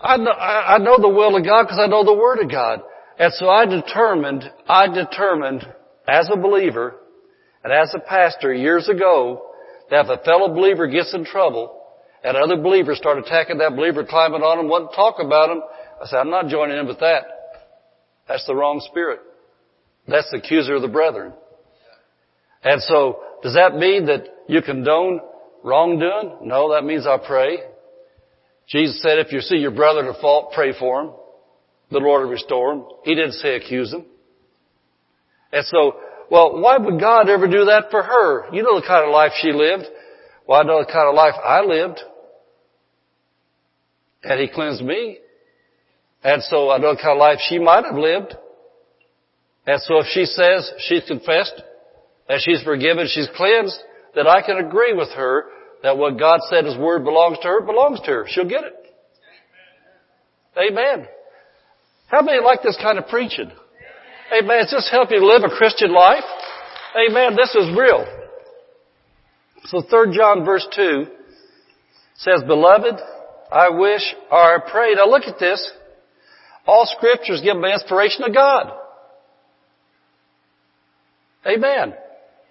I 0.00 0.16
know, 0.16 0.30
I 0.30 0.78
know 0.78 0.96
the 1.00 1.08
will 1.08 1.36
of 1.36 1.44
God 1.44 1.64
because 1.64 1.80
I 1.80 1.86
know 1.86 2.04
the 2.04 2.14
Word 2.14 2.38
of 2.38 2.50
God. 2.50 2.82
And 3.18 3.32
so 3.34 3.48
I 3.48 3.66
determined, 3.66 4.44
I 4.68 4.86
determined 4.86 5.66
as 6.06 6.30
a 6.32 6.36
believer 6.36 6.94
and 7.64 7.72
as 7.72 7.92
a 7.94 7.98
pastor 7.98 8.54
years 8.54 8.88
ago 8.88 9.50
that 9.90 10.04
if 10.04 10.20
a 10.20 10.22
fellow 10.22 10.54
believer 10.54 10.86
gets 10.86 11.12
in 11.14 11.24
trouble 11.24 11.82
and 12.22 12.36
other 12.36 12.56
believers 12.56 12.98
start 12.98 13.18
attacking 13.18 13.58
that 13.58 13.74
believer, 13.74 14.04
climbing 14.04 14.42
on 14.42 14.60
him, 14.60 14.68
wanting 14.68 14.88
to 14.88 14.94
talk 14.94 15.16
about 15.18 15.50
him, 15.50 15.62
I 16.00 16.06
said, 16.06 16.18
I'm 16.18 16.30
not 16.30 16.46
joining 16.46 16.78
in 16.78 16.86
with 16.86 17.00
that. 17.00 17.24
That's 18.28 18.46
the 18.46 18.54
wrong 18.54 18.80
spirit. 18.88 19.20
That's 20.06 20.30
the 20.30 20.38
accuser 20.38 20.74
of 20.74 20.82
the 20.82 20.88
brethren. 20.88 21.32
And 22.62 22.82
so, 22.82 23.20
does 23.42 23.54
that 23.54 23.76
mean 23.76 24.06
that 24.06 24.24
you 24.48 24.62
condone 24.62 25.20
wrongdoing? 25.62 26.38
No, 26.42 26.72
that 26.72 26.84
means 26.84 27.06
I 27.06 27.18
pray. 27.18 27.58
Jesus 28.68 29.00
said, 29.02 29.18
if 29.18 29.32
you 29.32 29.40
see 29.40 29.56
your 29.56 29.70
brother 29.70 30.00
in 30.00 30.06
a 30.08 30.20
fault, 30.20 30.52
pray 30.54 30.72
for 30.78 31.02
him. 31.02 31.10
The 31.90 31.98
Lord 31.98 32.22
will 32.22 32.30
restore 32.30 32.72
him. 32.72 32.84
He 33.04 33.14
didn't 33.14 33.32
say 33.32 33.56
accuse 33.56 33.92
him. 33.92 34.04
And 35.52 35.64
so, 35.64 35.94
well, 36.30 36.60
why 36.60 36.76
would 36.76 37.00
God 37.00 37.30
ever 37.30 37.46
do 37.46 37.66
that 37.66 37.84
for 37.90 38.02
her? 38.02 38.52
You 38.52 38.62
know 38.62 38.78
the 38.80 38.86
kind 38.86 39.06
of 39.06 39.12
life 39.12 39.32
she 39.40 39.52
lived. 39.52 39.84
Well, 40.46 40.60
I 40.60 40.64
know 40.64 40.80
the 40.80 40.92
kind 40.92 41.08
of 41.08 41.14
life 41.14 41.34
I 41.42 41.62
lived. 41.62 42.00
And 44.22 44.40
He 44.40 44.48
cleansed 44.48 44.82
me. 44.82 45.18
And 46.22 46.42
so 46.42 46.70
I 46.70 46.78
know 46.78 46.94
the 46.94 47.00
kind 47.00 47.12
of 47.12 47.18
life 47.18 47.38
she 47.48 47.58
might 47.58 47.84
have 47.84 47.96
lived. 47.96 48.34
And 49.66 49.80
so 49.82 49.98
if 50.00 50.06
she 50.12 50.24
says 50.24 50.70
she's 50.78 51.04
confessed, 51.06 51.62
that 52.28 52.40
she's 52.44 52.62
forgiven, 52.62 53.06
she's 53.08 53.28
cleansed, 53.36 53.78
that 54.14 54.26
I 54.26 54.42
can 54.42 54.58
agree 54.58 54.94
with 54.94 55.10
her 55.10 55.46
that 55.82 55.96
what 55.96 56.18
God 56.18 56.40
said 56.48 56.64
His 56.64 56.76
Word 56.76 57.04
belongs 57.04 57.38
to 57.38 57.48
her, 57.48 57.60
belongs 57.60 58.00
to 58.00 58.06
her. 58.06 58.26
She'll 58.28 58.48
get 58.48 58.64
it. 58.64 58.74
Amen. 60.58 61.06
How 62.08 62.22
many 62.22 62.42
like 62.42 62.62
this 62.62 62.76
kind 62.80 62.98
of 62.98 63.06
preaching? 63.06 63.50
Amen. 64.32 64.58
Does 64.62 64.70
this 64.70 64.88
help 64.90 65.10
you 65.10 65.24
live 65.24 65.42
a 65.44 65.54
Christian 65.54 65.92
life? 65.92 66.24
Amen. 67.08 67.36
This 67.36 67.54
is 67.54 67.76
real. 67.78 68.04
So 69.66 69.82
3 69.82 70.16
John 70.16 70.44
verse 70.44 70.66
2 70.74 71.06
says, 72.16 72.42
Beloved, 72.46 72.96
I 73.52 73.70
wish 73.70 74.02
or 74.30 74.56
I 74.56 74.58
pray. 74.70 74.94
Now 74.94 75.06
look 75.06 75.24
at 75.24 75.38
this. 75.38 75.70
All 76.66 76.86
scriptures 76.86 77.40
given 77.42 77.62
by 77.62 77.72
inspiration 77.72 78.24
of 78.24 78.34
God. 78.34 78.72
Amen. 81.46 81.94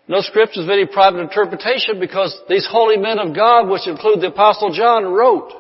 No 0.08 0.22
scriptures 0.22 0.64
of 0.64 0.70
any 0.70 0.86
private 0.86 1.20
interpretation 1.20 2.00
because 2.00 2.38
these 2.48 2.68
holy 2.70 2.98
men 2.98 3.20
of 3.20 3.36
God, 3.36 3.68
which 3.68 3.88
include 3.88 4.22
the 4.22 4.28
apostle 4.28 4.72
John, 4.72 5.06
wrote 5.06 5.52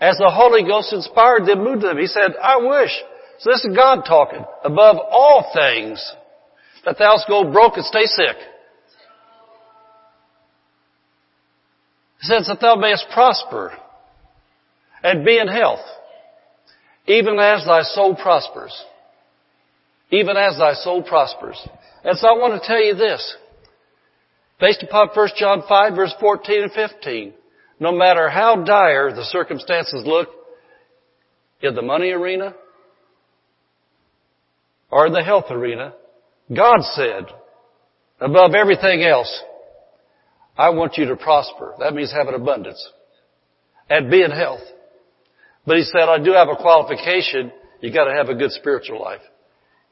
as 0.00 0.16
the 0.16 0.30
Holy 0.30 0.62
Ghost 0.62 0.92
inspired 0.92 1.46
them, 1.46 1.64
moved 1.64 1.82
them. 1.82 1.98
He 1.98 2.06
said, 2.06 2.36
I 2.42 2.56
wish 2.58 2.90
so 3.40 3.50
this 3.50 3.64
is 3.64 3.74
God 3.74 4.02
talking. 4.06 4.44
Above 4.64 4.96
all 4.98 5.50
things, 5.54 6.14
that 6.84 6.98
thou 6.98 7.16
go 7.26 7.50
broke 7.50 7.76
and 7.76 7.84
stay 7.86 8.04
sick. 8.04 8.36
He 12.20 12.26
says 12.26 12.46
that 12.48 12.60
thou 12.60 12.76
mayest 12.76 13.06
prosper 13.14 13.72
and 15.02 15.24
be 15.24 15.38
in 15.38 15.48
health, 15.48 15.80
even 17.06 17.38
as 17.38 17.64
thy 17.64 17.80
soul 17.82 18.14
prospers. 18.14 18.78
Even 20.10 20.36
as 20.36 20.58
thy 20.58 20.74
soul 20.74 21.02
prospers. 21.02 21.66
And 22.04 22.18
so 22.18 22.28
I 22.28 22.32
want 22.32 22.60
to 22.60 22.66
tell 22.66 22.82
you 22.82 22.94
this. 22.94 23.36
Based 24.60 24.82
upon 24.82 25.08
1 25.14 25.28
John 25.36 25.62
5 25.68 25.94
verse 25.94 26.14
14 26.20 26.62
and 26.64 26.72
15, 26.72 27.32
no 27.80 27.92
matter 27.92 28.28
how 28.28 28.62
dire 28.62 29.10
the 29.12 29.24
circumstances 29.24 30.02
look 30.04 30.28
in 31.62 31.74
the 31.74 31.82
money 31.82 32.10
arena, 32.10 32.54
or 34.90 35.06
in 35.06 35.12
the 35.12 35.22
health 35.22 35.46
arena, 35.50 35.94
God 36.54 36.82
said, 36.82 37.26
above 38.20 38.54
everything 38.54 39.02
else, 39.02 39.42
I 40.58 40.70
want 40.70 40.98
you 40.98 41.06
to 41.06 41.16
prosper. 41.16 41.74
That 41.78 41.94
means 41.94 42.12
have 42.12 42.28
an 42.28 42.34
abundance. 42.34 42.86
And 43.88 44.10
be 44.10 44.22
in 44.22 44.30
health. 44.30 44.60
But 45.66 45.76
he 45.76 45.84
said, 45.84 46.08
I 46.08 46.22
do 46.22 46.32
have 46.32 46.48
a 46.48 46.56
qualification. 46.56 47.52
You 47.80 47.92
gotta 47.92 48.14
have 48.14 48.28
a 48.28 48.34
good 48.34 48.50
spiritual 48.52 49.00
life. 49.00 49.22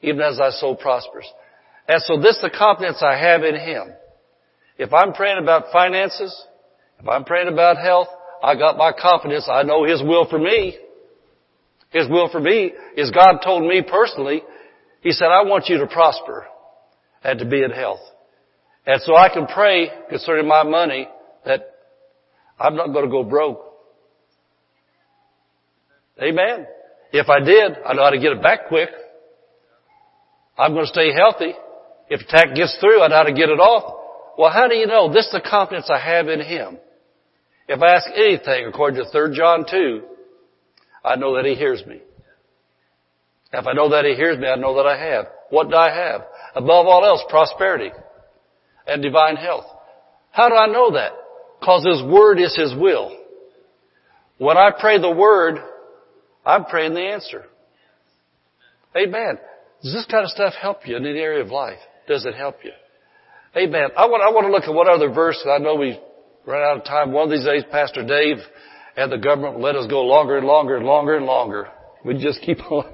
Even 0.01 0.21
as 0.21 0.37
thy 0.37 0.51
soul 0.51 0.75
prospers. 0.75 1.25
And 1.87 2.01
so 2.03 2.19
this 2.19 2.35
is 2.35 2.41
the 2.41 2.55
confidence 2.55 3.01
I 3.01 3.17
have 3.17 3.43
in 3.43 3.55
him. 3.55 3.93
If 4.79 4.93
I'm 4.93 5.11
praying 5.11 5.39
about 5.43 5.73
finances, 5.73 6.33
if 6.99 7.07
I'm 7.07 7.25
praying 7.25 7.49
about 7.49 7.77
health, 7.77 8.07
I 8.41 8.55
got 8.55 8.77
my 8.77 8.93
confidence. 8.99 9.47
I 9.51 9.63
know 9.63 9.83
his 9.83 10.01
will 10.01 10.25
for 10.29 10.39
me. 10.39 10.77
His 11.89 12.07
will 12.09 12.29
for 12.31 12.39
me 12.39 12.71
is 12.95 13.11
God 13.11 13.39
told 13.43 13.63
me 13.63 13.81
personally 13.81 14.41
he 15.01 15.11
said, 15.11 15.25
I 15.25 15.43
want 15.43 15.67
you 15.67 15.79
to 15.79 15.87
prosper 15.87 16.47
and 17.25 17.39
to 17.39 17.45
be 17.45 17.61
in 17.61 17.71
health. 17.71 17.99
And 18.85 19.01
so 19.01 19.17
I 19.17 19.27
can 19.27 19.47
pray 19.47 19.89
concerning 20.09 20.47
my 20.47 20.63
money 20.63 21.09
that 21.45 21.75
I'm 22.57 22.77
not 22.77 22.93
going 22.93 23.03
to 23.03 23.11
go 23.11 23.23
broke. 23.23 23.61
Amen. 26.23 26.67
If 27.11 27.27
I 27.27 27.39
did, 27.39 27.77
I 27.85 27.93
know 27.93 28.03
how 28.03 28.11
to 28.11 28.19
get 28.19 28.31
it 28.31 28.41
back 28.41 28.69
quick. 28.69 28.89
I'm 30.57 30.71
going 30.71 30.85
to 30.85 30.91
stay 30.91 31.11
healthy. 31.13 31.53
If 32.09 32.21
attack 32.21 32.55
gets 32.55 32.77
through, 32.79 33.01
I 33.01 33.09
know 33.09 33.15
how 33.15 33.23
to 33.23 33.33
get 33.33 33.49
it 33.49 33.59
off. 33.59 33.98
Well, 34.39 34.51
how 34.51 34.69
do 34.69 34.75
you 34.75 34.87
know? 34.87 35.11
This 35.11 35.25
is 35.25 35.33
the 35.33 35.41
confidence 35.41 35.89
I 35.89 35.99
have 35.99 36.29
in 36.29 36.39
Him. 36.39 36.77
If 37.67 37.81
I 37.81 37.95
ask 37.95 38.07
anything 38.15 38.67
according 38.67 39.03
to 39.03 39.11
3 39.11 39.35
John 39.35 39.65
2, 39.69 40.01
I 41.03 41.17
know 41.17 41.35
that 41.35 41.43
He 41.43 41.55
hears 41.55 41.85
me. 41.85 41.99
If 43.51 43.67
I 43.67 43.73
know 43.73 43.89
that 43.89 44.05
He 44.05 44.13
hears 44.15 44.37
me, 44.37 44.47
I 44.47 44.55
know 44.55 44.77
that 44.77 44.87
I 44.87 44.97
have. 44.97 45.25
What 45.49 45.67
do 45.67 45.75
I 45.75 45.93
have? 45.93 46.21
Above 46.55 46.87
all 46.87 47.03
else, 47.03 47.21
prosperity 47.27 47.91
and 48.87 49.03
divine 49.03 49.35
health. 49.35 49.65
How 50.31 50.47
do 50.47 50.55
I 50.55 50.67
know 50.67 50.93
that? 50.93 51.11
Cause 51.61 51.85
His 51.85 52.01
Word 52.01 52.39
is 52.39 52.55
His 52.55 52.73
will. 52.73 53.11
When 54.37 54.55
I 54.55 54.69
pray 54.79 55.01
the 55.01 55.11
Word, 55.11 55.57
I'm 56.45 56.63
praying 56.63 56.93
the 56.93 57.01
answer. 57.01 57.43
Amen. 58.95 59.37
Does 59.83 59.91
this 59.91 60.05
kind 60.09 60.23
of 60.23 60.29
stuff 60.29 60.53
help 60.53 60.87
you 60.87 60.95
in 60.95 61.05
any 61.05 61.19
area 61.19 61.43
of 61.43 61.49
life? 61.49 61.79
Does 62.07 62.25
it 62.25 62.35
help 62.35 62.63
you? 62.63 62.71
Amen. 63.55 63.89
I 63.97 64.05
want, 64.05 64.21
I 64.21 64.29
want 64.31 64.45
to 64.45 64.51
look 64.51 64.63
at 64.63 64.73
one 64.73 64.89
other 64.89 65.11
verse. 65.11 65.43
I 65.49 65.57
know 65.57 65.75
we 65.75 65.99
run 66.45 66.61
out 66.61 66.77
of 66.77 66.83
time. 66.85 67.11
One 67.11 67.25
of 67.25 67.31
these 67.31 67.45
days, 67.45 67.63
Pastor 67.71 68.05
Dave 68.05 68.37
and 68.95 69.11
the 69.11 69.17
government 69.17 69.59
let 69.59 69.75
us 69.75 69.87
go 69.87 70.03
longer 70.03 70.37
and 70.37 70.45
longer 70.45 70.77
and 70.77 70.85
longer 70.85 71.15
and 71.15 71.25
longer. 71.25 71.67
We 72.05 72.21
just 72.21 72.41
keep 72.41 72.59
on 72.71 72.93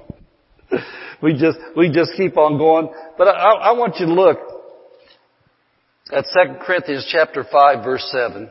we 1.22 1.32
just, 1.32 1.58
we 1.76 1.90
just 1.90 2.12
keep 2.16 2.36
on 2.36 2.58
going. 2.58 2.92
But 3.18 3.28
I, 3.28 3.52
I 3.52 3.72
want 3.72 3.96
you 3.98 4.06
to 4.06 4.12
look 4.12 4.38
at 6.12 6.24
2 6.32 6.54
Corinthians 6.64 7.08
chapter 7.10 7.44
5 7.50 7.84
verse 7.84 8.08
7. 8.12 8.50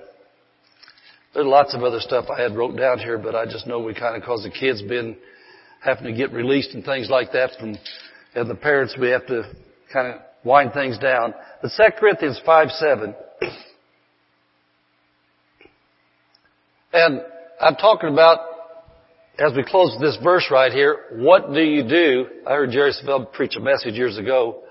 There's 1.33 1.45
lots 1.45 1.75
of 1.75 1.83
other 1.83 1.99
stuff 1.99 2.25
I 2.29 2.41
had 2.41 2.55
wrote 2.55 2.77
down 2.77 2.99
here, 2.99 3.17
but 3.17 3.35
I 3.35 3.45
just 3.45 3.67
know 3.67 3.79
we 3.79 3.93
kind 3.93 4.15
of, 4.15 4.23
cause 4.23 4.43
the 4.43 4.49
kids 4.49 4.81
been 4.81 5.17
having 5.81 6.05
to 6.05 6.13
get 6.13 6.31
released 6.31 6.73
and 6.73 6.83
things 6.83 7.09
like 7.09 7.33
that 7.33 7.51
from, 7.59 7.77
and 8.33 8.49
the 8.49 8.55
parents, 8.55 8.95
we 8.99 9.09
have 9.09 9.27
to 9.27 9.43
kind 9.91 10.13
of 10.13 10.21
wind 10.45 10.71
things 10.73 10.97
down. 10.97 11.33
But 11.61 11.71
2 11.75 11.83
Corinthians 11.99 12.39
5 12.45 12.69
7. 12.69 13.15
And 16.93 17.21
I'm 17.59 17.75
talking 17.75 18.13
about 18.13 18.39
as 19.37 19.51
we 19.53 19.63
close 19.63 19.97
this 19.99 20.17
verse 20.23 20.47
right 20.49 20.71
here, 20.71 20.97
what 21.11 21.53
do 21.53 21.61
you 21.61 21.83
do? 21.83 22.25
I 22.47 22.51
heard 22.51 22.71
Jerry 22.71 22.93
Savelle 22.93 23.31
preach 23.33 23.57
a 23.57 23.59
message 23.59 23.95
years 23.95 24.17
ago. 24.17 24.63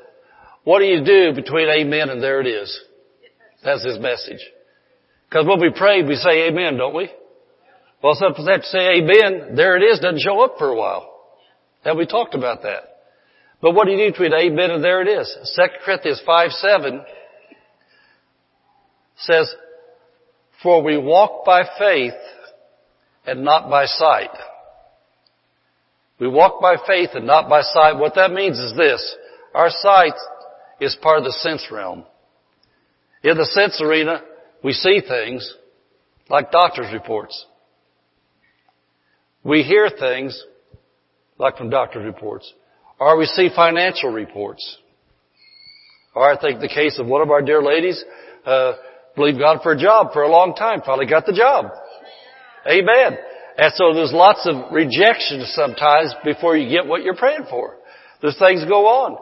What 0.64 0.78
do 0.78 0.86
you 0.86 1.04
do 1.04 1.34
between 1.34 1.68
amen 1.68 2.08
and 2.08 2.22
there 2.22 2.40
it 2.40 2.46
is? 2.46 2.80
That's 3.62 3.84
his 3.84 3.98
message. 3.98 4.40
Because 5.28 5.46
when 5.46 5.60
we 5.60 5.70
pray, 5.76 6.02
we 6.02 6.14
say 6.14 6.48
amen, 6.48 6.78
don't 6.78 6.94
we? 6.94 7.10
Well, 8.02 8.14
sometimes 8.14 8.48
have 8.48 8.60
to 8.62 8.66
say 8.66 8.98
amen, 8.98 9.54
there 9.54 9.76
it 9.76 9.82
is, 9.82 10.00
doesn't 10.00 10.20
show 10.20 10.42
up 10.42 10.56
for 10.58 10.68
a 10.68 10.76
while. 10.76 11.10
Have 11.84 11.98
we 11.98 12.06
talked 12.06 12.34
about 12.34 12.62
that? 12.62 12.93
But 13.64 13.74
what 13.74 13.86
do 13.86 13.92
you 13.92 13.96
do 13.96 14.10
between 14.12 14.34
amen 14.34 14.72
and 14.72 14.84
there 14.84 15.00
it 15.00 15.08
is? 15.08 15.56
2 15.56 15.62
Corinthians 15.86 16.20
5, 16.26 16.50
7 16.50 17.02
says, 19.16 19.54
For 20.62 20.82
we 20.82 20.98
walk 20.98 21.46
by 21.46 21.62
faith 21.78 22.12
and 23.26 23.42
not 23.42 23.70
by 23.70 23.86
sight. 23.86 24.28
We 26.20 26.28
walk 26.28 26.60
by 26.60 26.76
faith 26.86 27.12
and 27.14 27.26
not 27.26 27.48
by 27.48 27.62
sight. 27.62 27.96
What 27.96 28.16
that 28.16 28.32
means 28.32 28.58
is 28.58 28.74
this. 28.76 29.16
Our 29.54 29.70
sight 29.70 30.12
is 30.78 30.94
part 31.00 31.20
of 31.20 31.24
the 31.24 31.32
sense 31.32 31.66
realm. 31.72 32.04
In 33.22 33.38
the 33.38 33.46
sense 33.46 33.80
arena, 33.80 34.20
we 34.62 34.74
see 34.74 35.00
things 35.00 35.54
like 36.28 36.50
doctor's 36.50 36.92
reports. 36.92 37.46
We 39.42 39.62
hear 39.62 39.88
things 39.88 40.38
like 41.38 41.56
from 41.56 41.70
doctor's 41.70 42.04
reports. 42.04 42.52
Or 42.98 43.18
we 43.18 43.26
see 43.26 43.50
financial 43.54 44.10
reports. 44.10 44.78
Or 46.14 46.30
I 46.30 46.40
think 46.40 46.60
the 46.60 46.68
case 46.68 46.98
of 46.98 47.06
one 47.06 47.22
of 47.22 47.30
our 47.30 47.42
dear 47.42 47.62
ladies, 47.62 48.02
uh, 48.46 48.74
believed 49.16 49.38
God 49.38 49.60
for 49.62 49.72
a 49.72 49.78
job 49.78 50.12
for 50.12 50.22
a 50.22 50.30
long 50.30 50.54
time, 50.54 50.82
finally 50.84 51.06
got 51.06 51.26
the 51.26 51.32
job. 51.32 51.66
Amen. 52.66 53.18
And 53.56 53.72
so 53.74 53.94
there's 53.94 54.12
lots 54.12 54.46
of 54.46 54.72
rejection 54.72 55.44
sometimes 55.46 56.14
before 56.24 56.56
you 56.56 56.68
get 56.68 56.86
what 56.86 57.02
you're 57.02 57.16
praying 57.16 57.46
for. 57.48 57.76
There's 58.20 58.38
things 58.38 58.64
go 58.64 58.86
on. 58.86 59.18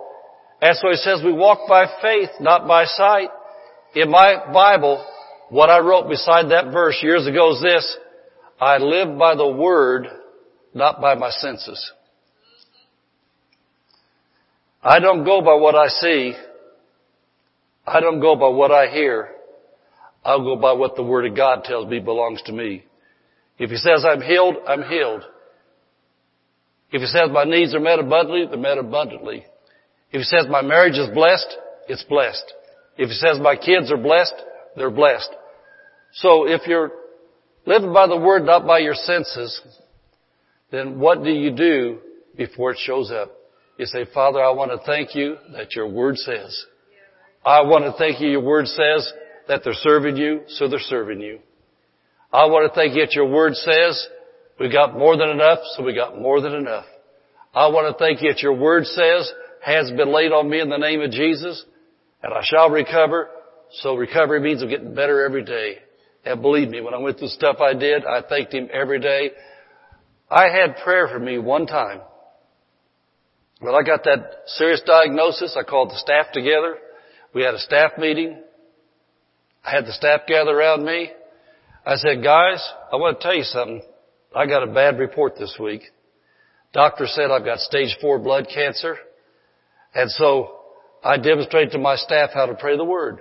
And 0.60 0.76
so 0.76 0.88
he 0.90 0.96
says 0.96 1.20
we 1.24 1.32
walk 1.32 1.68
by 1.68 1.86
faith, 2.00 2.30
not 2.40 2.66
by 2.66 2.84
sight. 2.84 3.28
In 3.94 4.10
my 4.10 4.36
Bible, 4.52 5.04
what 5.50 5.68
I 5.68 5.80
wrote 5.80 6.08
beside 6.08 6.50
that 6.50 6.72
verse 6.72 6.98
years 7.02 7.26
ago 7.26 7.52
is 7.54 7.62
this, 7.62 7.96
I 8.60 8.78
live 8.78 9.18
by 9.18 9.34
the 9.34 9.48
word, 9.48 10.06
not 10.72 11.00
by 11.00 11.14
my 11.14 11.30
senses. 11.30 11.92
I 14.82 14.98
don't 14.98 15.24
go 15.24 15.40
by 15.40 15.54
what 15.54 15.76
I 15.76 15.86
see. 15.88 16.34
I 17.86 18.00
don't 18.00 18.20
go 18.20 18.34
by 18.34 18.48
what 18.48 18.72
I 18.72 18.88
hear. 18.88 19.28
I'll 20.24 20.42
go 20.42 20.56
by 20.56 20.72
what 20.72 20.96
the 20.96 21.04
Word 21.04 21.26
of 21.26 21.36
God 21.36 21.64
tells 21.64 21.88
me 21.88 22.00
belongs 22.00 22.42
to 22.42 22.52
me. 22.52 22.84
If 23.58 23.70
He 23.70 23.76
says 23.76 24.04
I'm 24.04 24.20
healed, 24.20 24.56
I'm 24.66 24.82
healed. 24.82 25.22
If 26.90 27.00
He 27.00 27.06
says 27.06 27.30
my 27.30 27.44
needs 27.44 27.74
are 27.74 27.80
met 27.80 28.00
abundantly, 28.00 28.46
they're 28.46 28.58
met 28.58 28.78
abundantly. 28.78 29.44
If 30.10 30.18
He 30.18 30.24
says 30.24 30.46
my 30.48 30.62
marriage 30.62 30.98
is 30.98 31.08
blessed, 31.14 31.56
it's 31.88 32.04
blessed. 32.04 32.52
If 32.98 33.08
He 33.08 33.14
says 33.14 33.38
my 33.40 33.56
kids 33.56 33.90
are 33.92 33.96
blessed, 33.96 34.34
they're 34.76 34.90
blessed. 34.90 35.30
So 36.14 36.46
if 36.48 36.66
you're 36.66 36.90
living 37.66 37.92
by 37.92 38.08
the 38.08 38.16
Word, 38.18 38.44
not 38.44 38.66
by 38.66 38.80
your 38.80 38.94
senses, 38.94 39.60
then 40.70 40.98
what 40.98 41.22
do 41.22 41.30
you 41.30 41.52
do 41.52 41.98
before 42.36 42.72
it 42.72 42.78
shows 42.78 43.12
up? 43.12 43.32
You 43.82 43.86
say, 43.86 44.04
Father, 44.14 44.40
I 44.40 44.52
want 44.52 44.70
to 44.70 44.78
thank 44.86 45.16
you 45.16 45.38
that 45.54 45.74
your 45.74 45.88
Word 45.88 46.16
says. 46.16 46.66
I 47.44 47.62
want 47.62 47.82
to 47.82 47.92
thank 47.98 48.20
you, 48.20 48.28
your 48.28 48.40
Word 48.40 48.68
says 48.68 49.12
that 49.48 49.62
they're 49.64 49.72
serving 49.72 50.16
you, 50.16 50.42
so 50.46 50.68
they're 50.68 50.78
serving 50.78 51.20
you. 51.20 51.40
I 52.32 52.46
want 52.46 52.72
to 52.72 52.80
thank 52.80 52.94
you 52.94 53.04
that 53.04 53.14
your 53.14 53.28
Word 53.28 53.56
says 53.56 54.06
we 54.60 54.70
got 54.70 54.96
more 54.96 55.16
than 55.16 55.30
enough, 55.30 55.58
so 55.74 55.82
we 55.82 55.96
got 55.96 56.16
more 56.16 56.40
than 56.40 56.54
enough. 56.54 56.84
I 57.52 57.66
want 57.70 57.92
to 57.92 57.98
thank 57.98 58.22
you 58.22 58.32
that 58.32 58.40
your 58.40 58.52
Word 58.52 58.84
says 58.84 59.32
has 59.64 59.90
been 59.90 60.14
laid 60.14 60.30
on 60.30 60.48
me 60.48 60.60
in 60.60 60.70
the 60.70 60.78
name 60.78 61.00
of 61.00 61.10
Jesus, 61.10 61.64
and 62.22 62.32
I 62.32 62.42
shall 62.44 62.70
recover, 62.70 63.30
so 63.80 63.96
recovery 63.96 64.38
means 64.38 64.62
I'm 64.62 64.68
getting 64.68 64.94
better 64.94 65.24
every 65.24 65.44
day. 65.44 65.78
And 66.24 66.40
believe 66.40 66.68
me, 66.68 66.82
when 66.82 66.94
I 66.94 66.98
went 66.98 67.18
through 67.18 67.30
stuff 67.30 67.56
I 67.60 67.74
did, 67.74 68.04
I 68.04 68.22
thanked 68.22 68.54
Him 68.54 68.68
every 68.72 69.00
day. 69.00 69.32
I 70.30 70.50
had 70.50 70.76
prayer 70.84 71.08
for 71.08 71.18
me 71.18 71.38
one 71.38 71.66
time. 71.66 72.02
When 73.62 73.76
I 73.76 73.82
got 73.86 74.02
that 74.02 74.42
serious 74.46 74.82
diagnosis, 74.84 75.56
I 75.56 75.62
called 75.62 75.90
the 75.90 75.98
staff 75.98 76.32
together. 76.32 76.78
We 77.32 77.44
had 77.44 77.54
a 77.54 77.60
staff 77.60 77.92
meeting. 77.96 78.42
I 79.64 79.70
had 79.70 79.86
the 79.86 79.92
staff 79.92 80.22
gather 80.26 80.50
around 80.50 80.84
me. 80.84 81.12
I 81.86 81.94
said, 81.94 82.24
guys, 82.24 82.60
I 82.92 82.96
want 82.96 83.20
to 83.20 83.22
tell 83.22 83.36
you 83.36 83.44
something. 83.44 83.80
I 84.34 84.46
got 84.46 84.64
a 84.64 84.72
bad 84.72 84.98
report 84.98 85.34
this 85.38 85.56
week. 85.60 85.82
Doctor 86.72 87.06
said 87.06 87.30
I've 87.30 87.44
got 87.44 87.60
stage 87.60 87.96
four 88.00 88.18
blood 88.18 88.48
cancer. 88.52 88.96
And 89.94 90.10
so 90.10 90.56
I 91.04 91.18
demonstrated 91.18 91.70
to 91.72 91.78
my 91.78 91.94
staff 91.94 92.30
how 92.34 92.46
to 92.46 92.54
pray 92.54 92.76
the 92.76 92.84
word. 92.84 93.20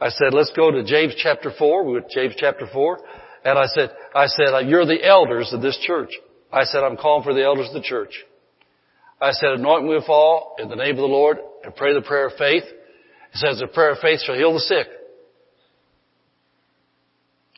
I 0.00 0.08
said, 0.08 0.34
let's 0.34 0.52
go 0.56 0.72
to 0.72 0.82
James 0.82 1.14
chapter 1.16 1.52
4. 1.56 1.84
We 1.84 1.92
went 1.92 2.08
to 2.08 2.14
James 2.20 2.34
chapter 2.36 2.66
4. 2.72 2.98
And 3.44 3.56
I 3.56 3.66
said, 3.66 3.90
I 4.12 4.26
said, 4.26 4.48
uh, 4.54 4.58
you're 4.58 4.86
the 4.86 5.06
elders 5.06 5.52
of 5.52 5.62
this 5.62 5.78
church. 5.86 6.10
I 6.52 6.64
said, 6.64 6.82
I'm 6.82 6.96
calling 6.96 7.22
for 7.22 7.32
the 7.32 7.44
elders 7.44 7.68
of 7.68 7.74
the 7.74 7.82
church. 7.82 8.12
I 9.22 9.30
said, 9.30 9.50
anoint 9.50 9.84
me 9.84 9.90
with 9.90 10.08
all 10.08 10.56
in 10.58 10.68
the 10.68 10.74
name 10.74 10.90
of 10.90 10.96
the 10.96 11.02
Lord 11.04 11.38
and 11.62 11.74
pray 11.76 11.94
the 11.94 12.02
prayer 12.02 12.26
of 12.26 12.32
faith. 12.32 12.64
It 12.64 13.36
says 13.36 13.60
the 13.60 13.68
prayer 13.68 13.92
of 13.92 13.98
faith 14.00 14.20
shall 14.20 14.34
heal 14.34 14.52
the 14.52 14.58
sick. 14.58 14.88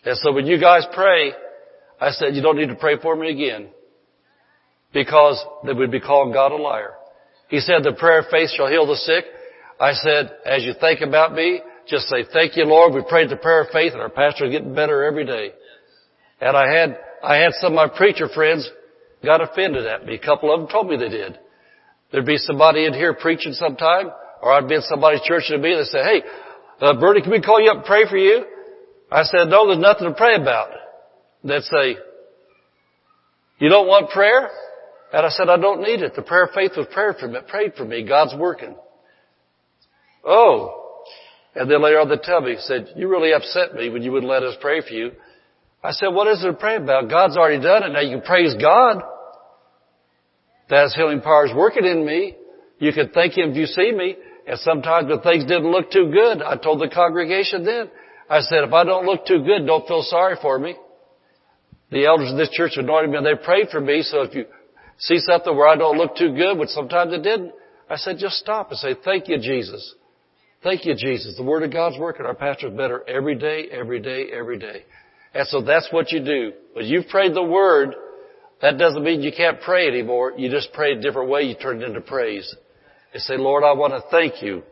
And 0.05 0.19
so 0.19 0.33
when 0.33 0.47
you 0.47 0.61
guys 0.61 0.85
pray, 0.95 1.33
I 1.99 2.11
said, 2.11 2.35
you 2.35 2.43
don't 2.43 2.59
need 2.59 2.69
to 2.69 2.75
pray 2.75 2.99
for 3.01 3.17
me 3.17 3.31
again. 3.31 3.69
Because 4.93 5.43
they 5.65 5.73
would 5.73 5.91
be 5.91 6.01
calling 6.01 6.35
God 6.35 6.53
a 6.53 6.57
liar. 6.57 6.93
He 7.49 7.61
said 7.61 7.83
the 7.83 7.95
prayer 7.99 8.21
of 8.21 8.27
faith 8.31 8.51
shall 8.55 8.69
heal 8.69 8.87
the 8.87 8.97
sick. 8.97 9.25
I 9.81 9.95
said, 9.95 10.33
as 10.45 10.63
you 10.65 10.75
think 10.79 11.01
about 11.01 11.33
me, 11.33 11.63
just 11.89 12.09
say, 12.09 12.25
thank 12.31 12.59
you, 12.59 12.65
Lord. 12.65 12.93
We 12.93 13.03
prayed 13.09 13.31
the 13.31 13.37
prayer 13.37 13.63
of 13.63 13.71
faith 13.73 13.95
and 13.95 14.03
our 14.03 14.11
pastor 14.11 14.45
is 14.45 14.53
getting 14.53 14.75
better 14.75 15.03
every 15.03 15.25
day. 15.25 15.53
And 16.43 16.55
I 16.59 16.71
had, 16.71 16.99
I 17.23 17.37
had 17.37 17.53
some 17.55 17.73
of 17.73 17.77
my 17.77 17.97
preacher 17.97 18.29
friends 18.29 18.69
got 19.25 19.41
offended 19.41 19.87
at 19.87 20.05
me. 20.05 20.17
A 20.17 20.19
couple 20.19 20.53
of 20.53 20.61
them 20.61 20.69
told 20.69 20.89
me 20.91 20.99
they 20.99 21.09
did. 21.09 21.39
There'd 22.15 22.25
be 22.25 22.37
somebody 22.37 22.87
in 22.87 22.95
here 22.95 23.13
preaching 23.13 23.55
sometime, 23.55 24.09
or 24.41 24.53
I'd 24.53 24.69
be 24.69 24.77
in 24.77 24.83
somebody's 24.83 25.23
church 25.23 25.47
and 25.49 25.61
be, 25.61 25.75
they'd 25.75 25.85
say, 25.87 25.99
hey, 25.99 26.23
uh, 26.81 27.01
Bertie, 27.01 27.23
can 27.23 27.33
we 27.33 27.41
call 27.41 27.61
you 27.61 27.73
up 27.73 27.79
and 27.79 27.85
pray 27.85 28.09
for 28.09 28.17
you? 28.17 28.45
I 29.11 29.25
said, 29.25 29.49
no, 29.49 29.67
there's 29.67 29.81
nothing 29.81 30.07
to 30.07 30.15
pray 30.15 30.37
about. 30.37 30.69
They'd 31.43 31.63
say, 31.63 31.97
you 33.59 33.69
don't 33.69 33.89
want 33.89 34.11
prayer? 34.11 34.49
And 35.13 35.27
I 35.27 35.29
said, 35.29 35.49
I 35.49 35.57
don't 35.57 35.83
need 35.83 36.03
it. 36.03 36.15
The 36.15 36.23
prayer 36.23 36.45
of 36.45 36.51
faith 36.55 36.71
was 36.77 36.87
prayed 36.93 37.17
for 37.19 37.27
me, 37.27 37.41
prayed 37.49 37.75
for 37.77 37.85
me. 37.85 38.07
God's 38.07 38.37
working. 38.39 38.77
Oh, 40.25 41.03
and 41.57 41.69
then 41.69 41.83
later 41.83 41.99
on 41.99 42.09
they 42.09 42.19
tell 42.23 42.43
me, 42.43 42.55
said, 42.61 42.93
you 42.95 43.09
really 43.09 43.33
upset 43.33 43.75
me 43.75 43.91
when 43.91 44.05
you 44.05 44.13
wouldn't 44.13 44.31
let 44.31 44.45
us 44.45 44.55
pray 44.61 44.83
for 44.83 44.95
you. 44.95 45.11
I 45.83 45.91
said, 45.91 46.11
what 46.11 46.29
is 46.29 46.43
there 46.43 46.53
to 46.53 46.57
pray 46.57 46.77
about? 46.77 47.11
God's 47.11 47.37
already 47.37 47.61
done 47.61 47.83
it. 47.83 47.89
Now 47.89 48.03
you 48.03 48.21
praise 48.25 48.55
God. 48.55 49.03
That 50.71 50.85
His 50.85 50.95
healing 50.95 51.21
power 51.21 51.47
is 51.47 51.53
working 51.55 51.85
in 51.85 52.05
me. 52.05 52.37
You 52.79 52.93
can 52.93 53.11
thank 53.11 53.37
Him 53.37 53.51
if 53.51 53.57
you 53.57 53.67
see 53.67 53.93
me. 53.93 54.17
And 54.47 54.59
sometimes 54.61 55.09
when 55.09 55.21
things 55.21 55.45
didn't 55.45 55.71
look 55.71 55.91
too 55.91 56.11
good, 56.13 56.43
I 56.43 56.57
told 56.57 56.81
the 56.81 56.89
congregation 56.89 57.65
then, 57.65 57.91
I 58.29 58.41
said, 58.41 58.65
if 58.65 58.73
I 58.73 58.85
don't 58.85 59.07
look 59.07 59.27
too 59.27 59.43
good, 59.43 59.67
don't 59.67 59.87
feel 59.87 60.03
sorry 60.03 60.37
for 60.41 60.59
me. 60.59 60.77
The 61.91 62.07
elders 62.07 62.33
of 62.33 62.37
this 62.37 62.51
church 62.51 62.73
anointed 62.77 63.11
me 63.11 63.19
and 63.19 63.27
they 63.27 63.35
prayed 63.43 63.69
for 63.71 63.81
me. 63.81 64.03
So 64.03 64.23
if 64.23 64.35
you 64.35 64.47
see 64.99 65.19
something 65.19 65.55
where 65.55 65.69
I 65.69 65.77
don't 65.77 65.97
look 65.97 66.17
too 66.17 66.35
good, 66.35 66.59
which 66.59 66.71
sometimes 66.71 67.13
it 67.13 67.23
didn't, 67.23 67.53
I 67.89 67.97
said, 67.97 68.17
just 68.19 68.37
stop 68.37 68.71
and 68.71 68.79
say, 68.79 68.97
thank 69.05 69.29
you, 69.29 69.39
Jesus. 69.39 69.95
Thank 70.63 70.87
you, 70.87 70.95
Jesus. 70.95 71.37
The 71.37 71.43
Word 71.43 71.63
of 71.63 71.73
God's 71.73 71.99
working. 71.99 72.25
Our 72.25 72.35
pastor's 72.35 72.75
better 72.75 73.05
every 73.07 73.35
day, 73.35 73.69
every 73.71 74.01
day, 74.01 74.29
every 74.33 74.59
day. 74.59 74.85
And 75.35 75.47
so 75.49 75.61
that's 75.61 75.89
what 75.91 76.11
you 76.11 76.25
do. 76.25 76.53
When 76.73 76.87
you've 76.87 77.09
prayed 77.09 77.35
the 77.35 77.43
Word, 77.43 77.95
that 78.65 78.79
doesn't 78.79 79.05
mean 79.05 79.23
you 79.23 79.33
can't 79.37 79.61
pray 79.61 79.89
anymore. 79.89 80.33
You 80.37 80.51
just 80.51 80.73
pray 80.73 80.93
a 80.93 81.01
different 81.01 81.29
way. 81.29 81.43
You 81.43 81.55
turn 81.55 81.83
it 81.83 81.87
into 81.87 82.01
praise. 82.01 82.55
You 83.13 83.21
say, 83.21 83.37
Lord, 83.37 83.63
I 83.63 83.73
want 83.73 83.93
to 83.93 84.03
thank 84.11 84.43
you. 84.43 84.63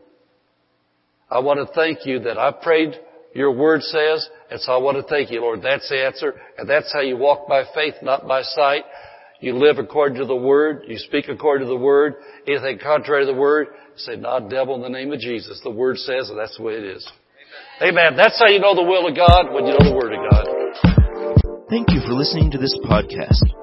I 1.29 1.39
want 1.39 1.65
to 1.65 1.73
thank 1.73 2.05
you 2.05 2.19
that 2.21 2.37
I 2.37 2.51
prayed 2.51 2.95
your 3.33 3.51
word 3.51 3.81
says, 3.81 4.29
and 4.51 4.61
so 4.61 4.71
I 4.71 4.77
want 4.77 4.97
to 4.97 5.03
thank 5.03 5.31
you, 5.31 5.41
Lord. 5.41 5.61
That's 5.63 5.89
the 5.89 6.05
answer, 6.05 6.35
and 6.57 6.69
that's 6.69 6.93
how 6.93 7.01
you 7.01 7.17
walk 7.17 7.47
by 7.47 7.63
faith, 7.73 7.95
not 8.03 8.27
by 8.27 8.43
sight. 8.43 8.83
You 9.39 9.57
live 9.57 9.79
according 9.79 10.19
to 10.19 10.25
the 10.25 10.35
word. 10.35 10.83
You 10.87 10.97
speak 10.97 11.27
according 11.29 11.67
to 11.67 11.73
the 11.73 11.79
word. 11.79 12.15
Anything 12.47 12.77
contrary 12.77 13.25
to 13.25 13.31
the 13.31 13.37
word, 13.37 13.67
say, 13.95 14.15
not 14.15 14.49
devil 14.49 14.75
in 14.75 14.81
the 14.81 14.89
name 14.89 15.11
of 15.11 15.19
Jesus. 15.19 15.59
The 15.63 15.71
word 15.71 15.97
says, 15.97 16.29
and 16.29 16.37
that's 16.37 16.55
the 16.57 16.63
way 16.63 16.73
it 16.73 16.83
is. 16.83 17.11
Amen. 17.81 17.97
Amen. 17.97 18.17
That's 18.17 18.39
how 18.39 18.47
you 18.47 18.59
know 18.59 18.75
the 18.75 18.83
will 18.83 19.07
of 19.07 19.15
God 19.15 19.51
when 19.51 19.65
you 19.65 19.73
know 19.73 19.89
the 19.89 19.95
word 19.95 20.13
of 20.13 20.29
God. 20.29 21.67
Thank 21.69 21.89
you 21.89 22.01
for 22.01 22.13
listening 22.13 22.51
to 22.51 22.57
this 22.59 22.77
podcast. 22.85 23.62